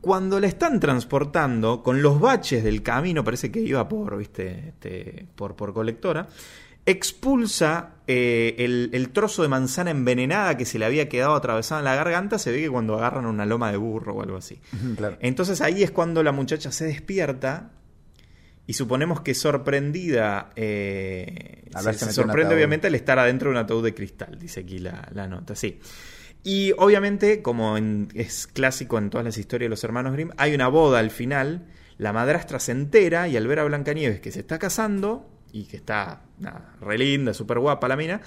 Cuando 0.00 0.40
la 0.40 0.46
están 0.46 0.80
transportando 0.80 1.82
con 1.82 2.00
los 2.02 2.18
baches 2.18 2.64
del 2.64 2.82
camino, 2.82 3.22
parece 3.22 3.52
que 3.52 3.60
iba 3.60 3.86
por, 3.86 4.16
viste, 4.16 4.68
este, 4.68 5.26
por, 5.34 5.56
por 5.56 5.74
colectora, 5.74 6.26
expulsa 6.86 7.94
eh, 8.06 8.56
el, 8.58 9.08
trozo 9.10 9.42
de 9.42 9.48
manzana 9.48 9.90
envenenada 9.90 10.56
que 10.56 10.66
se 10.66 10.78
le 10.78 10.84
había 10.84 11.08
quedado 11.08 11.34
atravesado 11.34 11.80
en 11.80 11.86
la 11.86 11.94
garganta, 11.94 12.38
se 12.38 12.52
ve 12.52 12.60
que 12.60 12.70
cuando 12.70 12.96
agarran 12.96 13.26
una 13.26 13.46
loma 13.46 13.70
de 13.70 13.78
burro 13.78 14.14
o 14.14 14.22
algo 14.22 14.36
así. 14.36 14.60
Entonces 15.20 15.60
ahí 15.60 15.82
es 15.82 15.90
cuando 15.90 16.22
la 16.22 16.32
muchacha 16.32 16.70
se 16.70 16.84
despierta 16.84 17.70
y 18.66 18.74
suponemos 18.74 19.22
que 19.22 19.34
sorprendida, 19.34 20.50
eh, 20.56 21.64
se, 21.80 22.12
sorprende 22.12 22.54
obviamente 22.54 22.86
al 22.86 22.94
estar 22.94 23.18
adentro 23.18 23.50
de 23.50 23.56
un 23.56 23.64
ataúd 23.64 23.84
de 23.84 23.94
cristal, 23.94 24.38
dice 24.38 24.60
aquí 24.60 24.78
la, 24.78 25.26
nota, 25.28 25.54
sí. 25.54 25.80
Y 26.42 26.72
obviamente, 26.76 27.40
como 27.40 27.78
es 27.78 28.46
clásico 28.46 28.98
en 28.98 29.08
todas 29.08 29.24
las 29.24 29.38
historias 29.38 29.66
de 29.66 29.70
los 29.70 29.84
hermanos 29.84 30.12
Grimm, 30.12 30.30
hay 30.36 30.54
una 30.54 30.68
boda 30.68 30.98
al 30.98 31.10
final, 31.10 31.66
la 31.96 32.12
madrastra 32.12 32.58
se 32.58 32.72
entera 32.72 33.28
y 33.28 33.38
al 33.38 33.46
ver 33.46 33.60
a 33.60 33.64
Blancanieves 33.64 34.20
que 34.20 34.30
se 34.30 34.40
está 34.40 34.58
casando, 34.58 35.30
y 35.54 35.66
que 35.66 35.76
está 35.76 36.23
nada, 36.38 36.74
re 36.80 36.98
linda, 36.98 37.34
súper 37.34 37.58
guapa 37.58 37.88
la 37.88 37.96
mina, 37.96 38.20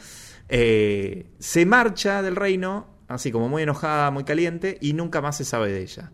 eh, 0.49 1.27
se 1.39 1.65
marcha 1.65 2.21
del 2.21 2.35
reino, 2.35 2.87
así 3.07 3.31
como 3.31 3.49
muy 3.49 3.63
enojada, 3.63 4.11
muy 4.11 4.23
caliente, 4.23 4.77
y 4.81 4.93
nunca 4.93 5.21
más 5.21 5.37
se 5.37 5.45
sabe 5.45 5.71
de 5.71 5.81
ella. 5.81 6.11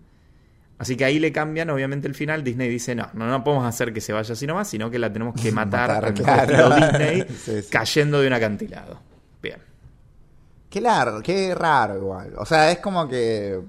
Así 0.79 0.97
que 0.97 1.05
ahí 1.05 1.19
le 1.19 1.31
cambian, 1.31 1.69
obviamente, 1.69 2.07
el 2.07 2.15
final. 2.15 2.43
Disney 2.43 2.67
dice: 2.67 2.95
No, 2.95 3.09
no, 3.13 3.27
no 3.27 3.43
podemos 3.43 3.65
hacer 3.65 3.93
que 3.93 4.01
se 4.01 4.11
vaya 4.11 4.33
así 4.33 4.45
nomás, 4.45 4.67
sino 4.67 4.89
que 4.89 4.99
la 4.99 5.13
tenemos 5.13 5.39
que 5.39 5.51
matar, 5.53 6.13
matar 6.13 6.75
Disney 6.75 7.63
cayendo 7.71 8.19
de 8.19 8.27
un 8.27 8.33
acantilado. 8.33 8.99
Bien. 9.41 9.59
Qué 10.69 10.81
largo, 10.81 11.21
qué 11.21 11.53
raro 11.53 11.97
igual. 11.97 12.33
O 12.37 12.45
sea, 12.45 12.71
es 12.71 12.79
como 12.79 13.07
que 13.07 13.61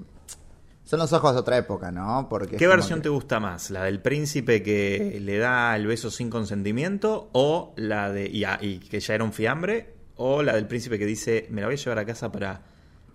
son 0.84 0.98
los 0.98 1.12
ojos 1.14 1.32
de 1.32 1.40
otra 1.40 1.56
época, 1.56 1.90
¿no? 1.90 2.28
Porque 2.28 2.56
¿Qué 2.56 2.66
versión 2.66 3.00
te 3.00 3.08
gusta 3.08 3.40
más? 3.40 3.70
¿La 3.70 3.84
del 3.84 4.00
príncipe 4.00 4.62
que 4.62 5.18
le 5.20 5.38
da 5.38 5.74
el 5.76 5.86
beso 5.86 6.10
sin 6.10 6.28
consentimiento? 6.28 7.30
¿O 7.32 7.72
la 7.76 8.12
de. 8.12 8.30
y, 8.30 8.78
que 8.78 9.00
ya 9.00 9.14
era 9.14 9.24
un 9.24 9.32
fiambre? 9.32 9.94
¿O 10.16 10.42
la 10.42 10.54
del 10.54 10.66
príncipe 10.66 10.98
que 10.98 11.06
dice, 11.06 11.46
me 11.50 11.62
la 11.62 11.68
voy 11.68 11.76
a 11.76 11.78
llevar 11.78 11.98
a 11.98 12.04
casa 12.04 12.30
para 12.30 12.60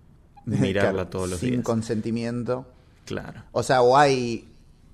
mirarla 0.46 1.08
todos 1.08 1.30
los 1.30 1.40
días? 1.40 1.52
Sin 1.52 1.62
consentimiento. 1.62 2.66
Claro. 3.04 3.44
O 3.52 3.62
sea, 3.62 3.82
o 3.82 3.96
hay 3.96 4.48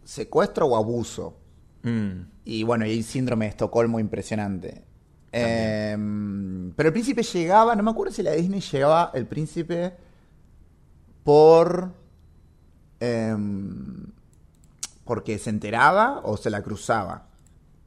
secuestro 0.04 0.66
o 0.66 0.76
abuso. 0.76 1.34
Mm. 1.82 2.20
Y 2.44 2.62
bueno, 2.62 2.84
y 2.84 2.90
hay 2.90 3.02
síndrome 3.02 3.46
de 3.46 3.50
Estocolmo 3.50 3.98
impresionante. 3.98 4.84
Em, 5.32 6.72
pero 6.72 6.88
el 6.88 6.92
príncipe 6.92 7.22
llegaba, 7.22 7.74
no 7.74 7.82
me 7.82 7.90
acuerdo 7.90 8.12
si 8.12 8.22
la 8.22 8.32
Disney 8.32 8.60
llegaba 8.60 9.10
el 9.14 9.26
príncipe 9.26 9.94
por 11.24 12.05
Em, 13.00 14.06
porque 15.04 15.38
se 15.38 15.50
enteraba 15.50 16.20
o 16.24 16.36
se 16.36 16.50
la 16.50 16.62
cruzaba. 16.62 17.28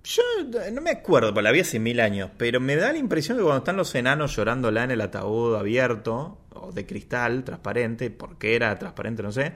Yo 0.04 0.24
no 0.72 0.82
me 0.82 0.92
acuerdo, 0.92 1.34
porque 1.34 1.44
la 1.44 1.52
vi 1.52 1.60
hace 1.60 1.80
mil 1.80 2.00
años, 2.00 2.32
pero 2.38 2.60
me 2.60 2.76
da 2.76 2.92
la 2.94 2.98
impresión 2.98 3.38
que 3.38 3.44
cuando 3.44 3.60
están 3.60 3.76
los 3.76 3.94
enanos 3.96 4.36
llorándola 4.36 4.86
en 4.86 4.92
el 4.92 5.02
ataúd 5.02 5.56
abierto, 5.56 6.40
o 6.54 6.72
de 6.72 6.86
cristal, 6.86 7.44
transparente, 7.44 8.10
porque 8.10 8.56
era 8.56 8.78
transparente, 8.80 9.22
no 9.22 9.32
sé. 9.32 9.54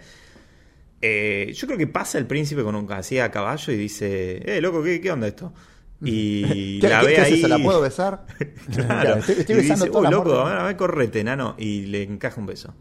Eh, 1.01 1.51
yo 1.56 1.68
creo 1.68 1.78
que 1.78 1.88
pasa 1.88 2.18
el 2.18 2.28
príncipe 2.28 2.64
con 2.64 2.76
un 2.76 2.91
así 2.91 3.20
a 3.20 3.32
caballo 3.32 3.74
y 3.74 3.78
dice, 3.78 4.41
eh, 4.45 4.62
loco, 4.62 4.84
¿qué, 4.84 4.99
qué 4.99 5.12
onda 5.12 5.28
esto? 5.28 5.54
Y 6.06 6.82
la 6.82 7.01
ve 7.01 7.18
ahí. 7.18 7.41
¿Se 7.41 7.47
la 7.47 7.60
puedo 7.60 7.80
besar? 7.80 8.26
claro. 8.76 9.16
estoy, 9.28 9.56
besando 9.56 9.86
y 9.86 9.89
dice, 9.89 10.12
loco, 10.12 10.41
a 10.41 10.64
ver, 10.64 10.76
correte, 10.76 11.22
enano. 11.22 11.56
Y 11.58 11.86
le 11.86 12.04
encaja 12.04 12.41
un 12.41 12.45
beso. 12.45 12.74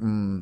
Mm. 0.00 0.38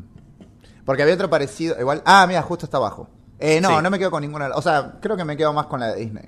Porque 0.86 1.02
había 1.02 1.14
otro 1.14 1.28
parecido. 1.28 1.78
Igual. 1.78 2.00
Ah, 2.06 2.24
mira, 2.26 2.40
justo 2.40 2.64
está 2.64 2.78
abajo. 2.78 3.10
Eh, 3.38 3.60
no, 3.60 3.82
no 3.82 3.90
me 3.90 3.98
quedo 3.98 4.10
con 4.10 4.22
ninguna. 4.22 4.48
O 4.54 4.62
sea, 4.62 4.94
creo 5.02 5.14
que 5.16 5.24
me 5.24 5.36
quedo 5.36 5.52
más 5.52 5.66
con 5.66 5.80
la 5.80 5.88
de 5.88 5.96
Disney. 6.00 6.24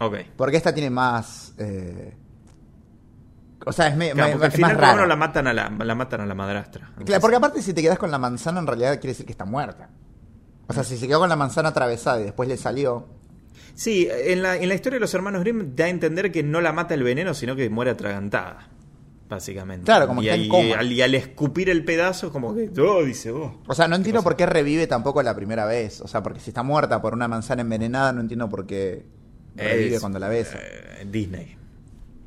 Ok. 0.00 0.14
Porque 0.36 0.56
esta 0.56 0.72
tiene 0.72 0.88
más. 0.88 1.52
Eh, 1.58 2.16
O 3.66 3.72
sea, 3.72 3.88
es, 3.88 3.96
me- 3.96 4.10
Claro, 4.12 4.28
me- 4.28 4.32
porque 4.32 4.46
al 4.46 4.48
es 4.52 4.56
final 4.56 4.70
más 4.70 4.76
por 4.76 4.80
lo 4.80 4.86
menos 4.86 4.96
raro. 4.98 5.08
la 5.08 5.16
matan 5.16 5.46
a 5.46 5.52
la, 5.52 5.68
la 5.84 5.94
matan 5.94 6.20
a 6.22 6.26
la 6.26 6.34
madrastra. 6.34 6.90
Claro, 7.04 7.20
porque 7.20 7.36
aparte 7.36 7.60
si 7.62 7.74
te 7.74 7.82
quedas 7.82 7.98
con 7.98 8.10
la 8.10 8.18
manzana 8.18 8.60
en 8.60 8.66
realidad 8.66 8.92
quiere 8.94 9.08
decir 9.08 9.26
que 9.26 9.32
está 9.32 9.44
muerta. 9.44 9.90
O 10.68 10.72
sea, 10.72 10.84
si 10.84 10.96
se 10.96 11.06
quedó 11.06 11.18
con 11.20 11.28
la 11.28 11.36
manzana 11.36 11.68
atravesada 11.68 12.20
y 12.20 12.24
después 12.24 12.48
le 12.48 12.56
salió... 12.56 13.06
Sí, 13.74 14.08
en 14.10 14.42
la, 14.42 14.56
en 14.56 14.68
la 14.68 14.74
historia 14.74 14.96
de 14.96 15.00
los 15.00 15.12
hermanos 15.14 15.40
Grimm 15.42 15.74
da 15.76 15.84
a 15.86 15.88
entender 15.88 16.30
que 16.32 16.42
no 16.42 16.60
la 16.60 16.72
mata 16.72 16.94
el 16.94 17.02
veneno, 17.02 17.34
sino 17.34 17.54
que 17.56 17.68
muere 17.70 17.90
atragantada. 17.90 18.68
Básicamente. 19.32 19.86
Claro, 19.86 20.06
como 20.06 20.22
y, 20.22 20.26
está 20.28 20.34
en 20.36 20.42
y- 20.44 20.48
coma. 20.48 20.74
al, 20.78 20.92
y 20.92 21.00
al 21.00 21.14
escupir 21.14 21.70
el 21.70 21.84
pedazo, 21.86 22.30
como 22.30 22.54
que. 22.54 22.70
Oh, 22.80 23.02
dice, 23.02 23.30
oh. 23.30 23.62
O 23.66 23.74
sea, 23.74 23.88
no 23.88 23.96
entiendo 23.96 24.18
pasa? 24.20 24.24
por 24.24 24.36
qué 24.36 24.44
revive 24.44 24.86
tampoco 24.86 25.22
la 25.22 25.34
primera 25.34 25.64
vez. 25.64 26.02
O 26.02 26.08
sea, 26.08 26.22
porque 26.22 26.38
si 26.40 26.50
está 26.50 26.62
muerta 26.62 27.00
por 27.00 27.14
una 27.14 27.28
manzana 27.28 27.62
envenenada, 27.62 28.12
no 28.12 28.20
entiendo 28.20 28.48
por 28.50 28.66
qué 28.66 29.06
revive 29.56 29.94
Es, 29.94 30.00
cuando 30.00 30.18
la 30.18 30.28
besa. 30.28 30.58
eh, 30.60 31.06
Disney. 31.10 31.56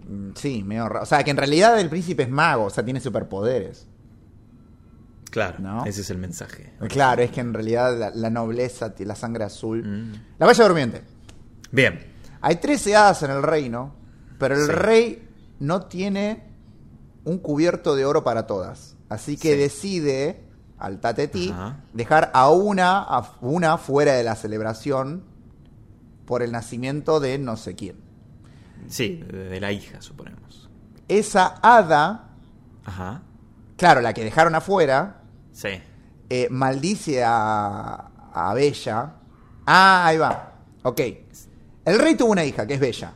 Mm, 0.10 0.32
Sí, 0.36 0.64
medio 0.64 0.90
raro. 0.90 1.04
O 1.04 1.06
sea, 1.06 1.24
que 1.24 1.30
en 1.32 1.38
realidad 1.38 1.80
el 1.80 1.90
príncipe 1.90 2.24
es 2.24 2.30
mago, 2.30 2.64
o 2.66 2.70
sea, 2.72 2.84
tiene 2.84 3.00
superpoderes. 3.00 3.88
Claro, 5.30 5.60
¿No? 5.60 5.86
ese 5.86 6.02
es 6.02 6.10
el 6.10 6.18
mensaje. 6.18 6.72
Claro, 6.88 7.22
es 7.22 7.30
que 7.30 7.42
en 7.42 7.54
realidad 7.54 7.98
la, 7.98 8.10
la 8.12 8.30
nobleza, 8.30 8.94
la 9.00 9.16
sangre 9.16 9.44
azul. 9.44 9.84
Mm. 9.84 10.14
La 10.40 10.48
Bella 10.48 10.64
Durmiente. 10.64 11.02
Bien. 11.72 12.00
Hay 12.42 12.56
13 12.56 12.96
hadas 12.96 13.22
en 13.24 13.32
el 13.32 13.44
reino, 13.44 13.94
pero 14.40 14.56
el 14.56 14.66
Sí. 14.66 14.72
rey 14.72 15.28
no 15.60 15.82
tiene 15.88 16.55
un 17.26 17.38
cubierto 17.40 17.96
de 17.96 18.06
oro 18.06 18.24
para 18.24 18.48
todas. 18.48 18.96
Así 19.10 19.36
que 19.38 19.54
Sí. 19.54 19.58
decide, 19.60 20.44
al 20.78 21.00
tatetí, 21.00 21.50
Ajá. 21.52 21.84
dejar 21.94 22.32
a 22.34 22.50
una, 22.50 23.00
a 23.00 23.34
una 23.42 23.78
fuera 23.78 24.14
de 24.14 24.24
la 24.24 24.36
celebración 24.36 25.24
por 26.26 26.42
el 26.42 26.52
nacimiento 26.52 27.20
de 27.20 27.38
no 27.38 27.56
sé 27.58 27.76
quién. 27.76 27.98
Sí, 28.88 29.24
de, 29.32 29.60
la 29.60 29.72
hija, 29.72 30.02
suponemos. 30.02 30.70
Esa 31.08 31.56
hada, 31.62 32.30
Ajá. 32.84 33.22
claro, 33.78 34.02
la 34.02 34.14
que 34.14 34.24
dejaron 34.24 34.54
afuera, 34.56 35.22
Sí. 35.52 35.70
eh, 36.30 36.48
maldice 36.52 37.24
a, 37.24 38.10
a 38.34 38.54
Bella. 38.54 39.14
Ah, 39.66 40.06
ahí 40.08 40.18
va. 40.18 40.54
Ok. 40.84 41.02
El 41.86 42.00
rey 42.00 42.16
tuvo 42.16 42.32
una 42.32 42.44
hija, 42.44 42.66
que 42.68 42.74
es 42.76 42.80
Bella. 42.80 43.14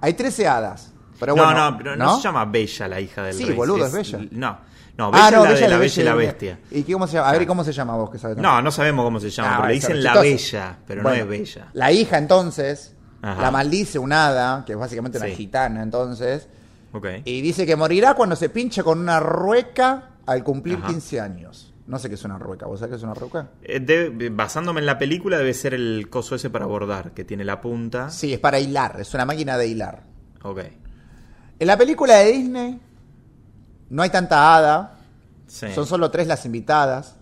Hay 0.00 0.14
13 0.14 0.46
hadas. 0.48 0.92
Pero 1.24 1.36
no, 1.36 1.44
bueno, 1.44 1.70
no, 1.70 1.78
pero 1.78 1.96
no, 1.96 2.16
se 2.16 2.22
llama 2.22 2.44
Bella 2.44 2.88
la 2.88 3.00
hija 3.00 3.22
del 3.22 3.34
Sí, 3.34 3.44
rey. 3.44 3.56
boludo, 3.56 3.86
es 3.86 3.92
Bella. 3.92 4.18
No, 4.32 4.58
no, 4.98 5.10
Bella 5.10 5.26
ah, 5.26 5.30
no, 5.30 5.36
es 5.38 5.42
la 5.44 5.48
Bella 5.50 5.60
de 5.66 5.68
la 5.70 5.78
Bella 5.78 6.02
y 6.02 6.04
la 6.04 6.14
Bestia. 6.14 6.58
¿Y 6.70 6.82
qué, 6.82 6.92
cómo 6.92 7.06
se 7.06 7.14
llama? 7.16 7.28
A 7.28 7.32
ver, 7.32 7.42
¿y 7.42 7.46
¿cómo 7.46 7.64
se 7.64 7.72
llama 7.72 7.96
vos 7.96 8.10
que 8.10 8.18
sabes? 8.18 8.36
No, 8.36 8.60
no 8.62 8.70
sabemos 8.70 9.04
cómo 9.04 9.20
se 9.20 9.30
llama, 9.30 9.48
Ah, 9.50 9.56
pero 9.58 9.68
le 9.68 9.74
dicen 9.74 10.02
la. 10.02 10.20
Bella, 10.20 10.78
pero 10.86 11.02
Bueno, 11.02 11.18
no 11.18 11.22
es 11.24 11.28
Bella. 11.38 11.68
La 11.72 11.92
hija, 11.92 12.18
entonces, 12.18 12.94
Ajá. 13.22 13.40
la 13.42 13.50
maldice 13.50 13.98
un 13.98 14.12
hada, 14.12 14.64
que 14.64 14.72
es 14.72 14.78
básicamente 14.78 15.18
una 15.18 15.26
Sí. 15.28 15.34
gitana, 15.34 15.82
entonces, 15.82 16.48
Ok. 16.92 17.06
y 17.24 17.40
dice 17.40 17.64
que 17.66 17.74
morirá 17.76 18.14
cuando 18.14 18.36
se 18.36 18.48
pinche 18.50 18.82
con 18.82 18.98
una 19.00 19.18
rueca 19.20 20.10
al 20.26 20.44
cumplir 20.44 20.78
Ajá. 20.78 20.88
15 20.88 21.20
años. 21.20 21.70
No 21.86 21.98
sé 21.98 22.08
qué 22.08 22.14
es 22.14 22.24
una 22.24 22.38
rueca. 22.38 22.64
¿Vos 22.66 22.80
sabés 22.80 22.92
qué 22.92 22.96
es 22.96 23.02
una 23.02 23.12
rueca? 23.12 23.48
Eh, 23.62 23.78
debe- 23.78 24.30
basándome 24.30 24.80
en 24.80 24.86
la 24.86 24.96
película, 24.96 25.36
debe 25.36 25.52
ser 25.52 25.74
el 25.74 26.08
coso 26.08 26.34
ese 26.34 26.48
para 26.48 26.64
bordar, 26.64 27.12
que 27.12 27.24
tiene 27.24 27.44
la 27.44 27.60
punta. 27.60 28.08
Sí, 28.08 28.32
es 28.32 28.38
para 28.40 28.58
hilar, 28.58 28.98
es 29.00 29.12
una 29.12 29.26
máquina 29.26 29.58
de 29.58 29.66
hilar. 29.68 30.02
Ok. 30.44 30.60
En 31.64 31.68
la 31.68 31.78
película 31.78 32.16
de 32.18 32.30
Disney 32.30 32.78
no 33.88 34.02
hay 34.02 34.10
tanta 34.10 34.54
hada, 34.54 34.98
Sí. 35.46 35.68
son 35.74 35.86
solo 35.86 36.10
tres 36.10 36.26
las 36.26 36.44
invitadas. 36.44 37.16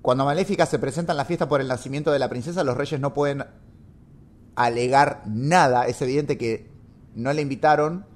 Cuando 0.00 0.24
Maléfica 0.24 0.64
se 0.64 0.78
presenta 0.78 1.12
en 1.12 1.18
la 1.18 1.26
fiesta 1.26 1.46
por 1.46 1.60
el 1.60 1.68
nacimiento 1.68 2.10
de 2.10 2.18
la 2.18 2.30
princesa, 2.30 2.64
los 2.64 2.74
reyes 2.74 2.98
no 3.00 3.12
pueden 3.12 3.44
alegar 4.56 5.22
nada. 5.26 5.86
Es 5.86 6.00
evidente 6.00 6.38
que 6.38 6.70
no 7.14 7.34
le 7.34 7.42
invitaron 7.42 8.06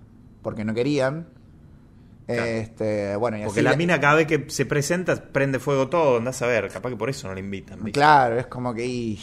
porque 0.40 0.64
no 0.64 0.72
querían. 0.72 1.28
Claro. 2.26 2.42
Este, 2.42 3.16
bueno, 3.16 3.36
y 3.36 3.44
Porque 3.44 3.60
la 3.60 3.72
le- 3.72 3.76
mina 3.76 4.00
cada 4.00 4.14
vez 4.14 4.26
que 4.26 4.46
se 4.48 4.64
presenta 4.64 5.14
prende 5.30 5.58
fuego 5.58 5.90
todo, 5.90 6.16
andás 6.16 6.40
a 6.40 6.46
ver, 6.46 6.70
capaz 6.70 6.88
que 6.88 6.96
por 6.96 7.10
eso 7.10 7.28
no 7.28 7.34
la 7.34 7.40
invitan. 7.40 7.80
¿viste? 7.84 7.92
Claro, 8.00 8.38
es 8.38 8.46
como 8.46 8.72
que 8.72 9.18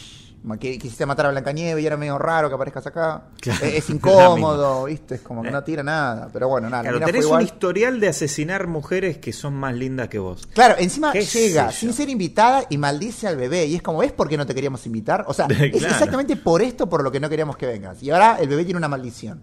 que 0.58 0.76
quisiste 0.78 1.06
matar 1.06 1.26
a 1.26 1.30
Blancanieves 1.30 1.82
y 1.82 1.86
era 1.86 1.96
medio 1.96 2.18
raro 2.18 2.48
que 2.48 2.54
aparezcas 2.56 2.86
acá. 2.86 3.24
Claro, 3.40 3.64
es, 3.64 3.88
incómodo, 3.90 4.84
¿viste? 4.84 5.14
Es 5.16 5.20
como 5.20 5.42
que 5.42 5.48
Eh. 5.48 5.52
no 5.52 5.62
tira 5.62 5.82
nada. 5.82 6.28
Pero 6.32 6.48
bueno, 6.48 6.68
nada, 6.68 6.82
Claro, 6.82 7.00
tenés 7.04 7.26
un 7.26 7.40
historial 7.42 8.00
de 8.00 8.08
asesinar 8.08 8.66
mujeres 8.66 9.18
que 9.18 9.32
son 9.32 9.54
más 9.54 9.74
lindas 9.74 10.08
que 10.08 10.18
vos. 10.18 10.46
Claro, 10.52 10.74
encima 10.78 11.12
¿Qué 11.12 11.22
llega 11.24 11.70
sin 11.70 11.92
ser 11.92 12.08
invitada 12.08 12.64
y 12.68 12.76
maldice 12.78 13.28
al 13.28 13.36
bebé. 13.36 13.66
Y 13.66 13.76
es 13.76 13.82
como, 13.82 13.98
¿ves 13.98 14.12
por 14.12 14.28
qué 14.28 14.36
no 14.36 14.46
te 14.46 14.54
queríamos 14.54 14.84
invitar? 14.86 15.24
O 15.28 15.34
sea, 15.34 15.46
es 15.50 15.82
exactamente 15.82 16.36
por 16.36 16.60
esto 16.62 16.88
por 16.88 17.02
lo 17.04 17.12
que 17.12 17.20
no 17.20 17.28
queríamos 17.28 17.56
que 17.56 17.66
vengas. 17.66 18.02
Y 18.02 18.10
ahora 18.10 18.38
el 18.40 18.48
bebé 18.48 18.64
tiene 18.64 18.78
una 18.78 18.88
maldición. 18.88 19.42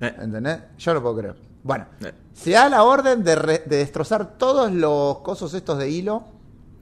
Eh, 0.00 0.12
¿Entendés? 0.20 0.58
Yo 0.78 0.90
no 0.90 0.94
lo 0.96 1.02
puedo 1.02 1.16
creer. 1.18 1.36
Bueno, 1.62 1.86
Eh. 2.00 2.12
se 2.32 2.50
da 2.50 2.68
la 2.68 2.82
orden 2.82 3.22
de, 3.22 3.36
re- 3.36 3.62
de 3.64 3.76
destrozar 3.76 4.36
todos 4.36 4.72
los 4.72 5.18
cosos 5.20 5.54
estos 5.54 5.78
de 5.78 5.88
hilo. 5.88 6.24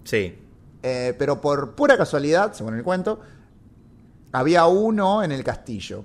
Sí. 0.04 0.38
eh, 0.82 1.14
pero 1.18 1.42
por 1.42 1.74
pura 1.74 1.98
casualidad, 1.98 2.54
según 2.54 2.74
el 2.74 2.82
cuento, 2.82 3.20
había 4.32 4.66
uno 4.66 5.22
en 5.22 5.32
el 5.32 5.44
castillo. 5.44 6.04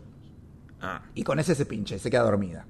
Ah, 0.82 1.01
Y 1.13 1.23
con 1.23 1.39
ese 1.39 1.55
se 1.55 1.65
pincha 1.65 1.95
y 1.95 1.99
se 1.99 2.09
queda 2.09 2.23
dormida. 2.23 2.65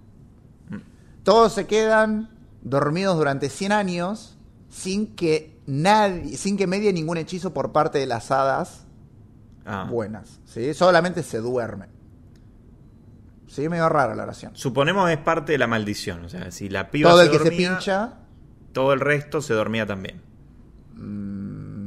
Mm. 0.69 0.77
Todos 1.23 1.53
se 1.53 1.67
quedan 1.67 2.29
dormidos 2.61 3.17
durante 3.17 3.49
100 3.49 3.71
años 3.71 4.37
sin 4.69 5.15
que 5.15 5.59
nadie, 5.65 6.37
sin 6.37 6.57
que 6.57 6.67
medie 6.67 6.91
ningún 6.93 7.17
hechizo 7.17 7.53
por 7.53 7.71
parte 7.71 7.99
de 7.99 8.05
las 8.05 8.31
hadas 8.31 8.85
ah. 9.65 9.87
buenas. 9.89 10.39
¿sí? 10.45 10.73
Solamente 10.73 11.23
se 11.23 11.39
duermen. 11.39 11.89
Sí, 13.47 13.69
medio 13.69 13.87
rara 13.87 14.15
la 14.15 14.23
oración. 14.23 14.51
Suponemos 14.55 15.09
es 15.09 15.17
parte 15.17 15.53
de 15.53 15.57
la 15.57 15.67
maldición. 15.67 16.25
O 16.25 16.29
sea, 16.29 16.51
si 16.51 16.67
la 16.67 16.91
piba 16.91 17.09
Todo 17.09 17.19
se 17.19 17.25
el 17.25 17.31
que 17.31 17.37
dormía, 17.37 17.69
se 17.69 17.75
pincha, 17.75 18.13
todo 18.73 18.91
el 18.91 18.99
resto 18.99 19.41
se 19.41 19.53
dormía 19.53 19.85
también. 19.85 20.21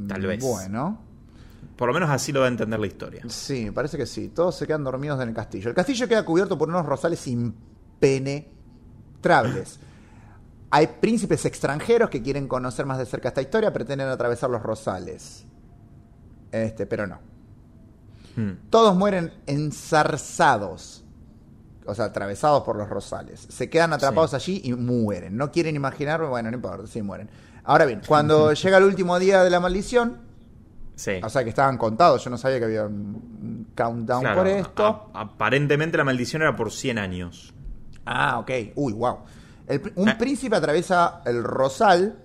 Tal 0.08 0.22
vez. 0.22 0.42
Mm, 0.42 0.46
bueno. 0.46 1.07
Por 1.78 1.86
lo 1.86 1.94
menos 1.94 2.10
así 2.10 2.32
lo 2.32 2.40
va 2.40 2.46
a 2.46 2.48
entender 2.48 2.80
la 2.80 2.88
historia. 2.88 3.22
Sí, 3.28 3.70
parece 3.70 3.96
que 3.96 4.04
sí. 4.04 4.30
Todos 4.30 4.56
se 4.56 4.66
quedan 4.66 4.82
dormidos 4.82 5.22
en 5.22 5.28
el 5.28 5.34
castillo. 5.34 5.68
El 5.68 5.76
castillo 5.76 6.08
queda 6.08 6.24
cubierto 6.24 6.58
por 6.58 6.68
unos 6.68 6.84
rosales 6.84 7.24
impenetrables. 7.28 9.78
Hay 10.70 10.88
príncipes 11.00 11.44
extranjeros 11.44 12.10
que 12.10 12.20
quieren 12.20 12.48
conocer 12.48 12.84
más 12.84 12.98
de 12.98 13.06
cerca 13.06 13.28
esta 13.28 13.42
historia, 13.42 13.72
pretenden 13.72 14.08
atravesar 14.08 14.50
los 14.50 14.60
rosales. 14.60 15.44
Este, 16.50 16.84
pero 16.84 17.06
no. 17.06 17.20
Hmm. 18.34 18.54
Todos 18.70 18.96
mueren 18.96 19.32
enzarzados. 19.46 21.04
O 21.86 21.94
sea, 21.94 22.06
atravesados 22.06 22.64
por 22.64 22.74
los 22.74 22.88
rosales. 22.88 23.46
Se 23.48 23.70
quedan 23.70 23.92
atrapados 23.92 24.34
allí 24.34 24.62
y 24.64 24.74
mueren. 24.74 25.36
No 25.36 25.52
quieren 25.52 25.76
imaginar, 25.76 26.26
bueno, 26.26 26.50
no 26.50 26.56
importa, 26.56 26.88
sí 26.88 27.02
mueren. 27.02 27.30
Ahora 27.62 27.86
bien, 27.86 28.02
cuando 28.08 28.52
llega 28.52 28.78
el 28.78 28.84
último 28.84 29.16
día 29.20 29.44
de 29.44 29.50
la 29.50 29.60
maldición, 29.60 30.26
Sí. 30.98 31.12
o 31.22 31.30
sea 31.30 31.44
que 31.44 31.50
estaban 31.50 31.78
contados, 31.78 32.24
yo 32.24 32.28
no 32.30 32.36
sabía 32.36 32.58
que 32.58 32.64
había 32.64 32.84
un 32.86 33.68
countdown 33.76 34.20
Claro, 34.20 34.36
por 34.36 34.48
esto. 34.48 35.10
aparentemente 35.14 35.96
la 35.96 36.02
maldición 36.02 36.42
era 36.42 36.56
por 36.56 36.72
100 36.72 36.98
años. 36.98 37.54
Ah, 38.04 38.40
ok. 38.40 38.50
Uy, 38.74 38.92
wow. 38.94 39.18
El 39.68 39.92
un 39.94 40.08
Eh. 40.08 40.16
príncipe 40.18 40.56
atraviesa 40.56 41.22
el 41.24 41.44
rosal. 41.44 42.18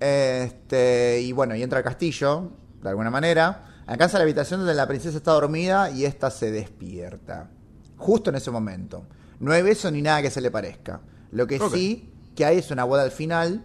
Este, 0.00 1.20
y 1.22 1.32
bueno, 1.32 1.54
y 1.54 1.62
entra 1.62 1.78
al 1.78 1.84
castillo, 1.84 2.52
de 2.82 2.88
alguna 2.88 3.10
manera. 3.10 3.64
Alcanza 3.86 4.18
la 4.18 4.24
habitación 4.24 4.60
donde 4.60 4.74
la 4.74 4.86
princesa 4.88 5.16
está 5.16 5.32
dormida 5.32 5.90
y 5.90 6.04
esta 6.04 6.30
se 6.30 6.50
despierta. 6.50 7.50
Justo 7.96 8.30
en 8.30 8.36
ese 8.36 8.50
momento. 8.50 9.04
No 9.40 9.52
hay 9.52 9.62
beso 9.62 9.90
ni 9.90 10.02
nada 10.02 10.22
que 10.22 10.30
se 10.30 10.40
le 10.40 10.50
parezca. 10.50 11.00
Lo 11.30 11.46
que 11.46 11.58
sí 11.70 12.12
que 12.34 12.44
hay 12.44 12.58
es 12.58 12.70
una 12.70 12.84
boda 12.84 13.02
al 13.02 13.10
final. 13.10 13.62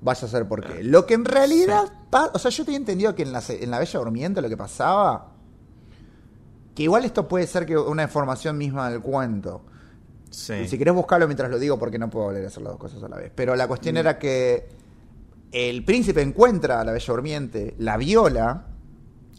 Vaya 0.00 0.26
a 0.26 0.30
ser 0.30 0.46
por 0.46 0.64
qué. 0.64 0.82
Lo 0.82 1.06
que 1.06 1.14
en 1.14 1.24
realidad. 1.24 1.92
O 2.12 2.38
sea, 2.38 2.50
yo 2.50 2.64
tenía 2.64 2.78
entendido 2.78 3.14
que 3.14 3.22
en 3.22 3.32
la, 3.32 3.42
en 3.48 3.70
la 3.70 3.78
Bella 3.78 3.98
Durmiente 3.98 4.40
lo 4.40 4.48
que 4.48 4.56
pasaba. 4.56 5.32
Que 6.74 6.82
igual 6.84 7.04
esto 7.04 7.26
puede 7.26 7.46
ser 7.46 7.66
que 7.66 7.76
una 7.76 8.02
información 8.04 8.56
misma 8.58 8.90
del 8.90 9.00
cuento. 9.00 9.62
Sí. 10.30 10.52
Y 10.54 10.68
si 10.68 10.76
querés 10.78 10.94
buscarlo 10.94 11.26
mientras 11.26 11.50
lo 11.50 11.58
digo, 11.58 11.78
porque 11.78 11.98
no 11.98 12.08
puedo 12.10 12.26
volver 12.26 12.44
a 12.44 12.48
hacer 12.48 12.62
las 12.62 12.72
dos 12.72 12.80
cosas 12.80 13.02
a 13.02 13.08
la 13.08 13.16
vez. 13.16 13.32
Pero 13.34 13.56
la 13.56 13.64
Mm. 13.64 13.68
cuestión 13.68 13.96
era 13.96 14.18
que 14.18 14.68
el 15.52 15.84
príncipe 15.84 16.20
encuentra 16.22 16.80
a 16.80 16.84
la 16.84 16.92
Bella 16.92 17.06
Durmiente, 17.06 17.74
la 17.78 17.96
viola, 17.96 18.66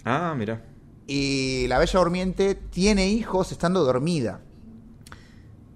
Ah, 0.03 0.33
mira. 0.37 0.61
y 1.05 1.67
la 1.67 1.77
Bella 1.79 1.99
Durmiente 1.99 2.55
tiene 2.55 3.07
hijos 3.07 3.51
estando 3.51 3.83
dormida. 3.83 4.39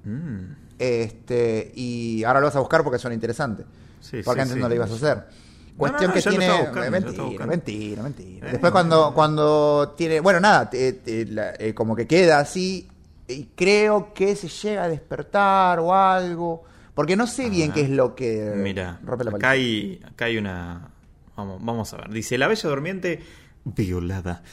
Mm. 0.03 0.53
Este, 0.79 1.71
y 1.75 2.23
ahora 2.23 2.39
lo 2.39 2.47
vas 2.47 2.55
a 2.55 2.59
buscar 2.59 2.83
porque 2.83 2.97
suena 2.97 3.13
interesante. 3.13 3.65
Sí, 3.99 4.21
porque 4.25 4.39
sí, 4.39 4.43
antes 4.43 4.57
no 4.57 4.67
lo 4.67 4.73
ibas 4.75 4.89
a 4.91 4.95
hacer. 4.95 5.25
No, 5.71 5.77
Cuestión 5.77 6.09
no, 6.09 6.13
que 6.13 6.21
ya 6.21 6.31
lo 6.31 6.37
tiene. 6.37 6.57
buscando, 6.61 6.91
mentira, 6.91 7.45
mentira, 7.45 8.03
mentira. 8.03 8.47
Eh. 8.47 8.51
Después, 8.51 8.71
cuando, 8.71 9.13
cuando 9.13 9.93
tiene. 9.97 10.19
Bueno, 10.19 10.39
nada, 10.39 10.69
te- 10.69 10.93
te- 10.93 11.25
la- 11.25 11.53
eh, 11.57 11.73
como 11.73 11.95
que 11.95 12.05
queda 12.07 12.39
así. 12.39 12.87
Y 13.27 13.45
creo 13.55 14.13
que 14.13 14.35
se 14.35 14.47
llega 14.49 14.83
a 14.83 14.87
despertar 14.89 15.79
o 15.79 15.93
algo. 15.95 16.63
Porque 16.93 17.15
no 17.15 17.25
sé 17.25 17.49
bien 17.49 17.71
qué 17.71 17.81
es 17.81 17.89
lo 17.89 18.13
que 18.15 18.51
Mira, 18.57 18.99
rompe 19.03 19.23
la 19.23 19.31
acá 19.31 19.51
hay, 19.51 19.99
acá 20.05 20.25
hay 20.25 20.37
una... 20.37 20.89
Vamos, 21.37 21.59
vamos 21.63 21.93
a 21.93 21.97
ver. 21.97 22.09
Dice, 22.09 22.37
la 22.37 22.47
bella 22.47 22.69
durmiente 22.69 23.21
violada. 23.63 24.43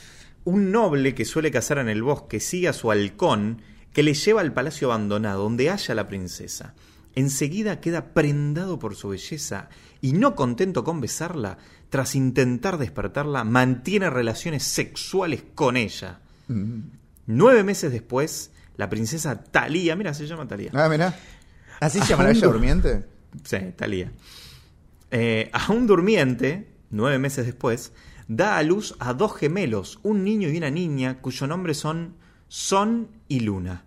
Un 0.45 0.71
noble 0.71 1.15
que 1.15 1.25
suele 1.25 1.51
cazar 1.51 1.79
en 1.79 1.89
el 1.89 2.03
bosque 2.03 2.41
sigue 2.41 2.69
a 2.69 2.73
su 2.73 2.91
halcón 2.91 3.61
que 3.93 4.03
le 4.03 4.15
lleva 4.15 4.41
al 4.41 4.53
palacio 4.53 4.89
abandonado, 4.93 5.43
donde 5.43 5.69
halla 5.69 5.93
a 5.93 5.95
la 5.97 6.07
princesa. 6.07 6.75
Enseguida 7.15 7.81
queda 7.81 8.15
prendado 8.15 8.79
por 8.79 8.95
su 8.95 9.09
belleza 9.09 9.69
y 10.01 10.13
no 10.13 10.35
contento 10.35 10.85
con 10.85 11.01
besarla, 11.01 11.59
tras 11.91 12.15
intentar 12.15 12.79
despertarla, 12.79 13.45
mantiene 13.45 14.11
relaciones 14.11 14.63
sexuales 14.63 15.43
con 15.55 15.77
ella. 15.77 16.21
Nueve 17.27 17.65
meses 17.65 17.93
después, 17.93 18.53
la 18.77 18.89
princesa 18.89 19.45
Talía, 19.45 19.97
mira, 19.97 20.15
se 20.15 20.27
llama 20.27 20.47
Talía. 20.47 20.71
Ah, 20.75 20.89
mira. 20.89 21.19
¿Así 21.81 22.01
se 22.01 22.07
llama 22.07 22.25
la 22.25 22.31
bella 22.31 22.47
durmiente? 22.47 23.05
Sí, 23.45 23.59
Talía. 23.77 24.13
Eh, 25.11 25.51
a 25.53 25.73
un 25.73 25.87
durmiente, 25.87 26.69
nueve 26.91 27.19
meses 27.19 27.47
después, 27.47 27.93
da 28.29 28.59
a 28.59 28.63
luz 28.63 28.95
a 28.99 29.15
dos 29.15 29.35
gemelos, 29.37 30.01
un 30.03 30.25
niño 30.25 30.49
y 30.49 30.57
una 30.57 30.71
niña, 30.71 31.21
cuyo 31.21 31.47
nombre 31.47 31.75
son 31.75 32.15
Son 32.49 33.09
y 33.29 33.41
Luna. 33.41 33.85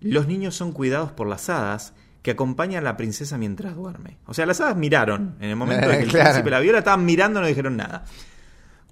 Los 0.00 0.26
niños 0.26 0.54
son 0.54 0.72
cuidados 0.72 1.12
por 1.12 1.26
las 1.26 1.48
hadas 1.50 1.92
que 2.22 2.32
acompañan 2.32 2.82
a 2.84 2.90
la 2.90 2.96
princesa 2.96 3.38
mientras 3.38 3.74
duerme. 3.74 4.18
O 4.26 4.34
sea, 4.34 4.44
las 4.46 4.60
hadas 4.60 4.76
miraron 4.76 5.36
en 5.40 5.50
el 5.50 5.56
momento 5.56 5.90
en 5.90 5.98
que 5.98 6.02
el 6.04 6.10
Claro. 6.10 6.24
príncipe 6.30 6.50
la 6.50 6.60
vio, 6.60 6.72
la 6.72 6.78
estaban 6.78 7.04
mirando, 7.04 7.40
no 7.40 7.46
dijeron 7.46 7.76
nada. 7.76 8.04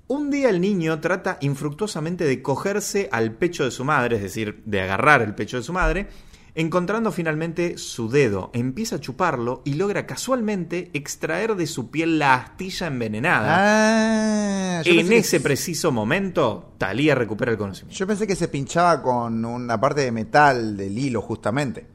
Un 0.07 0.31
día 0.31 0.49
el 0.49 0.61
niño 0.63 1.01
trata 1.01 1.37
infructuosamente 1.43 2.25
de 2.25 2.41
cogerse 2.41 3.09
al 3.13 3.33
pecho 3.33 3.65
de 3.65 3.71
su 3.71 3.85
madre, 3.85 4.17
es 4.17 4.23
decir, 4.23 4.63
de 4.65 4.81
agarrar 4.81 5.21
el 5.21 5.35
pecho 5.35 5.59
de 5.59 5.63
su 5.63 5.75
madre, 5.75 6.09
encontrando 6.55 7.13
finalmente 7.13 7.77
su 7.77 8.09
dedo, 8.09 8.51
empieza 8.55 8.97
a 8.97 9.01
chuparlo 9.01 9.61
y 9.67 9.75
logra 9.75 10.07
casualmente 10.07 10.91
extraer 10.95 11.55
de 11.57 11.67
su 11.67 11.91
piel 11.91 12.19
la 12.19 12.35
astilla 12.35 12.87
envenenada. 12.87 14.79
Ah, 14.79 14.83
en 14.85 15.09
que 15.09 15.19
ese 15.19 15.29
se- 15.39 15.41
preciso 15.41 15.93
momento, 15.93 16.73
Talía 16.79 17.15
recupera 17.15 17.53
el 17.53 17.59
conocimiento. 17.59 17.99
Yo 17.99 18.07
pensé 18.07 18.27
que 18.27 18.35
se 18.35 18.49
pinchaba 18.49 19.03
con 19.03 19.45
una 19.45 19.79
parte 19.79 20.01
de 20.01 20.11
metal 20.11 20.77
del 20.77 20.99
hilo, 20.99 21.21
justamente. 21.21 21.87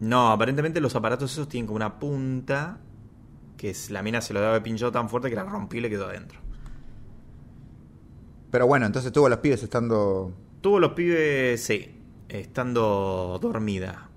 No, 0.00 0.30
aparentemente 0.30 0.80
los 0.80 0.94
aparatos 0.94 1.32
esos 1.32 1.48
tienen 1.48 1.66
como 1.66 1.76
una 1.76 1.98
punta 1.98 2.78
que 3.56 3.70
es- 3.70 3.90
la 3.90 4.02
mina 4.02 4.20
se 4.20 4.34
lo 4.34 4.40
haber 4.46 4.62
pinchado 4.62 4.92
tan 4.92 5.08
fuerte 5.08 5.30
que 5.30 5.36
la 5.36 5.44
rompió 5.44 5.78
y 5.78 5.82
le 5.82 5.88
quedó 5.90 6.06
adentro. 6.06 6.38
Pero 8.50 8.66
bueno, 8.66 8.86
entonces 8.86 9.12
tuvo 9.12 9.26
a 9.26 9.30
los 9.30 9.38
pibes 9.38 9.62
estando. 9.62 10.32
Tuvo 10.60 10.78
los 10.80 10.92
pibes, 10.92 11.62
sí, 11.62 12.00
estando 12.28 13.38
dormida. 13.40 14.08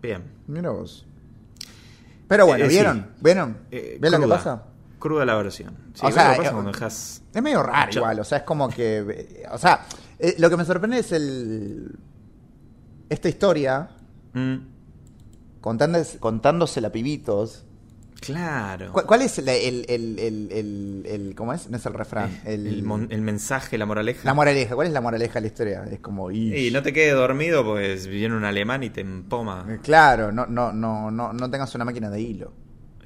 Bien. 0.00 0.24
Mira 0.46 0.70
vos. 0.70 1.06
Pero 2.28 2.46
bueno, 2.46 2.64
Eh, 2.64 2.68
sí. 2.68 2.74
¿vieron? 2.74 3.10
¿Vieron? 3.20 3.58
Eh, 3.70 3.98
¿Ven 4.00 4.12
lo 4.12 4.18
que 4.18 4.22
cruda. 4.24 4.36
pasa? 4.36 4.62
Cruda 4.98 5.24
la 5.24 5.34
versión. 5.36 5.76
Sí, 5.94 6.00
O 6.02 6.06
¿ves 6.06 6.14
sea, 6.14 6.24
lo 6.28 6.30
que 6.32 6.36
pasa 6.38 6.48
eh, 6.50 6.52
cuando 6.52 6.72
dejas... 6.72 7.22
Es 7.34 7.42
medio 7.42 7.62
raro 7.62 7.90
Yo- 7.92 8.00
igual, 8.00 8.20
o 8.20 8.24
sea, 8.24 8.38
es 8.38 8.44
como 8.44 8.68
que... 8.68 8.98
eh, 8.98 9.42
O 9.52 9.58
sea, 9.58 9.86
eh, 10.18 10.34
lo 10.38 10.50
que 10.50 10.56
me 10.56 10.64
sorprende 10.64 10.98
es 10.98 11.12
el... 11.12 11.96
Esta 13.08 13.28
historia, 13.28 13.88
Mm, 14.34 14.56
contándose, 15.60 16.18
contándosela 16.18 16.88
a 16.88 16.92
pibitos. 16.92 17.64
claro. 18.20 18.92
¿Cuál, 18.92 19.06
cuál 19.06 19.22
es 19.22 19.38
el, 19.38 19.48
el, 19.48 19.84
el, 19.88 21.02
el, 21.06 21.34
¿Cómo 21.36 21.52
es? 21.52 21.68
No 21.70 21.76
es 21.76 21.86
el 21.86 21.94
refrán. 21.94 22.40
el, 22.44 22.66
El, 22.66 22.82
mon- 22.82 23.08
el 23.10 23.22
mensaje, 23.22 23.78
la 23.78 23.86
moraleja. 23.86 24.22
la 24.24 24.34
moraleja. 24.34 24.74
¿Cuál 24.74 24.88
es 24.88 24.92
la 24.92 25.00
moraleja 25.00 25.34
de 25.34 25.40
la 25.42 25.46
historia? 25.46 25.84
Es 25.90 26.00
como... 26.00 26.30
y 26.30 26.70
no 26.72 26.82
te 26.82 26.92
quedes 26.92 27.14
dormido, 27.14 27.64
pues 27.64 28.06
viene 28.06 28.36
un 28.36 28.44
alemán 28.44 28.82
y 28.82 28.90
te 28.90 29.00
empoma. 29.00 29.64
Eh, 29.68 29.78
Claro, 29.82 30.32
no, 30.32 30.46
no, 30.46 30.72
no, 30.72 31.10
no, 31.10 31.32
no 31.32 31.50
tengas 31.50 31.74
una 31.74 31.84
máquina 31.84 32.10
de 32.10 32.20
hilo. 32.20 32.52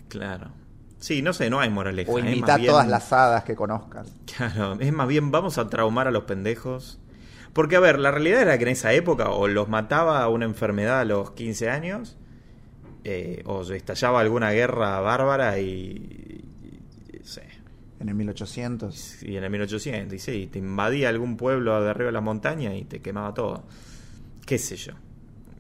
Claro. 0.08 0.50
Sí, 0.98 1.20
no 1.20 1.32
sé, 1.32 1.50
no 1.50 1.58
hay 1.58 1.68
moraleja. 1.68 2.12
O 2.12 2.18
imita 2.18 2.56
bien- 2.56 2.70
todas 2.70 2.86
las 2.88 3.12
hadas 3.12 3.42
que 3.44 3.56
conozcas. 3.56 4.08
Claro, 4.36 4.78
es 4.78 4.92
más 4.92 5.08
bien 5.08 5.30
vamos 5.30 5.58
a 5.58 5.68
traumar 5.68 6.06
a 6.06 6.10
los 6.12 6.24
pendejos. 6.24 6.98
Porque, 7.53 7.76
a 7.76 7.80
ver, 7.80 7.98
la 7.98 8.11
realidad 8.11 8.42
era 8.42 8.57
que 8.59 8.64
en 8.64 8.70
esa 8.70 8.92
época 8.94 9.30
o 9.30 9.46
los 9.48 9.68
mataba 9.68 10.26
una 10.28 10.44
enfermedad 10.46 11.00
a 11.00 11.05
los 11.05 11.32
15 11.32 11.68
años, 11.70 12.16
eh, 13.05 13.42
o 13.46 13.62
estallaba 13.72 14.20
alguna 14.20 14.50
guerra 14.53 15.00
bárbara 15.00 15.59
y. 15.59 15.64
y- 15.66 16.44
y- 17.12 17.20
sí, 17.24 17.40
En 18.00 18.09
el 18.09 18.14
1800. 18.14 19.22
y 19.22 19.36
en 19.36 19.44
el 19.44 19.50
1800, 19.50 20.14
y 20.14 20.18
sí, 20.18 20.48
te 20.50 20.59
invadía 20.61 21.09
algún 21.09 21.36
pueblo 21.36 21.82
de 21.82 21.90
arriba 21.90 22.07
de 22.07 22.12
la 22.12 22.20
montaña 22.20 22.74
y 22.74 22.84
te 22.84 23.00
quemaba 23.00 23.34
todo. 23.34 23.64
¿Qué 24.46 24.59
sé 24.59 24.76
yo? 24.76 24.92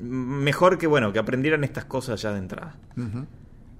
Mejor 0.00 0.78
que, 0.78 0.86
bueno, 0.86 1.12
que 1.12 1.18
aprendieran 1.20 1.62
estas 1.62 1.84
cosas 1.84 2.20
ya 2.22 2.32
de 2.32 2.38
entrada. 2.38 2.76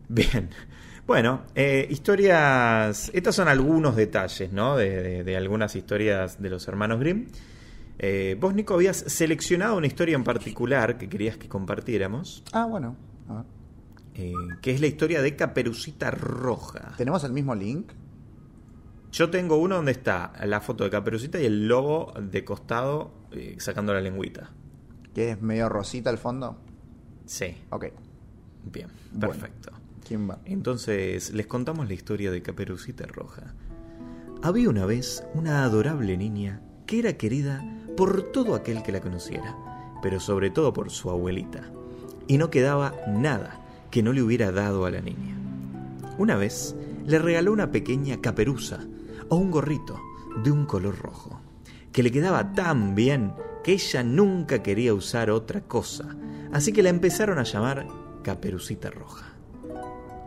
Bien. 0.08 0.50
Bueno, 1.04 1.42
eh, 1.56 1.88
historias. 1.90 3.10
Estos 3.12 3.34
son 3.34 3.48
algunos 3.48 3.96
detalles, 3.96 4.52
¿no? 4.52 4.76
De, 4.76 5.02
de- 5.02 5.24
de 5.24 5.36
algunas 5.36 5.74
historias 5.74 6.40
de 6.40 6.48
los 6.48 6.68
hermanos 6.68 7.00
Grimm. 7.00 7.26
Eh, 7.98 8.36
vos, 8.40 8.54
Nico, 8.54 8.74
habías 8.74 8.96
seleccionado 8.96 9.76
una 9.76 9.86
historia 9.86 10.16
en 10.16 10.24
particular 10.24 10.98
que 10.98 11.08
querías 11.08 11.36
que 11.36 11.48
compartiéramos, 11.48 12.42
Ah, 12.52 12.66
bueno. 12.66 12.96
A 13.28 13.34
ver. 13.34 13.44
eh, 14.14 14.32
que 14.60 14.72
es 14.72 14.80
la 14.80 14.86
historia 14.88 15.22
de 15.22 15.36
Caperucita 15.36 16.10
Roja. 16.10 16.94
¿Tenemos 16.96 17.22
el 17.24 17.32
mismo 17.32 17.54
link? 17.54 17.92
Yo 19.12 19.28
tengo 19.30 19.56
uno 19.56 19.76
donde 19.76 19.92
está 19.92 20.32
la 20.44 20.60
foto 20.60 20.84
de 20.84 20.90
Caperucita 20.90 21.38
y 21.40 21.44
el 21.44 21.68
lobo 21.68 22.12
de 22.18 22.44
costado 22.44 23.12
eh, 23.30 23.56
sacando 23.58 23.92
la 23.92 24.00
lengüita. 24.00 24.50
Que 25.14 25.32
es 25.32 25.42
medio 25.42 25.68
rosita 25.68 26.08
al 26.10 26.18
fondo. 26.18 26.56
Sí, 27.26 27.54
Ok. 27.70 27.86
bien, 28.72 28.88
Bueno. 29.12 29.28
perfecto. 29.34 29.70
¿Quién 30.06 30.28
va? 30.28 30.38
Entonces, 30.46 31.32
les 31.32 31.46
contamos 31.46 31.86
la 31.86 31.94
historia 31.94 32.30
de 32.30 32.42
Caperucita 32.42 33.06
Roja. 33.06 33.54
Había 34.42 34.68
una 34.70 34.86
vez 34.86 35.24
una 35.34 35.62
adorable 35.62 36.16
niña 36.16 36.60
que 36.92 36.98
era 36.98 37.14
querida 37.14 37.64
por 37.96 38.32
todo 38.32 38.54
aquel 38.54 38.82
que 38.82 38.92
la 38.92 39.00
conociera, 39.00 39.56
pero 40.02 40.20
sobre 40.20 40.50
todo 40.50 40.74
por 40.74 40.90
su 40.90 41.08
abuelita, 41.08 41.70
y 42.26 42.36
no 42.36 42.50
quedaba 42.50 42.94
nada 43.08 43.64
que 43.90 44.02
no 44.02 44.12
le 44.12 44.20
hubiera 44.20 44.52
dado 44.52 44.84
a 44.84 44.90
la 44.90 45.00
niña. 45.00 45.34
Una 46.18 46.36
vez 46.36 46.76
le 47.06 47.18
regaló 47.18 47.50
una 47.50 47.70
pequeña 47.70 48.20
caperuza 48.20 48.80
o 49.30 49.36
un 49.36 49.50
gorrito 49.50 49.98
de 50.44 50.50
un 50.50 50.66
color 50.66 50.98
rojo, 50.98 51.40
que 51.92 52.02
le 52.02 52.12
quedaba 52.12 52.52
tan 52.52 52.94
bien 52.94 53.32
que 53.64 53.72
ella 53.72 54.02
nunca 54.02 54.62
quería 54.62 54.92
usar 54.92 55.30
otra 55.30 55.62
cosa, 55.62 56.14
así 56.52 56.74
que 56.74 56.82
la 56.82 56.90
empezaron 56.90 57.38
a 57.38 57.44
llamar 57.44 57.86
Caperucita 58.22 58.90
Roja. 58.90 59.32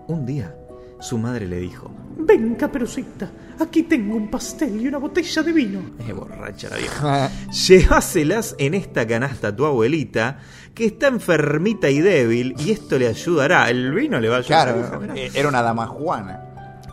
Un 0.07 0.25
día, 0.25 0.57
su 0.99 1.17
madre 1.17 1.47
le 1.47 1.59
dijo: 1.59 1.91
Ven, 2.17 2.55
caperucita, 2.55 3.29
aquí 3.59 3.83
tengo 3.83 4.15
un 4.15 4.29
pastel 4.29 4.81
y 4.81 4.87
una 4.87 4.97
botella 4.97 5.43
de 5.43 5.51
vino. 5.51 5.79
Eh, 6.07 6.13
borracha 6.13 6.69
la 6.69 6.77
vieja. 6.77 7.29
Llévaselas 7.51 8.55
en 8.57 8.73
esta 8.73 9.05
canasta 9.05 9.49
a 9.49 9.55
tu 9.55 9.65
abuelita, 9.65 10.39
que 10.73 10.85
está 10.85 11.07
enfermita 11.07 11.89
y 11.89 11.99
débil, 11.99 12.55
y 12.57 12.71
esto 12.71 12.97
le 12.97 13.07
ayudará. 13.07 13.69
El 13.69 13.93
vino 13.93 14.19
le 14.19 14.29
va 14.29 14.37
a 14.37 14.39
ayudar. 14.39 14.73
Claro, 14.73 15.13
eh, 15.15 15.31
era 15.33 15.49
una 15.49 15.61
dama 15.61 15.87
juana. 15.87 16.41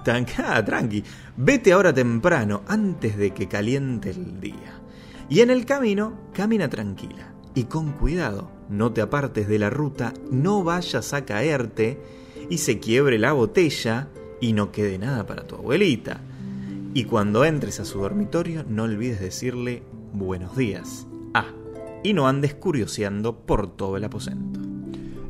Tranca, 0.04 0.64
tranqui. 0.64 1.04
Vete 1.36 1.72
ahora 1.72 1.92
temprano, 1.92 2.62
antes 2.66 3.16
de 3.16 3.30
que 3.30 3.48
caliente 3.48 4.10
el 4.10 4.40
día. 4.40 4.80
Y 5.28 5.40
en 5.40 5.50
el 5.50 5.64
camino, 5.64 6.28
camina 6.34 6.68
tranquila. 6.68 7.32
Y 7.54 7.64
con 7.64 7.92
cuidado, 7.92 8.50
no 8.68 8.92
te 8.92 9.00
apartes 9.00 9.48
de 9.48 9.58
la 9.58 9.70
ruta, 9.70 10.12
no 10.30 10.64
vayas 10.64 11.12
a 11.12 11.24
caerte 11.24 12.21
y 12.48 12.58
se 12.58 12.78
quiebre 12.78 13.18
la 13.18 13.32
botella 13.32 14.08
y 14.40 14.52
no 14.52 14.72
quede 14.72 14.98
nada 14.98 15.26
para 15.26 15.46
tu 15.46 15.54
abuelita. 15.56 16.20
Y 16.94 17.04
cuando 17.04 17.44
entres 17.44 17.80
a 17.80 17.84
su 17.84 18.00
dormitorio, 18.00 18.64
no 18.68 18.82
olvides 18.84 19.20
decirle 19.20 19.82
buenos 20.12 20.56
días. 20.56 21.06
Ah, 21.34 21.46
y 22.02 22.12
no 22.12 22.28
andes 22.28 22.54
curioseando 22.54 23.36
por 23.36 23.74
todo 23.76 23.96
el 23.96 24.04
aposento. 24.04 24.60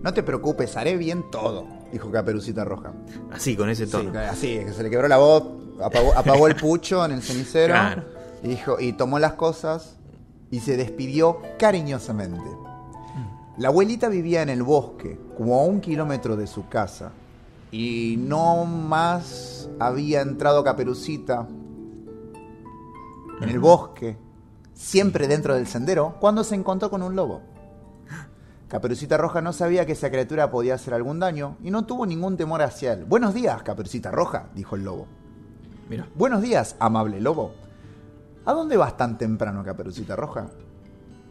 No 0.02 0.12
te 0.12 0.22
preocupes, 0.24 0.76
haré 0.76 0.96
bien 0.96 1.24
todo, 1.30 1.66
dijo 1.92 2.10
Caperucita 2.10 2.64
Roja. 2.64 2.92
Así, 3.30 3.54
con 3.56 3.70
ese 3.70 3.86
Sí, 3.86 3.92
tono. 3.92 4.18
así, 4.18 4.58
que 4.64 4.72
se 4.72 4.82
le 4.82 4.90
quebró 4.90 5.06
la 5.06 5.18
voz, 5.18 5.44
apagó, 5.80 6.12
apagó 6.16 6.48
el 6.48 6.56
pucho 6.56 7.04
en 7.04 7.12
el 7.12 7.22
cenicero 7.22 7.74
Claro. 7.74 8.02
y, 8.42 8.48
dijo, 8.48 8.80
y 8.80 8.94
tomó 8.94 9.20
las 9.20 9.34
cosas 9.34 9.96
y 10.50 10.58
se 10.58 10.76
despidió 10.76 11.38
cariñosamente. 11.60 12.40
La 13.58 13.68
abuelita 13.68 14.08
vivía 14.08 14.40
en 14.42 14.48
el 14.48 14.62
bosque, 14.62 15.18
como 15.36 15.60
a 15.60 15.64
un 15.64 15.80
kilómetro 15.82 16.36
de 16.36 16.46
su 16.46 16.68
casa, 16.68 17.12
y 17.70 18.16
no 18.18 18.64
más 18.64 19.68
había 19.78 20.22
entrado 20.22 20.64
Caperucita 20.64 21.46
en 23.42 23.48
el 23.48 23.58
bosque, 23.58 24.16
siempre 24.72 25.28
dentro 25.28 25.54
del 25.54 25.66
sendero, 25.66 26.16
cuando 26.18 26.44
se 26.44 26.54
encontró 26.54 26.88
con 26.88 27.02
un 27.02 27.14
lobo. 27.14 27.42
Caperucita 28.68 29.18
Roja 29.18 29.42
no 29.42 29.52
sabía 29.52 29.84
que 29.84 29.92
esa 29.92 30.10
criatura 30.10 30.50
podía 30.50 30.74
hacer 30.74 30.94
algún 30.94 31.20
daño 31.20 31.58
y 31.62 31.70
no 31.70 31.84
tuvo 31.84 32.06
ningún 32.06 32.38
temor 32.38 32.62
hacia 32.62 32.94
él. 32.94 33.04
Buenos 33.04 33.34
días, 33.34 33.62
Caperucita 33.62 34.10
Roja, 34.10 34.48
dijo 34.54 34.76
el 34.76 34.84
lobo. 34.84 35.06
Mira. 35.90 36.08
Buenos 36.14 36.40
días, 36.40 36.74
amable 36.78 37.20
lobo. 37.20 37.52
¿A 38.46 38.54
dónde 38.54 38.78
vas 38.78 38.96
tan 38.96 39.18
temprano, 39.18 39.62
Caperucita 39.62 40.16
Roja? 40.16 40.48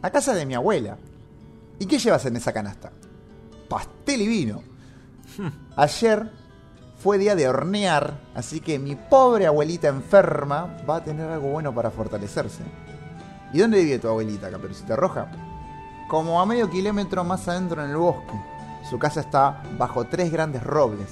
A 0.02 0.10
casa 0.10 0.34
de 0.34 0.46
mi 0.46 0.54
abuela. 0.54 0.98
¿Y 1.82 1.86
qué 1.86 1.98
llevas 1.98 2.24
en 2.26 2.36
esa 2.36 2.52
canasta? 2.52 2.92
Pastel 3.68 4.22
y 4.22 4.28
vino. 4.28 4.62
Ayer 5.74 6.30
fue 6.96 7.18
día 7.18 7.34
de 7.34 7.48
hornear, 7.48 8.20
así 8.36 8.60
que 8.60 8.78
mi 8.78 8.94
pobre 8.94 9.46
abuelita 9.46 9.88
enferma 9.88 10.76
va 10.88 10.98
a 10.98 11.02
tener 11.02 11.28
algo 11.28 11.48
bueno 11.48 11.74
para 11.74 11.90
fortalecerse. 11.90 12.62
¿Y 13.52 13.58
dónde 13.58 13.82
vive 13.82 13.98
tu 13.98 14.06
abuelita, 14.06 14.48
Caperucita 14.48 14.94
Roja? 14.94 15.28
Como 16.08 16.40
a 16.40 16.46
medio 16.46 16.70
kilómetro 16.70 17.24
más 17.24 17.48
adentro 17.48 17.82
en 17.84 17.90
el 17.90 17.96
bosque. 17.96 18.40
Su 18.88 19.00
casa 19.00 19.18
está 19.18 19.64
bajo 19.76 20.04
tres 20.04 20.30
grandes 20.30 20.62
robles, 20.62 21.08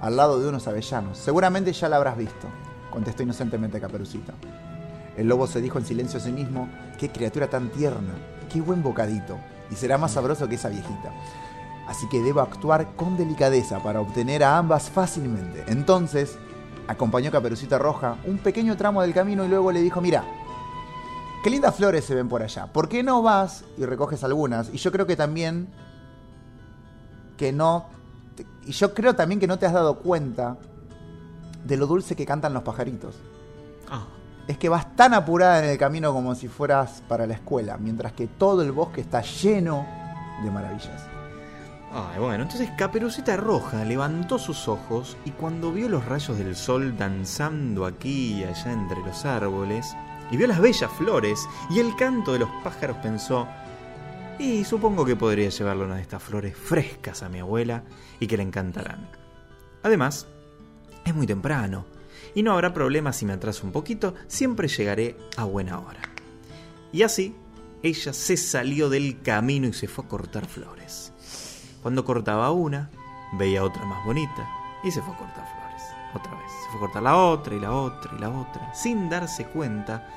al 0.00 0.16
lado 0.16 0.40
de 0.40 0.48
unos 0.48 0.66
avellanos. 0.66 1.16
Seguramente 1.16 1.72
ya 1.72 1.88
la 1.88 1.94
habrás 1.94 2.16
visto, 2.16 2.48
contestó 2.90 3.22
inocentemente 3.22 3.80
Caperucita. 3.80 4.34
El 5.16 5.28
lobo 5.28 5.46
se 5.46 5.60
dijo 5.60 5.78
en 5.78 5.86
silencio 5.86 6.18
a 6.18 6.22
sí 6.24 6.32
mismo, 6.32 6.68
qué 6.98 7.08
criatura 7.08 7.48
tan 7.48 7.70
tierna, 7.70 8.14
qué 8.52 8.60
buen 8.60 8.82
bocadito, 8.82 9.38
y 9.70 9.74
será 9.74 9.98
más 9.98 10.12
sabroso 10.12 10.48
que 10.48 10.56
esa 10.56 10.68
viejita. 10.68 11.12
Así 11.86 12.08
que 12.08 12.22
debo 12.22 12.40
actuar 12.40 12.94
con 12.96 13.16
delicadeza 13.16 13.82
para 13.82 14.00
obtener 14.00 14.44
a 14.44 14.58
ambas 14.58 14.90
fácilmente. 14.90 15.64
Entonces, 15.68 16.38
acompañó 16.86 17.30
Caperucita 17.30 17.78
Roja 17.78 18.16
un 18.26 18.38
pequeño 18.38 18.76
tramo 18.76 19.02
del 19.02 19.14
camino 19.14 19.44
y 19.44 19.48
luego 19.48 19.72
le 19.72 19.80
dijo, 19.80 20.00
mira, 20.00 20.24
qué 21.42 21.50
lindas 21.50 21.76
flores 21.76 22.04
se 22.04 22.14
ven 22.14 22.28
por 22.28 22.42
allá. 22.42 22.66
¿Por 22.66 22.88
qué 22.88 23.02
no 23.02 23.22
vas 23.22 23.64
y 23.78 23.84
recoges 23.86 24.22
algunas? 24.22 24.68
Y 24.72 24.78
yo 24.78 24.92
creo 24.92 25.06
que 25.06 25.16
también 25.16 25.68
que 27.38 27.52
no... 27.52 27.86
Y 28.66 28.72
yo 28.72 28.92
creo 28.92 29.14
también 29.14 29.40
que 29.40 29.46
no 29.46 29.58
te 29.58 29.64
has 29.64 29.72
dado 29.72 29.98
cuenta 30.00 30.58
de 31.64 31.76
lo 31.76 31.86
dulce 31.86 32.16
que 32.16 32.26
cantan 32.26 32.52
los 32.52 32.62
pajaritos. 32.62 33.14
Ah, 33.90 34.06
Es 34.48 34.58
que 34.58 34.68
vas 34.68 34.96
tan 34.96 35.14
apurada 35.14 35.62
en 35.62 35.70
el 35.70 35.78
camino 35.78 36.12
como 36.12 36.34
si 36.34 36.48
fueras 36.48 37.02
para 37.06 37.26
la 37.26 37.34
escuela, 37.34 37.76
mientras 37.76 38.12
que 38.14 38.26
todo 38.26 38.62
el 38.62 38.72
bosque 38.72 39.02
está 39.02 39.20
lleno 39.20 39.86
de 40.42 40.50
maravillas. 40.50 41.06
Ay, 41.92 42.18
bueno, 42.18 42.42
entonces 42.42 42.70
Caperucita 42.76 43.36
Roja 43.36 43.84
levantó 43.84 44.38
sus 44.38 44.66
ojos 44.68 45.16
y 45.24 45.30
cuando 45.30 45.72
vio 45.72 45.88
los 45.88 46.04
rayos 46.04 46.36
del 46.38 46.56
sol 46.56 46.96
danzando 46.96 47.86
aquí 47.86 48.34
y 48.34 48.44
allá 48.44 48.72
entre 48.72 49.00
los 49.00 49.24
árboles, 49.24 49.94
y 50.30 50.36
vio 50.36 50.46
las 50.46 50.60
bellas 50.60 50.90
flores 50.92 51.46
y 51.70 51.78
el 51.78 51.94
canto 51.96 52.32
de 52.32 52.40
los 52.40 52.50
pájaros, 52.64 52.96
pensó, 52.98 53.46
y 54.38 54.64
supongo 54.64 55.04
que 55.04 55.16
podría 55.16 55.48
llevarle 55.48 55.84
una 55.84 55.96
de 55.96 56.02
estas 56.02 56.22
flores 56.22 56.56
frescas 56.56 57.22
a 57.22 57.28
mi 57.28 57.40
abuela 57.40 57.82
y 58.20 58.26
que 58.26 58.36
le 58.36 58.44
encantarán. 58.44 59.08
Además, 59.82 60.26
es 61.04 61.14
muy 61.14 61.26
temprano 61.26 61.97
y 62.34 62.42
no 62.42 62.52
habrá 62.52 62.72
problema 62.72 63.12
si 63.12 63.26
me 63.26 63.32
atraso 63.32 63.66
un 63.66 63.72
poquito, 63.72 64.14
siempre 64.26 64.68
llegaré 64.68 65.16
a 65.36 65.44
buena 65.44 65.78
hora. 65.78 66.00
Y 66.92 67.02
así, 67.02 67.34
ella 67.82 68.12
se 68.12 68.36
salió 68.36 68.88
del 68.88 69.22
camino 69.22 69.68
y 69.68 69.72
se 69.72 69.88
fue 69.88 70.04
a 70.04 70.08
cortar 70.08 70.46
flores. 70.46 71.12
Cuando 71.82 72.04
cortaba 72.04 72.50
una, 72.50 72.90
veía 73.38 73.64
otra 73.64 73.84
más 73.84 74.04
bonita 74.04 74.48
y 74.82 74.90
se 74.90 75.00
fue 75.00 75.14
a 75.14 75.18
cortar 75.18 75.46
flores. 75.46 75.82
Otra 76.14 76.32
vez. 76.32 76.50
Se 76.64 76.70
fue 76.70 76.78
a 76.78 76.80
cortar 76.80 77.02
la 77.02 77.16
otra 77.16 77.54
y 77.54 77.60
la 77.60 77.72
otra 77.72 78.12
y 78.16 78.20
la 78.20 78.30
otra, 78.30 78.74
sin 78.74 79.08
darse 79.08 79.46
cuenta 79.46 80.08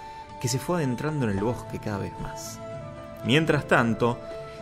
que 0.41 0.47
se 0.47 0.59
fue 0.59 0.77
adentrando 0.77 1.29
en 1.29 1.37
el 1.37 1.43
bosque 1.43 1.79
cada 1.79 1.99
vez 1.99 2.13
más. 2.21 2.59
Mientras 3.25 3.67
tanto, 3.67 4.17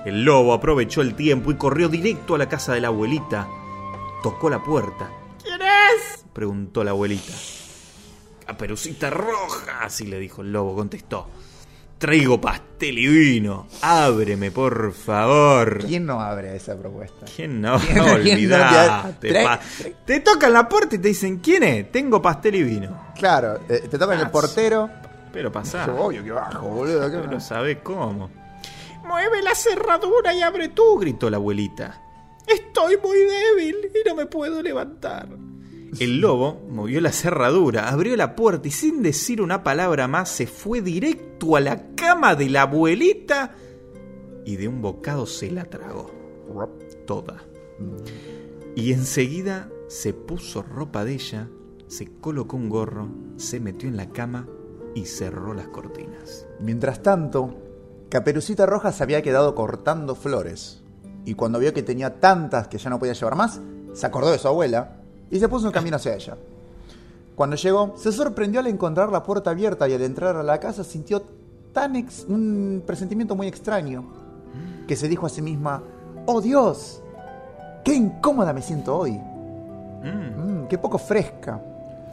el 0.06 0.24
lobo 0.24 0.54
aprovechó 0.54 1.02
el 1.02 1.16
tiempo 1.16 1.52
y 1.52 1.56
corrió 1.56 1.88
directo 1.88 2.36
a 2.36 2.38
la 2.38 2.50
casa 2.50 2.74
de 2.74 2.82
la 2.82 2.89
abuelita. 2.89 3.47
Tocó 4.22 4.50
la 4.50 4.62
puerta. 4.62 5.10
Preguntó 6.34 6.84
la 6.84 6.92
abuelita. 6.92 7.34
Caperucita 8.46 9.10
roja, 9.10 9.84
así 9.84 10.06
le 10.08 10.20
dijo 10.20 10.42
el 10.42 10.52
lobo, 10.52 10.76
contestó. 10.76 11.28
Traigo 11.98 12.40
pastel 12.40 12.98
y 12.98 13.08
vino. 13.08 13.68
Ábreme, 13.82 14.52
por 14.52 14.94
favor. 14.94 15.84
¿Quién 15.86 16.06
no 16.06 16.22
abre 16.22 16.56
esa 16.56 16.78
propuesta? 16.78 17.26
¿Quién 17.36 17.60
no? 17.62 17.78
¿Quién 17.86 17.98
no? 17.98 18.14
Olvidate. 18.14 19.30
Trae- 19.34 19.44
pa- 19.44 19.60
Te 20.06 20.22
tocan 20.22 20.54
la 20.54 20.68
puerta 20.70 20.96
y 20.96 21.00
te 21.00 21.10
dicen, 21.10 21.40
¿quién 21.40 21.64
es? 21.64 21.92
Tengo 21.92 22.22
pastel 22.22 22.56
y 22.56 22.64
vino. 22.64 23.12
Claro, 23.16 23.60
eh, 23.68 23.88
te 23.90 23.98
toca 24.00 24.14
en 24.16 24.22
el 24.22 24.30
portero. 24.32 24.90
Pero 25.34 25.52
pasá. 25.52 25.86
Yo, 25.86 25.96
obvio 25.98 26.24
que 26.24 26.32
bajo, 26.32 26.68
boludo. 26.70 27.12
¿qué- 27.12 27.18
Pero 27.18 27.40
sabe 27.40 27.80
cómo. 27.82 28.32
Mueve 29.06 29.42
la 29.44 29.54
cerradura 29.54 30.34
y 30.34 30.42
abre 30.42 30.70
tú, 30.70 30.98
gritó 30.98 31.30
la 31.30 31.38
abuelita. 31.38 32.02
Estoy 32.48 32.98
muy 32.98 33.18
débil 33.20 33.76
y 33.94 34.08
no 34.08 34.16
me 34.16 34.26
puedo 34.26 34.62
levantar. 34.64 35.28
El 36.00 36.22
lobo 36.22 36.66
movió 36.70 37.02
la 37.02 37.12
cerradura, 37.12 37.90
abrió 37.90 38.16
la 38.16 38.36
puerta 38.36 38.68
y 38.68 38.72
sin 38.72 39.02
decir 39.02 39.42
una 39.42 39.64
palabra 39.64 40.08
más 40.08 40.30
se 40.30 40.48
fue 40.48 40.82
directo 40.82 41.56
a 41.56 41.60
la 41.60 41.96
cama 41.96 42.36
de 42.36 42.50
la 42.50 42.64
abuelita 42.64 43.56
y 44.46 44.56
de 44.56 44.68
un 44.68 44.82
bocado 44.82 45.26
se 45.26 45.52
la 45.52 45.66
tragó. 45.66 46.12
Toda. 47.06 47.44
Y 48.76 48.92
enseguida 48.94 49.70
se 49.88 50.14
puso 50.14 50.64
ropa 50.64 51.06
de 51.06 51.14
ella, 51.14 51.50
se 51.88 52.08
colocó 52.20 52.58
un 52.58 52.70
gorro, 52.70 53.10
se 53.38 53.60
metió 53.60 53.88
en 53.88 53.98
la 53.98 54.10
cama 54.10 54.48
y 54.96 55.06
cerró 55.06 55.54
las 55.54 55.68
cortinas. 55.68 56.48
Mientras 56.60 57.04
tanto, 57.04 57.58
Caperucita 58.10 58.66
Roja 58.66 58.92
se 58.92 59.04
había 59.04 59.22
quedado 59.22 59.54
cortando 59.54 60.16
flores. 60.16 60.84
Y 61.26 61.36
cuando 61.36 61.60
vio 61.60 61.74
que 61.74 61.84
tenía 61.84 62.20
tantas 62.20 62.68
que 62.68 62.80
ya 62.80 62.90
no 62.90 62.98
podía 62.98 63.14
llevar 63.14 63.36
más, 63.36 63.62
se 63.94 64.06
acordó 64.06 64.32
de 64.32 64.40
su 64.40 64.48
abuela 64.48 64.99
y 65.32 65.40
se 65.40 65.48
puso 65.50 65.68
en 65.68 65.72
camino 65.72 65.96
hacia 65.98 66.16
ella. 66.16 66.38
Cuando 67.36 67.56
llegó, 67.56 67.94
se 67.98 68.12
sorprendió 68.12 68.60
al 68.60 68.68
encontrar 68.68 69.12
la 69.12 69.24
puerta 69.24 69.52
abierta 69.52 69.88
y 69.88 69.94
al 69.94 70.02
entrar 70.02 70.36
a 70.36 70.44
la 70.44 70.60
casa 70.60 70.84
sintió 70.84 71.24
tan 71.74 71.96
ex- 71.96 72.26
un 72.28 72.84
presentimiento 72.86 73.36
muy 73.36 73.48
extraño 73.48 74.04
que 74.88 74.96
se 74.96 75.08
dijo 75.08 75.26
a 75.26 75.30
sí 75.30 75.42
misma, 75.42 75.82
¡Oh 76.26 76.42
Dios! 76.42 77.02
¡Qué 77.84 77.94
incómoda 77.94 78.52
me 78.54 78.62
siento 78.62 78.98
hoy! 78.98 79.12
Mm. 79.12 80.64
Mm, 80.64 80.68
¡Qué 80.68 80.78
poco 80.78 80.98
fresca! 80.98 81.62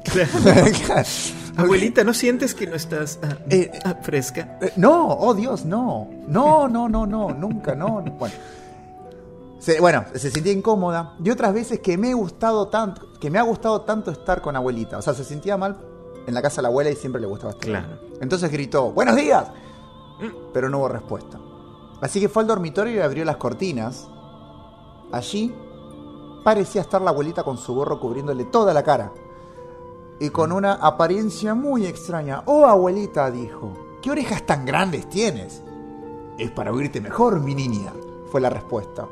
Abuelita, 1.56 2.04
¿no 2.04 2.14
sientes 2.14 2.54
que 2.54 2.66
no 2.66 2.76
estás 2.76 3.18
ah, 3.22 3.36
Eh, 3.50 3.70
ah, 3.84 3.94
fresca? 4.02 4.58
Eh, 4.60 4.72
No, 4.76 5.08
oh 5.18 5.34
Dios, 5.34 5.64
no. 5.64 6.08
No, 6.28 6.68
no, 6.68 6.88
no, 6.88 7.06
no, 7.06 7.30
nunca, 7.30 7.74
no. 7.74 8.00
no. 8.02 8.12
Bueno. 8.12 8.34
Se, 9.58 9.80
bueno, 9.80 10.04
se 10.14 10.30
sentía 10.30 10.52
incómoda. 10.52 11.16
Y 11.22 11.30
otras 11.30 11.54
veces 11.54 11.80
que 11.80 11.96
me 11.96 12.10
he 12.10 12.14
gustado 12.14 12.68
tanto, 12.68 13.18
que 13.18 13.30
me 13.30 13.38
ha 13.38 13.42
gustado 13.42 13.82
tanto 13.82 14.10
estar 14.10 14.42
con 14.42 14.56
abuelita. 14.56 14.98
O 14.98 15.02
sea, 15.02 15.14
se 15.14 15.24
sentía 15.24 15.56
mal 15.56 15.76
en 16.26 16.34
la 16.34 16.42
casa 16.42 16.56
de 16.56 16.62
la 16.62 16.68
abuela 16.68 16.90
y 16.90 16.96
siempre 16.96 17.20
le 17.20 17.26
gustaba 17.26 17.52
estar. 17.52 17.68
Claro. 17.68 17.98
Entonces 18.20 18.50
gritó, 18.50 18.90
¡Buenos 18.92 19.16
días! 19.16 19.46
Pero 20.52 20.68
no 20.68 20.78
hubo 20.78 20.88
respuesta. 20.88 21.38
Así 22.00 22.20
que 22.20 22.28
fue 22.28 22.42
al 22.42 22.48
dormitorio 22.48 22.96
y 22.96 23.00
abrió 23.00 23.24
las 23.24 23.36
cortinas. 23.36 24.08
Allí 25.12 25.54
parecía 26.44 26.82
estar 26.82 27.00
la 27.00 27.10
abuelita 27.10 27.42
con 27.42 27.58
su 27.58 27.74
gorro 27.74 27.98
cubriéndole 27.98 28.44
toda 28.44 28.74
la 28.74 28.82
cara. 28.82 29.12
Y 30.18 30.30
con 30.30 30.52
una 30.52 30.74
apariencia 30.74 31.54
muy 31.54 31.86
extraña. 31.86 32.42
Oh, 32.46 32.66
abuelita, 32.66 33.30
dijo, 33.30 33.72
¿qué 34.02 34.10
orejas 34.10 34.44
tan 34.44 34.64
grandes 34.64 35.08
tienes? 35.08 35.62
Es 36.38 36.50
para 36.50 36.72
oírte 36.72 37.00
mejor, 37.00 37.40
mi 37.40 37.54
niña, 37.54 37.92
fue 38.30 38.40
la 38.40 38.50
respuesta. 38.50 39.06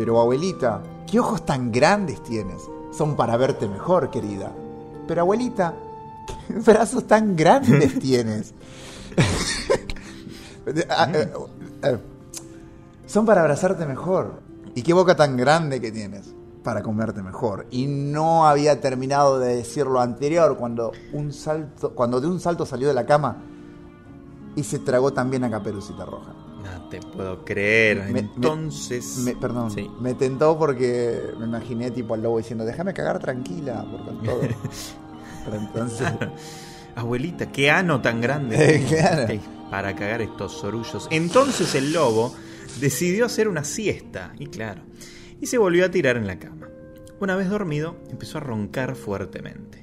Pero, 0.00 0.18
abuelita, 0.18 0.82
¿qué 1.06 1.20
ojos 1.20 1.44
tan 1.44 1.70
grandes 1.70 2.22
tienes? 2.22 2.62
Son 2.90 3.16
para 3.16 3.36
verte 3.36 3.68
mejor, 3.68 4.10
querida. 4.10 4.50
Pero, 5.06 5.20
abuelita, 5.20 5.74
¿qué 6.48 6.54
brazos 6.72 7.06
tan 7.06 7.36
grandes 7.36 7.98
tienes? 8.00 8.54
Ah, 10.88 11.10
eh, 11.12 11.32
eh, 11.82 11.98
Son 13.06 13.26
para 13.26 13.40
abrazarte 13.42 13.84
mejor. 13.84 14.40
¿Y 14.74 14.82
qué 14.82 14.94
boca 14.94 15.16
tan 15.16 15.36
grande 15.36 15.80
que 15.80 15.90
tienes? 15.90 16.32
Para 16.62 16.82
comerte 16.82 17.22
mejor. 17.22 17.66
Y 17.70 17.86
no 17.86 18.46
había 18.46 18.80
terminado 18.80 19.38
de 19.38 19.56
decir 19.56 19.86
lo 19.86 20.00
anterior 20.00 20.56
cuando 20.56 20.92
un 21.12 21.32
salto, 21.32 21.94
cuando 21.94 22.20
de 22.20 22.28
un 22.28 22.40
salto 22.40 22.64
salió 22.64 22.88
de 22.88 22.94
la 22.94 23.04
cama 23.04 23.42
y 24.54 24.62
se 24.62 24.78
tragó 24.78 25.12
también 25.12 25.44
a 25.44 25.50
Caperucita 25.50 26.04
Roja. 26.04 26.39
No 26.62 26.88
te 26.88 27.00
puedo 27.00 27.44
creer. 27.44 28.10
Me- 28.12 28.20
Entonces. 28.20 29.18
Me- 29.18 29.34
perdón, 29.34 29.70
Sí. 29.70 29.90
me 30.00 30.14
tentó 30.14 30.58
porque 30.58 31.20
me 31.38 31.46
imaginé 31.46 31.90
tipo 31.90 32.14
al 32.14 32.22
lobo 32.22 32.38
diciendo, 32.38 32.64
déjame 32.64 32.92
cagar 32.94 33.18
tranquila, 33.18 33.84
por 33.90 34.04
con 34.04 34.22
todo. 34.22 34.40
Pero 35.44 35.56
entonces, 35.56 36.08
Abuelita, 36.96 37.50
qué 37.52 37.70
ano 37.70 38.00
tan 38.02 38.20
grande. 38.20 38.84
Claro. 38.88 39.40
Para 39.70 39.94
cagar 39.94 40.20
estos 40.20 40.52
sorullos. 40.52 41.06
Entonces 41.12 41.74
el 41.76 41.92
lobo 41.92 42.34
decidió 42.80 43.26
hacer 43.26 43.46
una 43.46 43.62
siesta. 43.62 44.32
Y 44.38 44.46
claro. 44.48 44.82
Y 45.40 45.46
se 45.46 45.58
volvió 45.58 45.86
a 45.86 45.90
tirar 45.90 46.16
en 46.16 46.26
la 46.26 46.38
cama. 46.40 46.68
Una 47.20 47.36
vez 47.36 47.48
dormido, 47.48 47.96
empezó 48.10 48.38
a 48.38 48.40
roncar 48.40 48.96
fuertemente. 48.96 49.79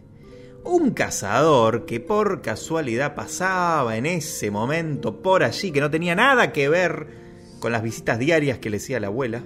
Un 0.70 0.92
cazador 0.92 1.86
que 1.86 2.02
por 2.02 2.42
casualidad 2.42 3.16
pasaba 3.16 3.96
en 3.96 4.06
ese 4.06 4.52
momento 4.52 5.22
por 5.22 5.42
allí, 5.44 5.72
que 5.72 5.80
no 5.80 5.90
tenía 5.90 6.14
nada 6.14 6.52
que 6.52 6.68
ver 6.68 7.08
con 7.62 7.72
las 7.72 7.82
visitas 7.82 8.20
diarias 8.20 8.60
que 8.60 8.70
le 8.70 8.76
hacía 8.76 9.00
la 9.00 9.08
abuela, 9.08 9.44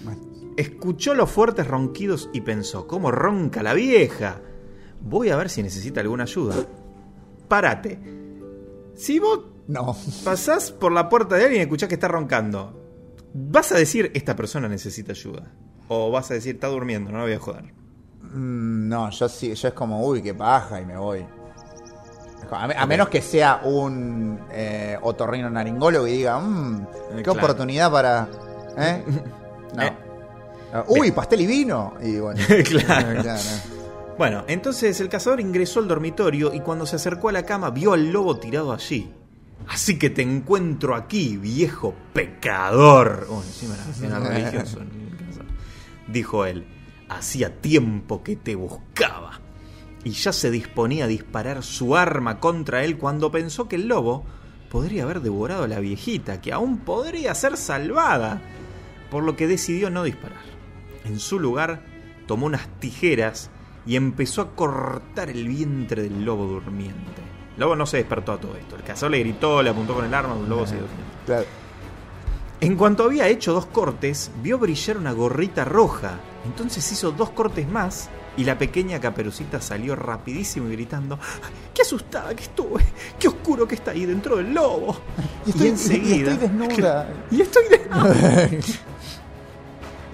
escuchó 0.56 1.12
los 1.12 1.30
fuertes 1.30 1.68
ronquidos 1.68 2.30
y 2.32 2.40
pensó, 2.40 2.86
¿cómo 2.86 3.10
ronca 3.10 3.62
la 3.62 3.74
vieja? 3.74 4.40
Voy 5.02 5.28
a 5.28 5.36
ver 5.36 5.50
si 5.50 5.62
necesita 5.62 6.00
alguna 6.00 6.22
ayuda. 6.22 6.56
Párate. 7.46 7.98
Si 8.94 9.18
vos 9.18 9.40
no. 9.68 9.94
pasás 10.24 10.72
por 10.72 10.92
la 10.92 11.10
puerta 11.10 11.36
de 11.36 11.44
alguien 11.44 11.60
y 11.60 11.64
escuchás 11.64 11.90
que 11.90 11.96
está 11.96 12.08
roncando, 12.08 12.80
¿vas 13.34 13.70
a 13.70 13.76
decir 13.76 14.10
esta 14.14 14.34
persona 14.34 14.66
necesita 14.66 15.12
ayuda? 15.12 15.52
O 15.88 16.10
vas 16.10 16.30
a 16.30 16.34
decir 16.34 16.54
está 16.54 16.68
durmiendo, 16.68 17.12
no 17.12 17.18
la 17.18 17.24
voy 17.24 17.34
a 17.34 17.38
joder. 17.38 17.83
Mm, 18.34 18.88
No, 18.88 19.10
yo 19.10 19.28
sí, 19.28 19.54
yo 19.54 19.68
es 19.68 19.74
como, 19.74 20.04
uy, 20.06 20.20
qué 20.22 20.34
paja 20.34 20.80
y 20.80 20.86
me 20.86 20.96
voy. 20.96 21.24
A, 22.50 22.66
me- 22.68 22.74
a 22.76 22.86
menos 22.86 23.08
que 23.08 23.22
sea 23.22 23.62
un 23.64 24.38
eh, 24.52 24.98
otorrino 25.02 25.48
naringólogo 25.50 26.06
y 26.06 26.12
diga, 26.12 26.38
"Mm, 26.38 26.86
qué 27.16 27.22
claro. 27.22 27.38
oportunidad 27.38 27.90
para. 27.90 28.28
¿eh? 28.76 29.02
No. 29.74 29.82
Eh. 29.82 29.92
Ah, 30.72 30.84
Uy, 30.88 31.10
pastel 31.12 31.40
y 31.40 31.46
vino. 31.46 31.94
Y 32.02 32.18
bueno. 32.18 32.40
Claro. 32.68 33.22
claro. 33.22 33.40
Bueno, 34.18 34.44
entonces 34.46 35.00
el 35.00 35.08
cazador 35.08 35.40
ingresó 35.40 35.80
al 35.80 35.88
dormitorio 35.88 36.52
y 36.54 36.60
cuando 36.60 36.86
se 36.86 36.96
acercó 36.96 37.28
a 37.30 37.32
la 37.32 37.44
cama 37.44 37.70
vio 37.70 37.92
al 37.94 38.12
lobo 38.12 38.36
tirado 38.38 38.72
allí. 38.72 39.12
Así 39.68 39.98
que 39.98 40.10
te 40.10 40.22
encuentro 40.22 40.94
aquí, 40.94 41.36
viejo 41.36 41.94
pecador. 42.12 43.26
Oh, 43.30 43.42
encima 43.42 43.74
era 44.04 44.18
religioso. 44.28 44.78
Dijo 46.06 46.44
él, 46.44 46.66
hacía 47.08 47.60
tiempo 47.60 48.22
que 48.22 48.36
te 48.36 48.54
buscaba. 48.54 49.40
Y 50.04 50.10
ya 50.10 50.32
se 50.32 50.50
disponía 50.50 51.04
a 51.04 51.08
disparar 51.08 51.62
su 51.62 51.96
arma 51.96 52.40
contra 52.40 52.84
él 52.84 52.98
cuando 52.98 53.30
pensó 53.30 53.68
que 53.68 53.76
el 53.76 53.88
lobo 53.88 54.24
podría 54.70 55.04
haber 55.04 55.20
devorado 55.20 55.64
a 55.64 55.68
la 55.68 55.80
viejita, 55.80 56.40
que 56.40 56.52
aún 56.52 56.78
podría 56.78 57.34
ser 57.34 57.56
salvada. 57.56 58.42
Por 59.10 59.24
lo 59.24 59.36
que 59.36 59.46
decidió 59.46 59.90
no 59.90 60.02
disparar. 60.02 60.42
En 61.04 61.20
su 61.20 61.38
lugar, 61.38 61.84
tomó 62.26 62.46
unas 62.46 62.68
tijeras 62.80 63.50
y 63.86 63.96
empezó 63.96 64.42
a 64.42 64.56
cortar 64.56 65.30
el 65.30 65.46
vientre 65.46 66.02
del 66.02 66.24
lobo 66.24 66.46
durmiente. 66.46 67.22
El 67.54 67.60
lobo 67.60 67.76
no 67.76 67.86
se 67.86 67.98
despertó 67.98 68.32
a 68.32 68.40
todo 68.40 68.56
esto. 68.56 68.76
El 68.76 68.82
cazador 68.82 69.12
le 69.12 69.20
gritó, 69.20 69.62
le 69.62 69.70
apuntó 69.70 69.94
con 69.94 70.04
el 70.04 70.12
arma, 70.12 70.36
el 70.36 70.48
lobo 70.48 70.66
se 70.66 70.74
durmió. 70.74 71.04
Claro. 71.26 71.46
En 72.64 72.76
cuanto 72.76 73.04
había 73.04 73.28
hecho 73.28 73.52
dos 73.52 73.66
cortes, 73.66 74.30
vio 74.42 74.58
brillar 74.58 74.96
una 74.96 75.12
gorrita 75.12 75.64
roja. 75.64 76.18
Entonces 76.46 76.90
hizo 76.92 77.12
dos 77.12 77.30
cortes 77.30 77.68
más 77.68 78.08
y 78.36 78.44
la 78.44 78.56
pequeña 78.58 79.00
caperucita 79.00 79.60
salió 79.60 79.94
rapidísimo 79.94 80.68
y 80.68 80.72
gritando: 80.72 81.18
"¡Ay, 81.42 81.50
¡Qué 81.74 81.82
asustada 81.82 82.34
que 82.34 82.44
estuve! 82.44 82.82
¡Qué 83.18 83.28
oscuro 83.28 83.68
que 83.68 83.74
está 83.74 83.90
ahí 83.90 84.06
dentro 84.06 84.36
del 84.36 84.54
lobo! 84.54 84.96
Y 85.46 85.50
estoy, 85.50 85.66
Y 85.66 85.70
enseguida- 85.70 86.30
y 86.30 86.34
estoy 86.34 86.48
desnuda. 86.48 87.08
Y 87.30 87.40
estoy 87.42 87.64
de... 87.68 88.60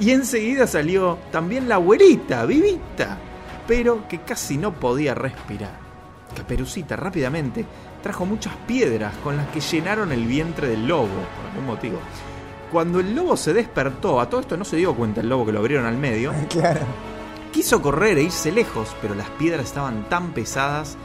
Y 0.01 0.11
enseguida 0.13 0.67
salió 0.67 1.19
también 1.31 1.69
la 1.69 1.75
abuelita, 1.75 2.47
vivita, 2.47 3.19
pero 3.69 4.09
que 4.09 4.21
casi 4.23 4.57
no 4.57 4.73
podía 4.73 5.15
respirar. 5.15 5.79
Caperucita 6.35 6.97
rápidamente 6.97 7.67
trajo 8.03 8.25
muchas 8.25 8.55
piedras 8.67 9.15
con 9.23 9.37
las 9.37 9.49
que 9.49 9.61
llenaron 9.61 10.11
el 10.13 10.25
vientre 10.27 10.69
del 10.69 10.87
lobo, 10.89 11.07
por 11.09 11.51
algún 11.51 11.67
motivo. 11.67 11.99
Cuando 12.73 13.01
el 13.01 13.15
lobo 13.15 13.37
se 13.37 13.53
despertó, 13.53 14.21
a 14.21 14.29
todo 14.31 14.41
esto 14.41 14.57
no 14.57 14.65
se 14.65 14.77
dio 14.77 14.95
cuenta 14.95 15.21
el 15.21 15.29
lobo 15.29 15.45
que 15.47 15.53
lo 15.53 15.59
abrieron 15.59 15.87
al 15.87 15.97
medio, 15.97 16.33
claro. 16.49 16.81
quiso 17.53 17.83
correr 17.83 18.19
e 18.19 18.23
irse 18.23 18.53
lejos, 18.53 18.95
pero 19.03 19.15
las 19.15 19.29
piedras 19.31 19.67
estaban 19.67 20.09
tan 20.09 20.33
pesadas 20.33 20.97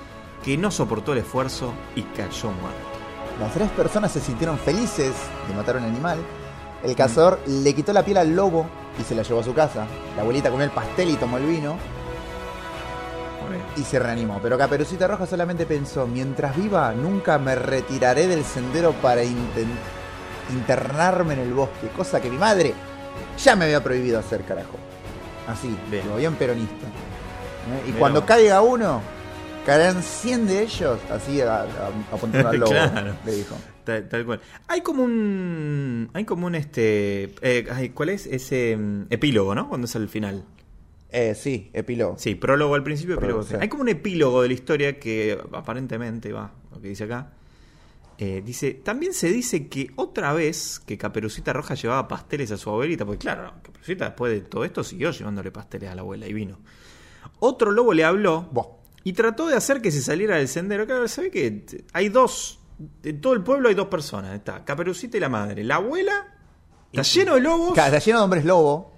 que 0.43 0.57
no 0.57 0.69
soportó 0.69 1.13
el 1.13 1.19
esfuerzo 1.19 1.73
y 1.95 2.03
cayó 2.03 2.51
muerto. 2.51 2.85
Las 3.39 3.53
tres 3.53 3.69
personas 3.71 4.11
se 4.11 4.21
sintieron 4.21 4.57
felices 4.59 5.11
de 5.47 5.55
matar 5.55 5.75
a 5.77 5.79
un 5.79 5.85
animal. 5.85 6.19
El 6.83 6.95
cazador 6.95 7.39
le 7.47 7.73
quitó 7.73 7.91
la 7.93 8.05
piel 8.05 8.17
al 8.17 8.35
lobo 8.35 8.67
y 8.99 9.03
se 9.03 9.15
la 9.15 9.23
llevó 9.23 9.39
a 9.39 9.43
su 9.43 9.53
casa. 9.55 9.87
La 10.15 10.21
abuelita 10.21 10.51
comió 10.51 10.65
el 10.65 10.71
pastel 10.71 11.09
y 11.09 11.15
tomó 11.15 11.37
el 11.37 11.45
vino 11.45 11.75
y 13.75 13.81
se 13.83 13.99
reanimó. 13.99 14.39
Pero 14.41 14.57
Caperucita 14.57 15.07
Roja 15.07 15.25
solamente 15.25 15.65
pensó, 15.65 16.07
mientras 16.07 16.55
viva, 16.55 16.93
nunca 16.93 17.37
me 17.39 17.55
retiraré 17.55 18.27
del 18.27 18.43
sendero 18.45 18.93
para 19.01 19.23
inten- 19.23 19.75
internarme 20.51 21.33
en 21.33 21.39
el 21.41 21.53
bosque, 21.53 21.87
cosa 21.95 22.21
que 22.21 22.29
mi 22.29 22.37
madre 22.37 22.73
ya 23.43 23.55
me 23.55 23.65
había 23.65 23.83
prohibido 23.83 24.19
hacer, 24.19 24.41
carajo. 24.43 24.77
Así, 25.47 25.75
Bien. 25.91 26.03
bien 26.17 26.33
peronista. 26.35 26.85
¿Eh? 26.87 27.89
Y 27.89 27.91
cuando 27.93 28.25
caiga 28.25 28.61
uno, 28.61 29.01
caerán 29.65 30.01
100 30.01 30.47
de 30.47 30.63
ellos, 30.63 30.99
así 31.11 31.41
a- 31.41 31.65
apuntando 32.11 32.49
al 32.49 32.57
lobo, 32.59 32.71
Claro. 32.71 33.15
le 33.25 33.31
dijo. 33.31 33.55
Tal, 33.83 34.09
tal 34.09 34.25
cual. 34.25 34.41
Hay 34.67 34.81
como 34.81 35.03
un. 35.03 36.09
Hay 36.13 36.25
como 36.25 36.47
un 36.47 36.55
este. 36.55 37.35
eh, 37.41 37.91
¿Cuál 37.93 38.09
es? 38.09 38.25
Ese 38.25 38.75
mm, 38.75 39.05
epílogo, 39.11 39.53
¿no? 39.53 39.69
Cuando 39.69 39.85
es 39.85 39.95
al 39.95 40.09
final. 40.09 40.43
Eh, 41.11 41.35
sí, 41.35 41.69
epílogo. 41.71 42.15
Sí, 42.17 42.33
prólogo 42.33 42.73
al 42.73 42.81
principio, 42.83 43.13
epílogo. 43.15 43.41
al 43.41 43.45
Prólogo, 43.45 43.47
final. 43.47 43.61
sí. 43.61 43.63
Hay 43.63 43.69
como 43.69 43.83
un 43.83 43.89
epílogo 43.89 44.41
de 44.41 44.47
la 44.47 44.53
historia 44.55 44.99
que 44.99 45.39
aparentemente 45.53 46.31
va, 46.33 46.51
lo 46.73 46.81
que 46.81 46.87
dice 46.89 47.03
acá. 47.03 47.27
Eh, 48.17 48.41
dice, 48.45 48.73
también 48.73 49.13
se 49.13 49.29
dice 49.29 49.67
que 49.67 49.91
otra 49.97 50.33
vez 50.33 50.79
que 50.85 50.97
Caperucita 50.97 51.51
Roja 51.53 51.75
llevaba 51.75 52.07
pasteles 52.07 52.51
a 52.51 52.57
su 52.57 52.69
abuelita, 52.69 53.05
porque 53.05 53.19
claro, 53.19 53.53
Caperucita 53.61 54.05
después 54.05 54.31
de 54.31 54.41
todo 54.41 54.63
esto 54.63 54.83
siguió 54.83 55.11
llevándole 55.11 55.51
pasteles 55.51 55.89
a 55.89 55.95
la 55.95 56.01
abuela 56.01 56.27
y 56.27 56.33
vino. 56.33 56.59
Otro 57.39 57.71
lobo 57.71 57.93
le 57.93 58.03
habló 58.05 58.49
y 59.03 59.13
trató 59.13 59.47
de 59.47 59.55
hacer 59.55 59.81
que 59.81 59.91
se 59.91 60.01
saliera 60.01 60.37
del 60.37 60.47
sendero. 60.47 60.85
Claro, 60.85 61.07
sabe 61.07 61.29
que 61.29 61.65
hay 61.93 62.09
dos, 62.09 62.59
en 63.03 63.19
todo 63.19 63.33
el 63.33 63.43
pueblo 63.43 63.67
hay 63.69 63.75
dos 63.75 63.87
personas. 63.87 64.33
Está 64.33 64.63
Caperucita 64.63 65.17
y 65.17 65.19
la 65.19 65.29
madre. 65.29 65.63
La 65.63 65.75
abuela 65.75 66.33
está 66.91 67.01
lleno 67.01 67.35
de 67.35 67.41
lobos, 67.41 67.73
Claro, 67.73 67.95
Está 67.95 68.05
lleno 68.05 68.19
de 68.19 68.23
hombres 68.23 68.45
lobo. 68.45 68.93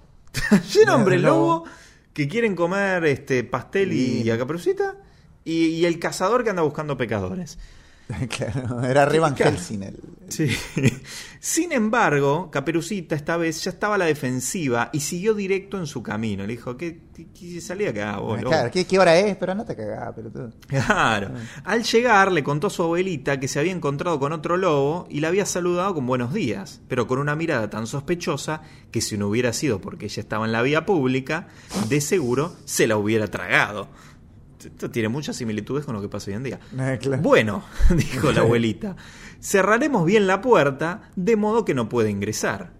lleno 0.74 0.92
de 0.92 0.98
hombres 0.98 1.20
Lobo. 1.22 1.64
que 2.12 2.28
quieren 2.28 2.54
comer 2.54 3.04
este 3.06 3.42
pastel 3.42 3.92
y, 3.92 4.30
a 4.30 4.38
Caperucita. 4.38 4.96
Y, 5.44 5.66
y 5.66 5.86
el 5.86 5.98
cazador 5.98 6.44
que 6.44 6.50
anda 6.50 6.62
buscando 6.62 6.96
pecadores. 6.96 7.58
claro, 8.36 8.82
era 8.84 9.04
re 9.04 9.18
Van. 9.18 9.36
Helsing 9.36 9.82
el- 9.82 10.00
Sí. 10.28 10.46
Sin 11.40 11.72
embargo, 11.72 12.50
Caperucita 12.50 13.14
esta 13.14 13.38
vez 13.38 13.64
ya 13.64 13.70
estaba 13.70 13.94
a 13.94 13.98
la 13.98 14.04
defensiva 14.04 14.90
y 14.92 15.00
siguió 15.00 15.32
directo 15.32 15.78
en 15.78 15.86
su 15.86 16.02
camino. 16.02 16.42
Le 16.46 16.52
dijo, 16.52 16.76
¿qué, 16.76 17.00
qué, 17.14 17.28
qué 17.32 17.60
salí 17.62 17.86
acá, 17.86 18.18
vos, 18.18 18.36
lobo?". 18.38 18.50
Claro, 18.50 18.70
¿qué, 18.70 18.84
qué 18.86 18.98
hora 18.98 19.16
es? 19.18 19.36
Pero 19.38 19.54
no 19.54 19.64
te 19.64 19.74
cagás, 19.74 20.14
pelotudo. 20.14 20.50
Claro. 20.66 21.30
Al 21.64 21.82
llegar 21.82 22.30
le 22.30 22.44
contó 22.44 22.66
a 22.66 22.70
su 22.70 22.82
abuelita 22.82 23.40
que 23.40 23.48
se 23.48 23.58
había 23.58 23.72
encontrado 23.72 24.20
con 24.20 24.32
otro 24.32 24.58
lobo 24.58 25.06
y 25.08 25.20
la 25.20 25.28
había 25.28 25.46
saludado 25.46 25.94
con 25.94 26.06
buenos 26.06 26.34
días, 26.34 26.82
pero 26.88 27.06
con 27.06 27.18
una 27.20 27.34
mirada 27.34 27.70
tan 27.70 27.86
sospechosa 27.86 28.60
que 28.90 29.00
si 29.00 29.16
no 29.16 29.28
hubiera 29.28 29.54
sido 29.54 29.80
porque 29.80 30.06
ella 30.06 30.20
estaba 30.20 30.44
en 30.44 30.52
la 30.52 30.60
vía 30.60 30.84
pública, 30.84 31.48
de 31.88 32.02
seguro 32.02 32.54
se 32.66 32.86
la 32.86 32.98
hubiera 32.98 33.28
tragado. 33.28 33.88
Esto 34.68 34.90
tiene 34.90 35.08
muchas 35.08 35.36
similitudes 35.36 35.84
con 35.84 35.94
lo 35.94 36.00
que 36.00 36.08
pasa 36.08 36.30
hoy 36.30 36.36
en 36.36 36.42
día. 36.44 36.60
Eh, 36.78 36.98
claro. 37.00 37.22
Bueno, 37.22 37.64
dijo 37.96 38.32
la 38.32 38.42
abuelita, 38.42 38.96
cerraremos 39.40 40.04
bien 40.04 40.26
la 40.26 40.40
puerta 40.40 41.10
de 41.16 41.36
modo 41.36 41.64
que 41.64 41.74
no 41.74 41.88
pueda 41.88 42.08
ingresar. 42.08 42.72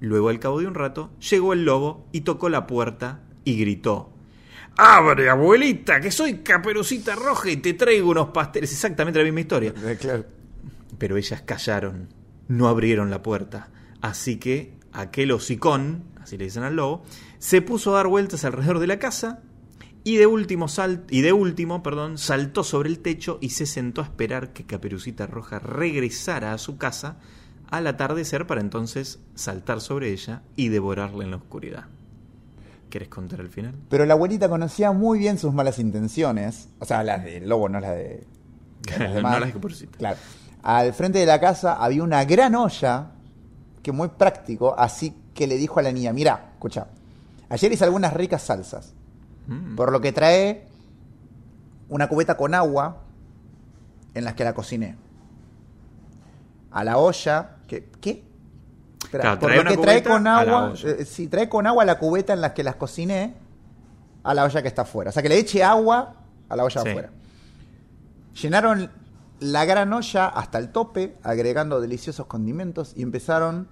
Luego, 0.00 0.28
al 0.28 0.38
cabo 0.38 0.60
de 0.60 0.66
un 0.66 0.74
rato, 0.74 1.10
llegó 1.30 1.52
el 1.52 1.64
lobo 1.64 2.06
y 2.12 2.20
tocó 2.20 2.48
la 2.48 2.66
puerta 2.66 3.20
y 3.44 3.58
gritó. 3.58 4.12
¡Abre, 4.76 5.28
abuelita, 5.28 6.00
que 6.00 6.10
soy 6.12 6.38
caperucita 6.38 7.16
roja 7.16 7.50
y 7.50 7.56
te 7.56 7.74
traigo 7.74 8.10
unos 8.10 8.28
pasteles! 8.28 8.70
Exactamente 8.70 9.18
la 9.18 9.24
misma 9.24 9.40
historia. 9.40 9.74
Eh, 9.84 9.96
claro. 9.98 10.24
Pero 10.98 11.16
ellas 11.16 11.42
callaron, 11.42 12.08
no 12.46 12.68
abrieron 12.68 13.10
la 13.10 13.22
puerta. 13.22 13.70
Así 14.00 14.36
que 14.36 14.74
aquel 14.92 15.32
hocicón, 15.32 16.04
así 16.20 16.36
le 16.36 16.44
dicen 16.44 16.62
al 16.62 16.76
lobo, 16.76 17.02
se 17.38 17.60
puso 17.62 17.92
a 17.92 17.96
dar 17.96 18.06
vueltas 18.06 18.44
alrededor 18.44 18.78
de 18.78 18.86
la 18.86 18.98
casa 18.98 19.42
y 20.14 20.16
de 20.16 20.26
último, 20.26 20.68
sal- 20.68 21.04
y 21.10 21.20
de 21.22 21.32
último 21.32 21.82
perdón, 21.82 22.18
saltó 22.18 22.64
sobre 22.64 22.88
el 22.88 23.00
techo 23.00 23.38
y 23.40 23.50
se 23.50 23.66
sentó 23.66 24.00
a 24.00 24.04
esperar 24.04 24.52
que 24.52 24.64
Caperucita 24.64 25.26
Roja 25.26 25.58
regresara 25.58 26.52
a 26.52 26.58
su 26.58 26.76
casa 26.78 27.16
al 27.70 27.86
atardecer 27.86 28.46
para 28.46 28.60
entonces 28.60 29.18
saltar 29.34 29.80
sobre 29.80 30.12
ella 30.12 30.42
y 30.56 30.68
devorarla 30.68 31.24
en 31.24 31.30
la 31.32 31.36
oscuridad. 31.36 31.84
¿Quieres 32.90 33.08
contar 33.10 33.40
el 33.40 33.50
final? 33.50 33.74
Pero 33.90 34.06
la 34.06 34.14
abuelita 34.14 34.48
conocía 34.48 34.92
muy 34.92 35.18
bien 35.18 35.36
sus 35.38 35.52
malas 35.52 35.78
intenciones. 35.78 36.68
O 36.78 36.86
sea, 36.86 37.02
las 37.02 37.22
del 37.24 37.46
lobo, 37.48 37.68
no 37.68 37.80
las 37.80 37.90
de. 37.96 38.26
los 38.98 38.98
No 39.08 39.14
demás. 39.14 39.40
las 39.40 39.48
de 39.48 39.52
Caperucita. 39.52 39.98
Claro. 39.98 40.16
Al 40.62 40.94
frente 40.94 41.18
de 41.18 41.26
la 41.26 41.38
casa 41.38 41.74
había 41.74 42.02
una 42.02 42.24
gran 42.24 42.54
olla, 42.54 43.10
que 43.82 43.92
muy 43.92 44.08
práctico, 44.08 44.74
así 44.78 45.14
que 45.34 45.46
le 45.46 45.56
dijo 45.56 45.78
a 45.78 45.82
la 45.82 45.92
niña: 45.92 46.14
Mira, 46.14 46.52
escucha, 46.54 46.86
ayer 47.50 47.70
hice 47.72 47.84
algunas 47.84 48.14
ricas 48.14 48.40
salsas. 48.42 48.94
Mm. 49.48 49.74
Por 49.74 49.90
lo 49.90 50.00
que 50.00 50.12
trae 50.12 50.66
una 51.88 52.08
cubeta 52.08 52.36
con 52.36 52.54
agua 52.54 52.98
en 54.14 54.24
las 54.24 54.34
que 54.34 54.44
la 54.44 54.54
cociné. 54.54 54.96
A 56.70 56.84
la 56.84 56.98
olla, 56.98 57.56
que, 57.66 57.88
¿qué? 58.00 58.24
Espera, 59.02 59.22
Claro, 59.22 59.38
por 59.40 59.48
trae 59.50 59.64
lo 59.64 59.70
que 59.70 59.76
trae 59.78 60.02
con 60.02 60.24
la 60.24 60.38
agua, 60.38 60.74
eh, 60.84 61.04
sí, 61.04 61.28
trae 61.28 61.48
con 61.48 61.66
agua 61.66 61.84
la 61.84 61.98
cubeta 61.98 62.32
en 62.34 62.40
las 62.42 62.52
que 62.52 62.62
las 62.62 62.76
cociné 62.76 63.34
a 64.22 64.34
la 64.34 64.44
olla 64.44 64.60
que 64.62 64.68
está 64.68 64.82
afuera. 64.82 65.08
O 65.10 65.12
sea, 65.12 65.22
que 65.22 65.28
le 65.30 65.38
eche 65.38 65.64
agua 65.64 66.14
a 66.48 66.56
la 66.56 66.64
olla 66.64 66.82
Sí. 66.82 66.88
afuera. 66.88 67.10
Llenaron 68.42 68.90
la 69.40 69.64
gran 69.64 69.92
olla 69.92 70.26
hasta 70.28 70.58
el 70.58 70.70
tope, 70.70 71.16
agregando 71.22 71.80
deliciosos 71.80 72.26
condimentos 72.26 72.92
y 72.96 73.02
empezaron 73.02 73.68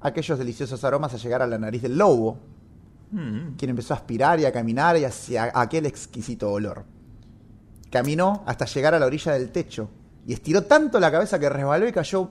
aquellos 0.00 0.38
deliciosos 0.38 0.82
aromas 0.84 1.12
a 1.14 1.16
llegar 1.18 1.42
a 1.42 1.46
la 1.46 1.58
nariz 1.58 1.82
del 1.82 1.98
lobo, 1.98 2.38
Mm. 3.12 3.56
quien 3.56 3.70
empezó 3.70 3.92
a 3.94 3.98
aspirar 3.98 4.40
y 4.40 4.46
a 4.46 4.52
caminar 4.52 4.96
y 4.96 5.04
hacia 5.04 5.52
aquel 5.54 5.86
exquisito 5.86 6.50
olor. 6.50 6.84
Caminó 7.90 8.42
hasta 8.46 8.64
llegar 8.64 8.94
a 8.94 8.98
la 8.98 9.06
orilla 9.06 9.32
del 9.32 9.50
techo 9.50 9.90
y 10.26 10.32
estiró 10.32 10.62
tanto 10.64 10.98
la 10.98 11.10
cabeza 11.12 11.38
que 11.38 11.48
resbaló 11.48 11.86
y 11.86 11.92
cayó 11.92 12.30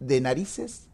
de 0.00 0.20
narices 0.20 0.88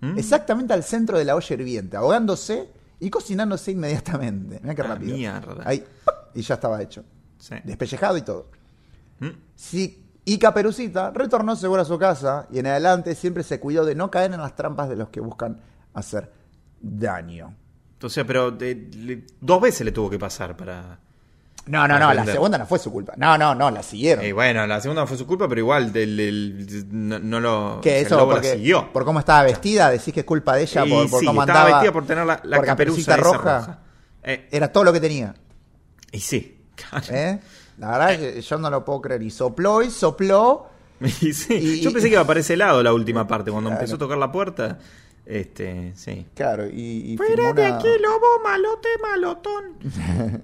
Mm. 0.00 0.18
exactamente 0.18 0.74
al 0.74 0.82
centro 0.82 1.16
de 1.18 1.24
la 1.24 1.34
olla 1.36 1.54
hirviente, 1.54 1.96
ahogándose 1.96 2.68
y 3.00 3.08
cocinándose 3.08 3.70
inmediatamente. 3.72 4.58
Mira 4.62 4.74
qué 4.74 4.82
Ah, 4.82 4.86
rápido. 4.88 5.16
y 6.34 6.42
ya 6.42 6.54
estaba 6.54 6.82
hecho. 6.82 7.02
Sí. 7.38 7.54
Despellejado 7.64 8.16
y 8.18 8.22
todo. 8.22 8.50
¿Mm? 9.20 9.28
Y 10.28 10.38
Caperucita 10.38 11.10
retornó 11.12 11.54
seguro 11.56 11.80
a 11.82 11.84
su 11.84 11.98
casa 11.98 12.46
y 12.50 12.58
en 12.58 12.66
adelante 12.66 13.14
siempre 13.14 13.42
se 13.42 13.58
cuidó 13.60 13.84
de 13.86 13.94
no 13.94 14.10
caer 14.10 14.32
en 14.34 14.40
las 14.40 14.54
trampas 14.56 14.88
de 14.88 14.96
los 14.96 15.08
que 15.10 15.20
buscan 15.20 15.60
hacer 15.94 16.30
daño. 16.80 17.54
O 18.06 18.10
sea, 18.10 18.26
pero 18.26 18.50
de- 18.50 18.88
le- 18.96 19.24
dos 19.40 19.60
veces 19.60 19.84
le 19.84 19.92
tuvo 19.92 20.08
que 20.10 20.18
pasar 20.18 20.56
para... 20.56 20.98
No, 21.66 21.88
no, 21.88 21.98
no, 21.98 22.14
la 22.14 22.24
segunda 22.24 22.58
no 22.58 22.66
fue 22.66 22.78
su 22.78 22.92
culpa. 22.92 23.14
No, 23.16 23.36
no, 23.36 23.52
no, 23.54 23.70
la 23.72 23.82
siguieron. 23.82 24.24
Eh, 24.24 24.32
bueno, 24.32 24.64
la 24.68 24.80
segunda 24.80 25.02
no 25.02 25.08
fue 25.08 25.16
su 25.16 25.26
culpa, 25.26 25.48
pero 25.48 25.60
igual 25.60 25.92
del- 25.92 26.16
del- 26.16 26.86
no, 26.92 27.18
no 27.18 27.40
lo... 27.40 27.80
que 27.82 28.00
eso 28.00 28.14
el 28.14 28.20
la 28.28 28.32
porque, 28.34 28.52
siguió. 28.52 28.92
por 28.92 29.04
cómo 29.04 29.18
estaba 29.18 29.42
vestida, 29.42 29.90
decís 29.90 30.14
que 30.14 30.20
es 30.20 30.26
culpa 30.26 30.54
de 30.54 30.62
ella 30.62 30.86
Y 30.86 30.90
por, 30.90 31.10
por 31.10 31.20
sí, 31.20 31.26
cómo 31.26 31.42
estaba 31.42 31.60
andaba. 31.62 31.78
vestida 31.80 31.92
por 31.92 32.06
tener 32.06 32.24
la, 32.24 32.40
la 32.44 32.62
caperuza 32.62 33.16
roja. 33.16 33.38
roja. 33.58 33.78
Eh, 34.22 34.48
Era 34.52 34.70
todo 34.70 34.84
lo 34.84 34.92
que 34.92 35.00
tenía. 35.00 35.34
y 36.12 36.20
sí, 36.20 36.56
claro. 36.76 37.04
¿eh? 37.10 37.40
La 37.78 37.98
verdad 37.98 38.18
que 38.18 38.40
yo 38.40 38.58
no 38.58 38.70
lo 38.70 38.84
puedo 38.84 39.00
creer. 39.02 39.22
Y 39.22 39.30
sopló 39.30 39.82
y 39.82 39.90
sopló. 39.90 40.68
Y 41.00 41.32
sí, 41.34 41.54
Y- 41.54 41.80
Yo 41.80 41.92
pensé 41.92 42.08
que 42.08 42.14
iba 42.14 42.24
para 42.24 42.40
ese 42.40 42.56
lado 42.56 42.80
la 42.82 42.92
última 42.92 43.26
parte, 43.28 43.50
cuando 43.50 43.70
Claro. 43.70 43.80
empezó 43.82 43.96
a 43.96 43.98
tocar 43.98 44.18
la 44.18 44.30
puerta. 44.30 44.78
Este, 45.26 45.92
sí. 45.96 46.24
Claro, 46.34 46.66
y, 46.68 47.12
y 47.12 47.16
Fuera 47.16 47.52
de 47.52 47.62
una, 47.66 47.76
aquí, 47.78 47.88
lobo 48.00 48.42
malote 48.44 48.88
malotón. 49.02 49.64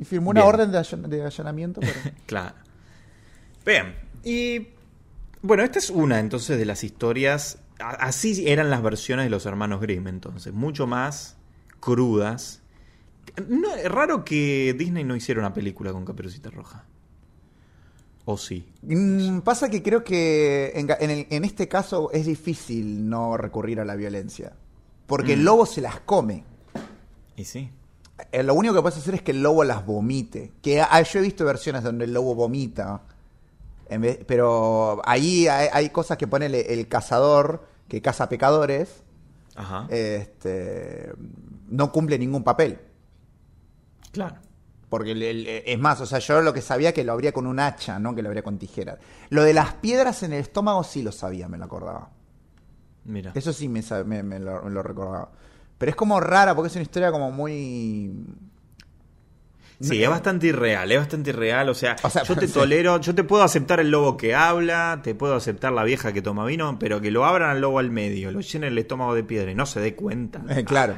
y 0.00 0.04
firmó 0.04 0.30
una 0.30 0.40
Bien. 0.42 0.54
orden 0.54 0.72
de, 0.72 0.78
allan- 0.78 1.02
de 1.08 1.22
allanamiento. 1.24 1.80
pero- 1.80 1.92
Claro. 2.26 2.54
Bien. 3.66 3.94
Y 4.22 4.68
bueno, 5.42 5.62
esta 5.64 5.78
es 5.78 5.90
una 5.90 6.20
entonces 6.20 6.56
de 6.58 6.64
las 6.64 6.84
historias. 6.84 7.58
Así 7.80 8.44
eran 8.48 8.70
las 8.70 8.82
versiones 8.82 9.24
de 9.26 9.30
los 9.30 9.46
hermanos 9.46 9.80
Grimm, 9.80 10.06
entonces. 10.06 10.52
Mucho 10.52 10.86
más 10.86 11.36
crudas. 11.80 12.62
No, 13.48 13.74
es 13.74 13.90
raro 13.90 14.24
que 14.24 14.74
Disney 14.78 15.02
no 15.02 15.16
hiciera 15.16 15.40
una 15.40 15.52
película 15.52 15.92
con 15.92 16.04
Caperucita 16.04 16.50
Roja. 16.50 16.84
¿O 18.26 18.38
sí? 18.38 18.66
Mm, 18.82 19.40
Pasa 19.40 19.68
que 19.68 19.82
creo 19.82 20.02
que 20.02 20.72
en, 20.74 20.88
ga- 20.88 20.96
en 21.00 21.10
el- 21.10 21.26
en 21.30 21.44
este 21.44 21.68
caso 21.68 22.10
es 22.12 22.24
difícil 22.26 23.08
no 23.08 23.36
recurrir 23.36 23.80
a 23.80 23.84
la 23.84 23.96
violencia. 23.96 24.52
Porque 25.06 25.36
Mm. 25.36 25.38
el 25.40 25.44
lobo 25.44 25.66
se 25.66 25.80
las 25.82 26.00
come. 26.00 26.44
Y 27.36 27.44
sí. 27.44 27.70
Eh, 28.32 28.42
Lo 28.42 28.54
único 28.54 28.74
que 28.74 28.80
puedes 28.80 28.96
hacer 28.98 29.14
es 29.16 29.22
que 29.22 29.32
el 29.32 29.42
lobo 29.42 29.62
las 29.64 29.84
vomite. 29.84 30.52
Que 30.62 30.80
ah, 30.80 31.02
yo 31.02 31.18
he 31.18 31.22
visto 31.22 31.44
versiones 31.44 31.82
donde 31.82 32.06
el 32.06 32.14
lobo 32.14 32.34
vomita. 32.34 33.02
En 33.90 34.00
vez- 34.00 34.20
pero 34.26 35.02
ahí 35.04 35.46
hay, 35.46 35.68
hay 35.72 35.90
cosas 35.90 36.16
que 36.16 36.26
pone 36.26 36.46
el, 36.46 36.54
el 36.54 36.88
cazador, 36.88 37.66
que 37.88 38.00
caza 38.00 38.30
pecadores, 38.30 39.02
Ajá. 39.56 39.86
este, 39.90 41.12
no 41.68 41.92
cumple 41.92 42.18
ningún 42.18 42.42
papel. 42.42 42.78
claro. 44.12 44.36
Porque 44.94 45.10
el- 45.12 45.22
el- 45.22 45.46
es 45.66 45.78
más, 45.78 46.00
o 46.00 46.06
sea, 46.06 46.20
yo 46.20 46.40
lo 46.40 46.52
que 46.52 46.60
sabía 46.60 46.92
que 46.94 47.02
lo 47.02 47.12
habría 47.12 47.32
con 47.32 47.46
un 47.46 47.58
hacha, 47.58 47.98
no 47.98 48.14
que 48.14 48.22
lo 48.22 48.28
habría 48.28 48.42
con 48.44 48.58
tijeras. 48.58 48.98
Lo 49.30 49.42
de 49.42 49.52
las 49.52 49.74
piedras 49.74 50.22
en 50.22 50.32
el 50.32 50.40
estómago 50.40 50.84
sí 50.84 51.02
lo 51.02 51.10
sabía, 51.10 51.48
me 51.48 51.58
lo 51.58 51.64
acordaba. 51.64 52.10
Mira. 53.04 53.32
Eso 53.34 53.52
sí 53.52 53.68
me, 53.68 53.82
me- 54.06 54.22
me 54.22 54.38
lo, 54.38 54.62
me 54.62 54.70
lo 54.70 54.82
recordaba. 54.82 55.30
Pero 55.78 55.90
es 55.90 55.96
como 55.96 56.20
rara 56.20 56.54
porque 56.54 56.68
es 56.68 56.74
una 56.76 56.82
historia 56.82 57.10
como 57.10 57.30
muy... 57.32 58.12
Sí, 59.80 60.02
es 60.02 60.08
bastante 60.08 60.46
irreal, 60.46 60.90
es 60.92 60.98
bastante 60.98 61.30
irreal. 61.30 61.68
O 61.68 61.74
sea, 61.74 61.96
O 62.04 62.08
sea, 62.08 62.22
yo 62.22 62.36
te 62.36 62.46
sí. 62.46 62.52
tolero, 62.54 63.00
yo 63.00 63.14
te 63.14 63.24
puedo 63.24 63.42
aceptar 63.42 63.80
el 63.80 63.90
lobo 63.90 64.16
que 64.16 64.34
habla, 64.34 65.00
te 65.02 65.14
puedo 65.16 65.34
aceptar 65.34 65.72
la 65.72 65.82
vieja 65.82 66.12
que 66.12 66.22
toma 66.22 66.46
vino, 66.46 66.78
pero 66.78 67.00
que 67.00 67.10
lo 67.10 67.24
abran 67.24 67.50
al 67.50 67.60
lobo 67.60 67.80
al 67.80 67.90
medio, 67.90 68.30
lo 68.30 68.40
llenen 68.40 68.72
el 68.72 68.78
estómago 68.78 69.14
de 69.14 69.24
piedra 69.24 69.50
y 69.50 69.54
no 69.56 69.66
se 69.66 69.80
dé 69.80 69.94
cuenta. 69.96 70.42
Eh, 70.48 70.64
claro. 70.64 70.96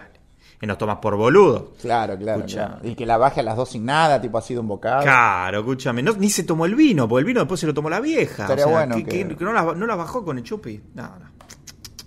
Y 0.61 0.67
nos 0.67 0.79
tomas 0.79 0.99
por 0.99 1.17
boludo. 1.17 1.75
Claro, 1.81 2.17
claro, 2.19 2.45
claro. 2.47 2.79
Y 2.83 2.95
que 2.95 3.05
la 3.05 3.19
baje 3.19 3.41
a 3.41 3.43
las 3.43 3.57
dos 3.57 3.71
sin 3.71 3.85
nada, 3.85 4.21
tipo 4.21 4.39
así 4.39 4.55
de 4.55 4.61
un 4.61 4.69
bocado. 4.69 5.03
Claro, 5.03 5.59
escúchame, 5.61 6.03
no, 6.03 6.13
ni 6.15 6.31
se 6.31 6.45
tomó 6.45 6.65
el 6.65 6.75
vino, 6.75 7.07
porque 7.07 7.21
el 7.21 7.27
vino 7.27 7.41
después 7.41 7.61
se 7.61 7.67
lo 7.67 7.75
tomó 7.75 7.91
la 7.91 8.01
vieja. 8.01 8.45
Estaría 8.45 8.65
o 8.65 8.69
sea, 8.69 8.79
bueno 8.87 8.97
que, 8.97 9.05
que- 9.05 9.29
que- 9.29 9.37
que 9.37 9.45
no, 9.45 9.53
la, 9.53 9.75
no 9.75 9.87
la 9.87 9.95
bajó 9.97 10.25
con 10.25 10.39
el 10.39 10.45
chupi. 10.45 10.81
No, 10.95 11.03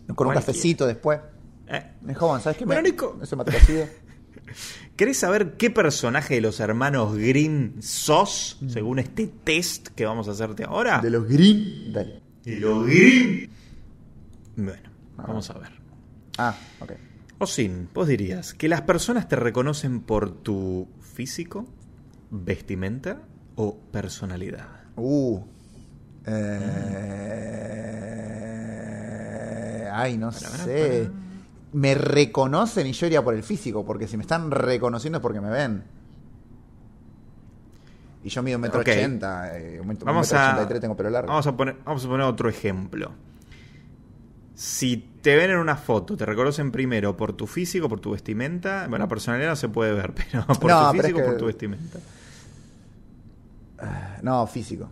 no. 0.08 0.16
Con 0.16 0.28
un 0.28 0.34
cafecito 0.34 0.88
después. 0.88 1.20
Eh, 1.68 1.92
Me 2.02 2.14
"Bueno, 2.16 2.40
¿sabes 2.40 2.58
qué? 2.58 2.66
Bueno, 2.66 2.82
me... 2.82 2.90
Nico. 2.90 3.20
Mate 3.38 3.52
cocido. 3.52 3.86
¿Querés 4.96 5.18
saber 5.18 5.54
qué 5.56 5.70
personaje 5.70 6.34
de 6.36 6.42
los 6.42 6.60
hermanos 6.60 7.16
Grimm 7.16 7.80
sos, 7.82 8.58
según 8.68 8.98
este 9.00 9.28
test 9.28 9.90
que 9.90 10.06
vamos 10.06 10.28
a 10.28 10.32
hacerte 10.32 10.64
ahora? 10.64 11.00
De 11.00 11.12
los 11.12 11.26
green. 11.28 11.94
Dale. 11.94 12.22
De 12.44 12.60
los 12.60 12.86
Grimm. 12.88 13.50
Bueno, 14.56 14.90
vamos 15.16 15.50
a 15.52 15.54
ver. 15.60 15.70
Ah, 16.40 16.56
ok. 16.82 16.92
Osin, 17.40 17.90
vos 17.94 18.08
dirías 18.08 18.54
que 18.54 18.68
las 18.68 18.82
personas 18.82 19.28
te 19.30 19.36
reconocen 19.38 20.02
por 20.02 20.30
tu 20.32 20.88
físico, 21.00 21.66
vestimenta 22.30 23.22
o 23.56 23.78
personalidad. 23.92 24.68
Uh. 24.98 25.40
Eh... 26.26 26.66
Ay, 29.92 30.18
no 30.18 30.28
Para, 30.32 30.40
sé. 30.50 31.06
para. 31.08 31.20
Me 31.72 31.94
reconocen 31.96 32.88
y 32.88 32.92
yo 32.94 33.06
iría 33.06 33.24
por 33.24 33.36
el 33.36 33.44
físico, 33.44 33.86
porque 33.86 34.08
si 34.08 34.18
me 34.18 34.24
están 34.24 34.50
reconociendo 34.52 35.20
es 35.20 35.22
porque 35.22 35.40
me 35.40 35.50
ven. 35.50 35.84
Y 38.24 38.30
yo 38.30 38.44
mido 38.44 38.58
un 38.58 38.62
metro 38.64 38.82
ochenta, 38.82 39.58
eh, 39.58 39.80
un 39.80 39.88
metro, 39.88 40.06
Vamos 40.06 40.28
metro 40.28 40.40
a, 40.40 40.46
ochenta 40.48 40.64
y 40.64 40.68
tres 40.68 40.82
tengo 40.82 40.98
pelo 40.98 41.10
largo. 41.10 41.30
vamos, 41.30 41.48
a 41.48 41.56
poner, 41.56 41.78
vamos 41.86 42.04
a 42.04 42.08
poner 42.10 42.26
otro 42.26 42.50
ejemplo. 42.50 43.12
Si 44.62 44.98
te 45.22 45.38
ven 45.38 45.52
en 45.52 45.58
una 45.58 45.78
foto, 45.78 46.18
te 46.18 46.26
reconocen 46.26 46.70
primero 46.70 47.16
por 47.16 47.32
tu 47.32 47.48
físico, 47.48 47.88
por 47.88 48.02
tu 48.02 48.12
vestimenta. 48.12 48.88
Bueno, 48.90 49.06
la 49.06 49.08
personalidad 49.08 49.52
no 49.52 49.56
se 49.56 49.70
puede 49.70 49.94
ver, 49.94 50.14
pero 50.32 50.46
por 50.48 50.70
No, 50.70 50.92
tu 50.92 50.98
pero 50.98 50.98
es 50.98 51.02
físico, 51.02 51.18
que- 51.20 51.24
por 51.26 51.38
tu 51.38 51.46
vestimenta. 51.46 52.00
No, 54.22 54.46
físico. 54.48 54.90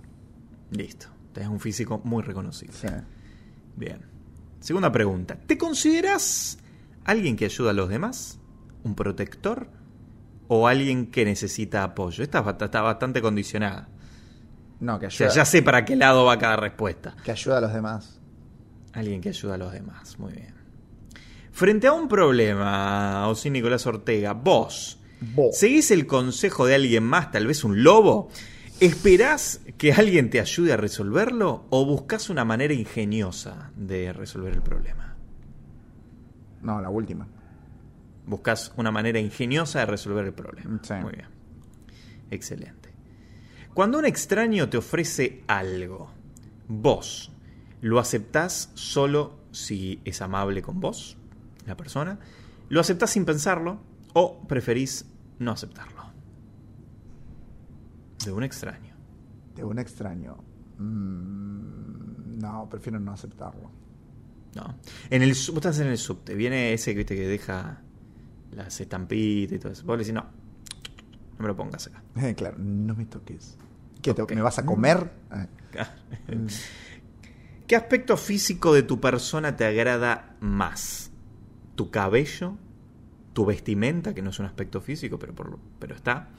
Listo. 0.71 1.07
Tenés 1.33 1.49
un 1.49 1.59
físico 1.59 1.99
muy 2.03 2.23
reconocible. 2.23 2.73
Sí. 2.73 2.87
Bien. 3.75 3.99
Segunda 4.61 4.89
pregunta. 4.91 5.35
¿Te 5.45 5.57
consideras 5.57 6.57
alguien 7.03 7.35
que 7.35 7.45
ayuda 7.45 7.71
a 7.71 7.73
los 7.73 7.89
demás? 7.89 8.39
¿Un 8.83 8.95
protector? 8.95 9.67
¿O 10.47 10.67
alguien 10.69 11.07
que 11.07 11.25
necesita 11.25 11.83
apoyo? 11.83 12.23
Esta 12.23 12.39
está 12.57 12.81
bastante 12.81 13.21
condicionada. 13.21 13.89
No, 14.79 14.97
que 14.97 15.07
O 15.07 15.11
sea, 15.11 15.27
ayuda, 15.27 15.35
ya 15.41 15.45
sé 15.45 15.61
para 15.61 15.83
qué 15.83 15.97
lado 15.97 16.23
va 16.23 16.39
cada 16.39 16.55
respuesta. 16.55 17.15
que 17.25 17.31
ayuda 17.31 17.57
a 17.57 17.61
los 17.61 17.73
demás. 17.73 18.16
Alguien 18.97 19.21
que 19.21 19.29
ayuda 19.29 19.53
a 19.53 19.57
los 19.59 19.71
demás. 19.71 20.17
Muy 20.17 20.33
bien. 20.33 20.55
Frente 21.51 21.85
a 21.85 21.93
un 21.93 22.07
problema, 22.07 23.27
Osí 23.27 23.51
Nicolás 23.51 23.85
Ortega, 23.85 24.33
vos, 24.33 24.99
Vos. 25.35 25.55
¿seguís 25.55 25.91
el 25.91 26.07
consejo 26.07 26.65
de 26.65 26.73
alguien 26.73 27.03
más, 27.03 27.31
tal 27.31 27.45
vez 27.45 27.63
un 27.63 27.83
lobo? 27.83 28.29
¿Esperás 28.79 29.61
que 29.77 29.93
alguien 29.93 30.31
te 30.31 30.39
ayude 30.39 30.73
a 30.73 30.77
resolverlo 30.77 31.67
o 31.69 31.85
buscas 31.85 32.31
una 32.31 32.43
manera 32.43 32.73
ingeniosa 32.73 33.71
de 33.75 34.13
resolver 34.13 34.53
el 34.53 34.63
problema? 34.63 35.15
No, 36.63 36.81
la 36.81 36.89
última. 36.89 37.27
Buscas 38.25 38.73
una 38.77 38.89
manera 38.89 39.19
ingeniosa 39.19 39.79
de 39.79 39.85
resolver 39.85 40.25
el 40.25 40.33
problema. 40.33 40.79
Sí. 40.81 40.93
Muy 40.95 41.13
bien. 41.13 41.27
Excelente. 42.31 42.89
Cuando 43.75 43.99
un 43.99 44.05
extraño 44.05 44.67
te 44.69 44.77
ofrece 44.77 45.43
algo, 45.45 46.09
vos 46.67 47.31
lo 47.81 47.99
aceptás 47.99 48.71
solo 48.73 49.39
si 49.51 50.01
es 50.05 50.21
amable 50.21 50.61
con 50.61 50.79
vos, 50.79 51.17
la 51.65 51.75
persona, 51.75 52.19
lo 52.69 52.79
aceptás 52.79 53.11
sin 53.11 53.25
pensarlo 53.25 53.79
o 54.13 54.41
preferís 54.47 55.05
no 55.39 55.51
aceptarlo. 55.51 56.07
De 58.23 58.31
un 58.31 58.43
extraño. 58.43 58.95
De 59.55 59.63
un 59.63 59.79
extraño. 59.79 60.37
Mm, 60.77 62.39
no, 62.39 62.67
prefiero 62.69 62.99
no 62.99 63.11
aceptarlo. 63.11 63.71
¿no? 64.55 64.75
En 65.09 65.21
el, 65.21 65.29
vos 65.29 65.55
estás 65.55 65.79
en 65.79 65.87
el 65.87 65.97
subte, 65.97 66.35
viene 66.35 66.73
ese 66.73 66.91
que, 66.91 66.97
viste, 66.97 67.15
que 67.15 67.27
deja 67.27 67.81
las 68.51 68.79
estampitas 68.81 69.55
y 69.55 69.59
todo 69.59 69.71
eso. 69.71 69.85
Vos 69.85 69.97
le 69.97 70.03
decís, 70.03 70.13
no, 70.13 70.21
no 70.21 71.39
me 71.39 71.47
lo 71.47 71.55
pongas 71.55 71.87
acá. 71.87 72.03
Claro, 72.35 72.57
no 72.59 72.95
me 72.95 73.05
toques. 73.05 73.57
¿Qué. 74.01 74.15
¿Me 74.35 74.41
vas 74.41 74.59
a 74.59 74.65
comer? 74.65 75.11
Ah, 75.79 75.93
¿Qué 77.67 77.75
aspecto 77.75 78.15
físico 78.17 78.73
de 78.73 78.83
tu 78.83 78.99
persona 78.99 79.55
te 79.57 79.65
agrada 79.65 80.35
más? 80.39 81.11
¿Tu 81.75 81.91
cabello? 81.91 82.55
¿Tu 83.33 83.45
vestimenta, 83.45 84.13
que 84.13 84.21
no 84.21 84.29
es 84.31 84.39
un 84.39 84.45
aspecto 84.45 84.81
físico, 84.81 85.19
pero, 85.19 85.33
por 85.35 85.59
pero 85.79 85.95
está? 85.95 86.29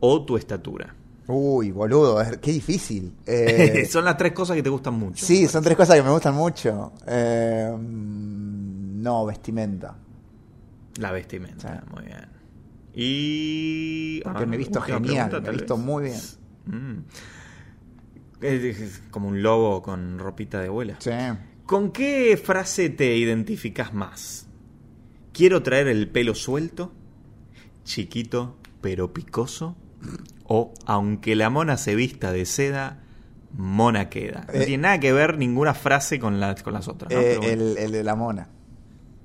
¿O 0.00 0.24
tu 0.24 0.36
estatura? 0.36 0.94
Uy, 1.28 1.72
boludo, 1.72 2.22
qué 2.40 2.52
difícil. 2.52 3.12
Eh, 3.26 3.86
Son 3.90 4.04
las 4.04 4.16
tres 4.16 4.32
cosas 4.32 4.54
que 4.54 4.62
te 4.62 4.68
gustan 4.70 4.94
mucho. 4.94 5.24
sí, 5.24 5.48
son 5.48 5.64
tres 5.64 5.76
cosas 5.76 5.96
que 5.96 6.02
me 6.02 6.10
gustan 6.10 6.34
mucho. 6.34 6.92
Eh, 7.06 7.74
no, 7.78 9.26
vestimenta. 9.26 9.96
La 11.00 11.10
vestimenta, 11.10 11.82
Sí. 11.82 11.90
muy 11.94 12.04
bien. 12.04 12.26
Y... 12.94 14.20
Porque 14.22 14.42
Ah, 14.44 14.46
me 14.46 14.54
he 14.54 14.58
visto 14.58 14.80
genial, 14.80 15.28
pregunta, 15.30 15.40
me 15.40 15.48
he 15.48 15.58
visto 15.58 15.76
muy 15.76 16.04
bien. 16.04 16.20
Mm. 16.66 17.04
Es- 18.40 18.80
es 18.80 19.02
como 19.10 19.28
un 19.28 19.42
lobo 19.42 19.82
con 19.82 20.18
ropita 20.18 20.60
de 20.60 20.68
abuela. 20.68 20.96
Sí. 21.00 21.10
¿Con 21.64 21.90
qué 21.90 22.40
frase 22.42 22.90
te 22.90 23.16
identificas 23.16 23.92
más? 23.94 24.46
¿Quiero 25.32 25.62
traer 25.62 25.88
el 25.88 26.08
pelo 26.08 26.34
suelto? 26.34 26.92
¿Chiquito 27.84 28.56
pero 28.80 29.12
picoso? 29.12 29.76
¿O 30.44 30.72
aunque 30.86 31.34
la 31.34 31.50
mona 31.50 31.76
se 31.76 31.94
vista 31.94 32.30
de 32.32 32.44
seda, 32.46 33.02
mona 33.56 34.08
queda. 34.10 34.46
No 34.52 34.60
Eh. 34.60 34.66
tiene 34.66 34.82
nada 34.82 35.00
que 35.00 35.12
ver 35.12 35.38
ninguna 35.38 35.74
frase 35.74 36.18
con, 36.20 36.38
la- 36.40 36.54
con 36.56 36.72
las 36.74 36.86
otras. 36.88 37.10
¿no? 37.12 37.18
Eh, 37.18 37.36
bueno. 37.38 37.52
el, 37.52 37.78
el 37.78 37.92
de 37.92 38.04
la 38.04 38.14
mona. 38.14 38.48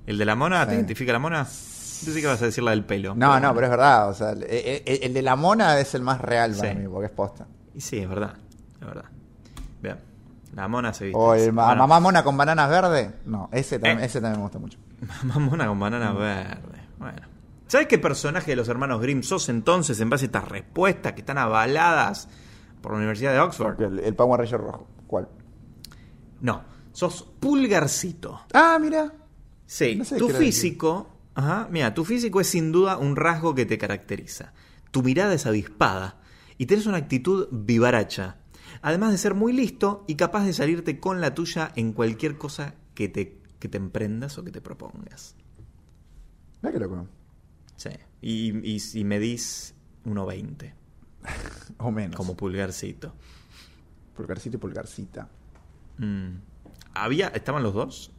¿El 0.08 0.18
de 0.18 0.26
la 0.26 0.36
mona? 0.36 0.66
¿Te 0.66 0.72
Sí. 0.72 0.76
identifica 0.78 1.12
la 1.14 1.20
mona? 1.20 1.44
Yo 1.44 2.12
sé 2.12 2.22
que 2.22 2.26
vas 2.28 2.42
a 2.42 2.46
decir 2.46 2.64
la 2.64 2.72
del 2.72 2.84
pelo. 2.86 3.14
No, 3.14 3.28
no, 3.28 3.32
bueno. 3.34 3.54
pero 3.54 3.66
es 3.68 3.72
verdad. 3.72 4.10
O 4.10 4.14
sea, 4.16 4.32
el, 4.32 4.44
el- 4.44 5.04
el 5.04 5.14
de 5.14 5.22
la 5.22 5.36
mona 5.36 5.80
es 5.80 5.94
el 5.94 6.02
más 6.02 6.20
real 6.20 6.56
para 6.56 6.72
Sí. 6.74 6.80
mí, 6.80 6.88
porque 6.88 7.06
es 7.08 7.12
posta. 7.12 7.46
Y 7.76 7.82
sí, 7.82 8.00
es 8.00 8.10
verdad. 8.10 8.36
Es 8.82 8.88
verdad. 8.88 9.06
Bien. 9.82 9.98
La 10.56 10.68
mona 10.68 10.92
se 10.94 11.06
viste. 11.06 11.18
O 11.20 11.34
el 11.34 11.42
así. 11.44 11.52
ma- 11.52 11.68
Bueno, 11.68 11.80
mamá 11.84 12.00
mona 12.02 12.24
con 12.24 12.36
bananas 12.36 12.70
verdes. 12.70 13.12
No, 13.26 13.48
ese, 13.54 13.80
también 13.80 14.00
Eh. 14.02 14.06
ese 14.06 14.20
también 14.20 14.40
me 14.40 14.44
gusta 14.44 14.60
mucho. 14.60 14.78
Mamá 15.24 15.40
mona 15.40 15.68
con 15.68 15.80
banana 15.80 16.12
verde. 16.12 16.82
Bueno. 17.00 17.22
¿Sabes 17.68 17.88
qué 17.88 17.98
personaje 17.98 18.52
de 18.52 18.58
los 18.58 18.68
hermanos 18.68 19.00
Grimm 19.02 19.24
sos 19.24 19.48
entonces 19.48 20.00
en 20.02 20.10
base 20.10 20.26
a 20.26 20.28
estas 20.28 20.48
respuestas 20.50 21.14
que 21.14 21.22
están 21.22 21.38
avaladas 21.38 22.28
por 22.82 22.92
la 22.92 22.98
Universidad 22.98 23.32
de 23.32 23.40
Oxford? 23.40 23.82
El, 23.82 24.00
el 24.00 24.14
Power 24.14 24.42
Ranger 24.42 24.60
rojo. 24.60 24.88
¿Cuál? 25.08 25.30
No, 26.42 26.64
sos 26.92 27.24
Pulgarcito. 27.40 28.42
Ah, 28.54 28.78
mira. 28.82 29.14
Sí, 29.66 29.96
No 29.96 30.04
sé 30.04 30.18
tu 30.18 30.28
físico, 30.28 31.10
ajá, 31.34 31.68
mira, 31.72 31.94
tu 31.94 32.04
físico 32.04 32.42
es 32.42 32.48
sin 32.48 32.74
duda 32.74 32.98
un 32.98 33.16
rasgo 33.16 33.56
que 33.56 33.66
te 33.66 33.78
caracteriza. 33.78 34.52
Tu 34.92 35.02
mirada 35.02 35.34
es 35.34 35.46
avispada 35.46 36.18
y 36.58 36.66
tienes 36.66 36.88
una 36.88 36.98
actitud 36.98 37.48
vivaracha, 37.52 38.36
además 38.82 39.12
de 39.12 39.18
ser 39.18 39.34
muy 39.36 39.54
listo 39.54 40.04
y 40.08 40.16
capaz 40.16 40.46
de 40.46 40.54
salirte 40.54 41.00
con 41.00 41.22
la 41.22 41.34
tuya 41.36 41.72
en 41.76 41.94
cualquier 41.94 42.38
cosa 42.38 42.76
que 42.94 43.08
te, 43.10 43.38
que 43.60 43.68
te 43.70 43.78
emprendas 43.78 44.38
o 44.38 44.44
que 44.44 44.52
te 44.52 44.62
propongas. 44.62 45.36
Mira 46.62 46.74
qué 46.74 46.80
loco. 46.80 47.08
Sí, 47.76 47.90
y, 48.22 48.70
y 48.74 48.80
si 48.80 49.04
medís 49.04 49.74
1,20 50.06 50.74
O 51.80 51.92
menos. 51.92 52.16
como 52.16 52.36
pulgarcito. 52.36 53.14
Pulgarcito 54.16 54.58
y 54.58 54.60
pulgarcita. 54.60 55.28
Mm. 55.98 56.30
¿Había, 56.94 57.28
¿Estaban 57.30 57.64
los 57.64 57.74
dos 57.74 58.12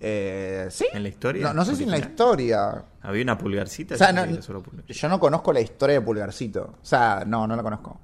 Eh, 0.00 0.68
¿Sí? 0.70 0.86
en 0.92 1.02
la 1.02 1.08
historia? 1.08 1.46
No, 1.48 1.54
no 1.54 1.64
sé 1.64 1.74
si 1.76 1.84
en 1.84 1.90
la 1.90 1.98
historia. 1.98 2.84
¿Había 3.02 3.22
una 3.22 3.38
pulgarcita? 3.38 3.94
O 3.94 3.98
sea, 3.98 4.12
no- 4.12 4.26
yo 4.26 5.08
no 5.08 5.18
conozco 5.20 5.52
la 5.52 5.60
historia 5.60 5.96
de 5.96 6.00
Pulgarcito. 6.04 6.74
O 6.82 6.84
sea, 6.84 7.24
no, 7.26 7.46
no 7.46 7.56
la 7.56 7.62
conozco. 7.62 8.00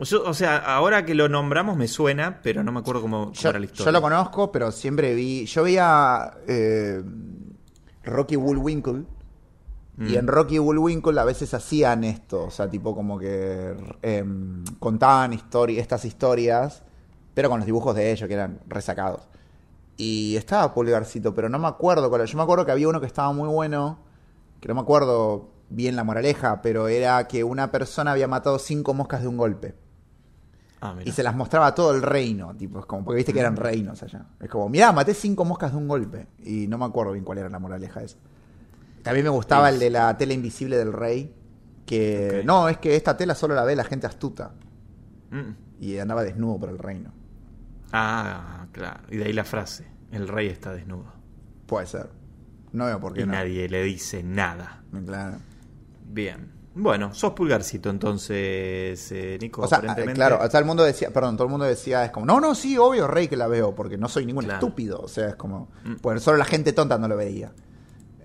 Yo- 0.00 0.24
o 0.24 0.34
sea, 0.34 0.56
ahora 0.56 1.04
que 1.04 1.14
lo 1.14 1.28
nombramos 1.28 1.76
me 1.76 1.86
suena, 1.88 2.40
pero 2.42 2.64
no 2.64 2.72
me 2.72 2.80
acuerdo 2.80 3.02
cómo, 3.02 3.20
cómo 3.26 3.32
Yo, 3.32 3.48
era 3.50 3.58
la 3.58 3.64
historia. 3.66 3.84
yo 3.86 3.92
lo 3.92 4.02
conozco, 4.02 4.50
pero 4.50 4.72
siempre 4.72 5.14
vi. 5.14 5.46
Yo 5.46 5.62
veía 5.62 6.32
eh, 6.48 7.02
Rocky 8.04 8.36
Bullwinkle. 8.36 9.04
Mm. 9.96 10.06
Y 10.08 10.16
en 10.16 10.26
Rocky 10.26 10.58
Bullwinkle 10.58 11.20
a 11.20 11.24
veces 11.24 11.54
hacían 11.54 12.02
esto. 12.02 12.44
O 12.44 12.50
sea, 12.50 12.68
tipo 12.68 12.94
como 12.94 13.18
que 13.18 13.76
em, 14.02 14.64
contaban 14.80 15.32
histori- 15.32 15.78
estas 15.78 16.04
historias, 16.04 16.82
pero 17.32 17.48
con 17.48 17.60
los 17.60 17.66
dibujos 17.66 17.94
de 17.94 18.10
ellos, 18.10 18.26
que 18.26 18.34
eran 18.34 18.60
resacados. 18.66 19.28
Y 19.96 20.34
estaba 20.36 20.74
Pulgarcito, 20.74 21.32
pero 21.34 21.48
no 21.48 21.60
me 21.60 21.68
acuerdo 21.68 22.10
cuál. 22.10 22.26
Yo 22.26 22.36
me 22.36 22.42
acuerdo 22.42 22.66
que 22.66 22.72
había 22.72 22.88
uno 22.88 23.00
que 23.00 23.06
estaba 23.06 23.32
muy 23.32 23.48
bueno, 23.48 24.00
que 24.60 24.66
no 24.66 24.74
me 24.74 24.80
acuerdo 24.80 25.50
bien 25.70 25.94
la 25.94 26.02
moraleja, 26.02 26.60
pero 26.62 26.88
era 26.88 27.28
que 27.28 27.44
una 27.44 27.70
persona 27.70 28.10
había 28.10 28.26
matado 28.26 28.58
cinco 28.58 28.92
moscas 28.94 29.22
de 29.22 29.28
un 29.28 29.36
golpe. 29.36 29.74
Ah. 30.84 30.94
Y 31.02 31.12
se 31.12 31.22
las 31.22 31.34
mostraba 31.34 31.68
a 31.68 31.74
todo 31.74 31.94
el 31.94 32.02
reino, 32.02 32.54
tipo, 32.54 32.78
es 32.78 32.84
como, 32.84 33.06
porque 33.06 33.16
viste 33.16 33.32
que 33.32 33.40
eran 33.40 33.56
reinos 33.56 34.02
allá. 34.02 34.26
Es 34.38 34.50
como, 34.50 34.68
mirá, 34.68 34.92
maté 34.92 35.14
cinco 35.14 35.46
moscas 35.46 35.72
de 35.72 35.78
un 35.78 35.88
golpe. 35.88 36.26
Y 36.44 36.66
no 36.68 36.76
me 36.76 36.84
acuerdo 36.84 37.12
bien 37.12 37.24
cuál 37.24 37.38
era 37.38 37.48
la 37.48 37.58
moraleja 37.58 38.02
esa. 38.02 38.18
También 39.02 39.24
me 39.24 39.30
gustaba 39.30 39.70
el 39.70 39.78
de 39.78 39.88
la 39.88 40.14
tela 40.18 40.34
invisible 40.34 40.76
del 40.76 40.92
rey, 40.92 41.34
que 41.86 42.42
no, 42.44 42.68
es 42.68 42.76
que 42.76 42.96
esta 42.96 43.16
tela 43.16 43.34
solo 43.34 43.54
la 43.54 43.64
ve 43.64 43.74
la 43.74 43.84
gente 43.84 44.06
astuta. 44.06 44.52
Mm. 45.30 45.82
Y 45.82 45.98
andaba 45.98 46.22
desnudo 46.22 46.58
por 46.60 46.68
el 46.68 46.78
reino. 46.78 47.12
Ah, 47.92 48.66
claro. 48.72 49.00
Y 49.10 49.16
de 49.16 49.24
ahí 49.24 49.32
la 49.32 49.44
frase. 49.44 49.86
El 50.12 50.28
rey 50.28 50.48
está 50.48 50.72
desnudo. 50.74 51.12
Puede 51.66 51.86
ser. 51.86 52.10
No 52.72 52.86
veo 52.86 53.00
por 53.00 53.14
qué 53.14 53.22
Y 53.22 53.26
no. 53.26 53.32
nadie 53.32 53.68
le 53.70 53.82
dice 53.82 54.22
nada. 54.22 54.82
Claro. 55.06 55.38
Bien. 56.06 56.53
Bueno, 56.76 57.14
sos 57.14 57.32
pulgarcito 57.34 57.88
entonces, 57.90 59.12
eh, 59.12 59.38
Nico. 59.40 59.62
O 59.62 59.68
sea, 59.68 59.78
aparentemente. 59.78 60.14
claro, 60.18 60.38
todo 60.48 60.58
el 60.58 60.64
mundo 60.64 60.82
decía, 60.82 61.12
perdón, 61.12 61.36
todo 61.36 61.46
el 61.46 61.50
mundo 61.50 61.66
decía, 61.66 62.04
es 62.04 62.10
como, 62.10 62.26
no, 62.26 62.40
no, 62.40 62.54
sí, 62.54 62.76
obvio, 62.76 63.06
rey 63.06 63.28
que 63.28 63.36
la 63.36 63.46
veo, 63.46 63.74
porque 63.74 63.96
no 63.96 64.08
soy 64.08 64.26
ningún 64.26 64.44
Claro. 64.44 64.58
estúpido. 64.66 65.00
O 65.00 65.08
sea, 65.08 65.28
es 65.28 65.36
como, 65.36 65.68
Mm. 65.84 65.94
pues 66.00 66.22
solo 66.22 66.36
la 66.36 66.44
gente 66.44 66.72
tonta 66.72 66.98
no 66.98 67.06
lo 67.06 67.16
veía. 67.16 67.52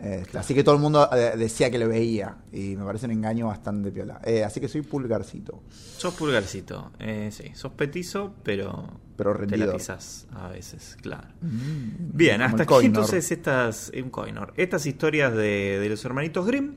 Eh, 0.02 0.24
Así 0.36 0.56
que 0.56 0.64
todo 0.64 0.76
el 0.76 0.82
mundo 0.82 1.10
eh, 1.12 1.34
decía 1.38 1.70
que 1.70 1.78
lo 1.78 1.88
veía. 1.90 2.38
Y 2.54 2.78
me 2.78 2.86
parece 2.86 3.06
un 3.06 3.12
engaño 3.12 3.48
bastante 3.48 3.92
piola. 3.92 4.22
Eh, 4.24 4.46
así 4.46 4.62
que 4.62 4.70
soy 4.70 4.82
pulgarcito. 4.82 5.62
Sos 5.98 6.14
pulgarcito. 6.14 6.92
Eh, 7.00 7.30
sí, 7.34 7.52
sos 7.54 7.74
petizo, 7.74 8.34
pero. 8.44 8.90
Pero 9.18 9.34
Te 9.34 9.40
rendido. 9.40 9.68
la 9.68 9.74
pisás 9.74 10.26
a 10.34 10.48
veces, 10.48 10.96
claro. 11.02 11.28
Bien, 11.42 12.38
Como 12.42 12.46
hasta 12.48 12.64
aquí 12.64 12.86
entonces 12.86 13.30
estas. 13.30 13.92
Un 14.02 14.10
coinor. 14.10 14.54
Estas 14.56 14.86
historias 14.86 15.34
de, 15.34 15.80
de 15.82 15.90
los 15.90 16.04
hermanitos 16.06 16.46
Grimm. 16.48 16.76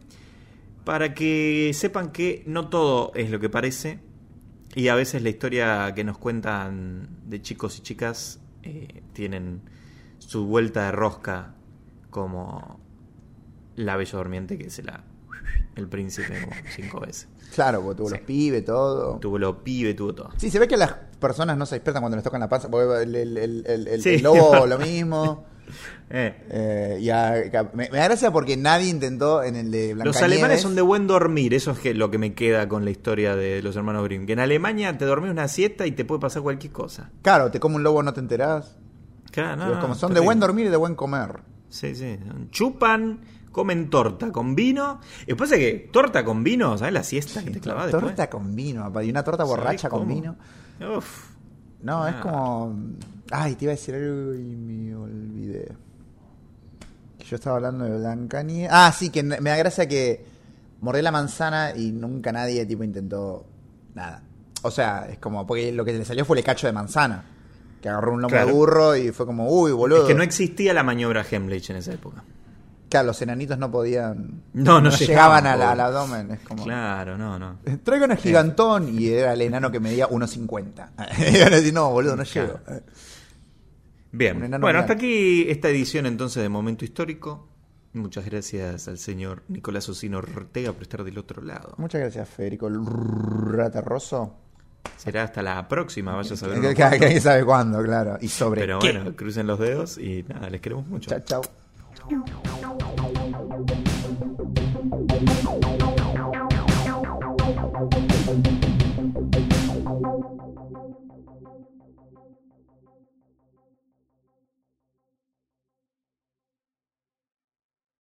Para 0.85 1.15
que 1.15 1.71
sepan 1.75 2.11
que 2.11 2.43
no 2.47 2.69
todo 2.69 3.13
es 3.15 3.31
lo 3.31 3.39
que 3.41 3.49
parece. 3.49 4.01
Y 4.75 4.89
a 4.89 4.95
veces 4.95 5.23
la 5.23 5.29
historia 5.29 5.93
que 5.95 6.03
nos 6.03 6.19
cuentan 6.19 7.09
de 7.27 7.41
chicos 7.43 7.79
y 7.79 7.83
chicas 7.83 8.41
eh, 8.63 9.03
tienen 9.13 9.61
su 10.19 10.47
vuelta 10.47 10.87
de 10.87 10.93
rosca 10.93 11.55
como 12.11 12.81
la 13.77 13.97
bella 13.97 14.19
durmiente 14.19 14.57
que 14.59 14.71
se 14.71 14.83
la 14.83 15.05
el 15.77 15.89
príncipe 15.89 16.41
como 16.43 16.53
cinco 16.75 17.01
veces. 17.01 17.29
Claro, 17.55 17.83
porque 17.83 17.97
tuvo 17.99 18.09
Sí. 18.09 18.15
los 18.17 18.23
pibes, 18.25 18.65
todo. 18.65 19.19
Tuvo 19.19 19.39
lo 19.39 19.63
pibe, 19.65 19.95
tuvo 19.95 20.15
todo. 20.15 20.31
Sí, 20.37 20.51
se 20.51 20.59
ve 20.59 20.67
que 20.69 20.77
las 20.77 20.93
personas 21.21 21.57
no 21.57 21.65
se 21.67 21.77
despiertan 21.77 22.03
cuando 22.03 22.17
les 22.17 22.25
tocan 22.25 22.41
la 22.41 22.49
panza. 22.49 22.71
Porque 22.71 23.03
el, 23.03 23.15
el- 23.15 23.37
el- 23.39 23.65
el- 23.67 23.89
el- 23.89 24.03
Sí, 24.03 24.11
el 24.11 24.15
es 24.17 24.23
lobo 24.23 24.67
lo 24.67 24.79
mismo. 24.79 25.45
Eh, 26.11 26.35
Eh, 26.51 26.99
y 27.01 27.09
a- 27.11 27.71
me, 27.75 27.89
me 27.91 27.99
da 27.99 28.05
gracia 28.05 28.31
porque 28.31 28.57
nadie 28.57 28.89
intentó 28.89 29.43
en 29.43 29.57
el 29.57 29.71
de 29.71 29.95
Blancanieves. 29.95 30.05
Los 30.05 30.23
alemanes 30.23 30.61
son 30.61 30.75
de 30.75 30.83
buen 30.83 31.07
dormir, 31.07 31.55
eso 31.55 31.71
es 31.71 31.79
que- 31.79 31.95
lo 31.95 32.11
que 32.11 32.19
me 32.19 32.35
queda 32.35 32.69
con 32.69 32.85
la 32.85 32.91
historia 32.91 33.35
de 33.37 33.63
los 33.63 33.75
hermanos 33.77 34.05
Grimm. 34.05 34.27
Que 34.27 34.35
en 34.35 34.41
Alemania 34.41 34.97
te 34.99 35.05
dormís 35.07 35.31
una 35.31 35.49
siesta 35.49 35.87
y 35.87 35.93
te 35.93 36.05
puede 36.05 36.21
pasar 36.21 36.43
cualquier 36.43 36.73
cosa. 36.73 37.11
Claro, 37.23 37.51
te 37.51 37.59
come 37.61 37.77
un 37.77 37.83
lobo, 37.83 38.03
no 38.03 38.13
te 38.13 38.21
enterás. 38.21 38.77
Claro, 39.31 39.75
no, 39.75 39.81
como 39.81 39.95
son 39.95 40.13
de 40.13 40.21
buen 40.21 40.39
dormir 40.39 40.67
y 40.67 40.69
de 40.69 40.77
buen 40.77 40.95
comer. 40.95 41.41
Sí, 41.71 41.95
sí. 41.95 42.19
Chupan, 42.51 43.21
comen 43.51 43.89
torta 43.89 44.31
con 44.31 44.55
vino. 44.55 45.01
Y 45.23 45.27
después 45.29 45.51
es 45.53 45.59
que 45.59 45.89
torta 45.91 46.23
con 46.23 46.45
vino, 46.45 46.77
¿sabes 46.77 46.93
la 46.93 47.03
siesta 47.03 47.43
que 47.43 47.51
te 47.51 47.61
clavas 47.61 47.87
después? 47.87 48.05
Torta 48.05 48.29
con 48.29 48.55
vino, 48.55 48.93
y 49.03 49.09
una 49.11 49.25
torta 49.25 49.45
¿Sabés 49.47 49.57
borracha 49.59 49.89
con 49.89 50.07
vino. 50.07 50.37
Uf. 50.97 51.31
No, 51.83 52.07
es 52.07 52.15
Ah. 52.19 52.21
como. 52.21 52.77
Ay, 53.35 53.55
te 53.55 53.65
iba 53.65 53.73
a 53.73 53.77
decir 53.77 53.95
algo 53.95 54.35
y 54.35 54.39
me 54.57 54.95
olvidé. 54.95 55.69
Que 57.19 57.25
yo 57.25 57.37
estaba 57.37 57.57
hablando 57.57 57.85
de 57.85 57.97
Blancanieves. 57.99 58.71
Ah, 58.73 58.93
sí, 58.97 59.11
que 59.11 59.23
me 59.23 59.39
da 59.51 59.57
gracia 59.57 59.89
que 59.89 60.25
mordé 60.81 61.03
la 61.03 61.11
manzana 61.13 61.73
y 61.75 61.93
nunca 61.93 62.31
nadie 62.33 62.67
tipo 62.67 62.85
intentó 62.85 63.45
nada. 63.95 64.23
O 64.63 64.71
sea, 64.71 65.09
es 65.11 65.19
como, 65.19 65.47
porque 65.47 65.73
lo 65.73 65.85
que 65.85 65.93
le 65.93 66.05
salió 66.05 66.25
fue 66.25 66.39
el 66.39 66.45
cacho 66.45 66.67
de 66.67 66.73
manzana. 66.73 67.25
Que 67.81 67.89
agarró 67.89 68.13
un 68.13 68.21
lomo 68.23 68.31
Claro. 68.31 68.47
de 68.49 68.53
burro 68.53 68.97
y 68.97 69.11
fue 69.13 69.27
como, 69.27 69.49
uy, 69.49 69.73
boludo. 69.73 70.03
Es 70.03 70.09
que 70.09 70.15
no 70.15 70.23
existía 70.23 70.73
la 70.75 70.83
maniobra 70.85 71.25
Hemlich 71.29 71.71
en 71.71 71.77
esa 71.77 71.93
época. 71.93 72.23
Claro, 72.89 73.07
los 73.07 73.23
enanitos 73.23 73.57
no 73.59 73.71
podían. 73.73 74.43
No, 74.53 74.81
no 74.81 74.91
llegaban 74.91 75.45
llegaban, 75.45 75.47
al, 75.47 75.81
abdomen. 75.81 76.31
Es 76.33 76.41
como. 76.41 76.63
Claro, 76.63 77.17
no, 77.17 77.39
no. 77.39 77.57
"Eh, 77.65 77.79
Traigan 77.83 78.13
a 78.13 78.17
gigantón 78.17 78.97
y 78.97 79.09
era 79.09 79.33
el 79.33 79.41
enano 79.41 79.71
que 79.73 79.81
medía 79.81 80.07
1.50. 80.09 80.91
y 81.33 81.37
iban 81.39 81.53
a 81.55 81.57
decir, 81.57 81.73
no, 81.73 81.91
boludo, 81.91 82.17
no 82.17 82.25
Claro. 82.25 82.61
llego. 82.67 82.81
Bien, 84.13 84.39
bueno, 84.39 84.59
blanco. 84.59 84.79
hasta 84.79 84.93
aquí 84.93 85.47
esta 85.49 85.69
edición 85.71 86.07
entonces 86.07 86.43
de 86.43 86.49
Momento 86.49 86.85
Histórico. 86.85 87.49
Muchas 87.95 88.25
gracias 88.25 88.89
al 88.89 88.99
señor 88.99 89.43
Nicolás 89.49 89.89
Ocino 89.89 90.19
Ortega 90.19 90.73
por 90.73 90.83
estar 90.83 91.03
del 91.05 91.19
otro 91.19 91.43
lado. 91.43 91.75
Muchas 91.79 92.01
gracias, 92.01 92.29
Federico 92.29 92.67
el 92.69 92.79
Ratarroso. 92.87 94.37
Será 94.97 95.25
hasta 95.25 95.43
la 95.43 95.67
próxima, 95.69 96.15
vaya 96.15 96.35
a 96.35 96.37
saber. 96.37 96.61
Que, 96.61 96.75
que- 96.75 96.99
que- 96.99 97.09
que 97.15 97.21
sabe 97.21 97.45
cuándo, 97.45 97.83
claro. 97.83 98.19
Y 98.21 98.29
sobre 98.29 98.63
Pero 98.63 98.79
qué. 98.79 98.93
bueno, 98.93 99.17
crucen 99.17 99.47
los 99.47 99.59
dedos 99.59 99.99
y 99.99 100.25
nada, 100.29 100.49
les 100.51 100.61
queremos 100.61 100.87
mucho. 100.87 101.11
Chao, 101.11 101.21
chao. 101.21 101.43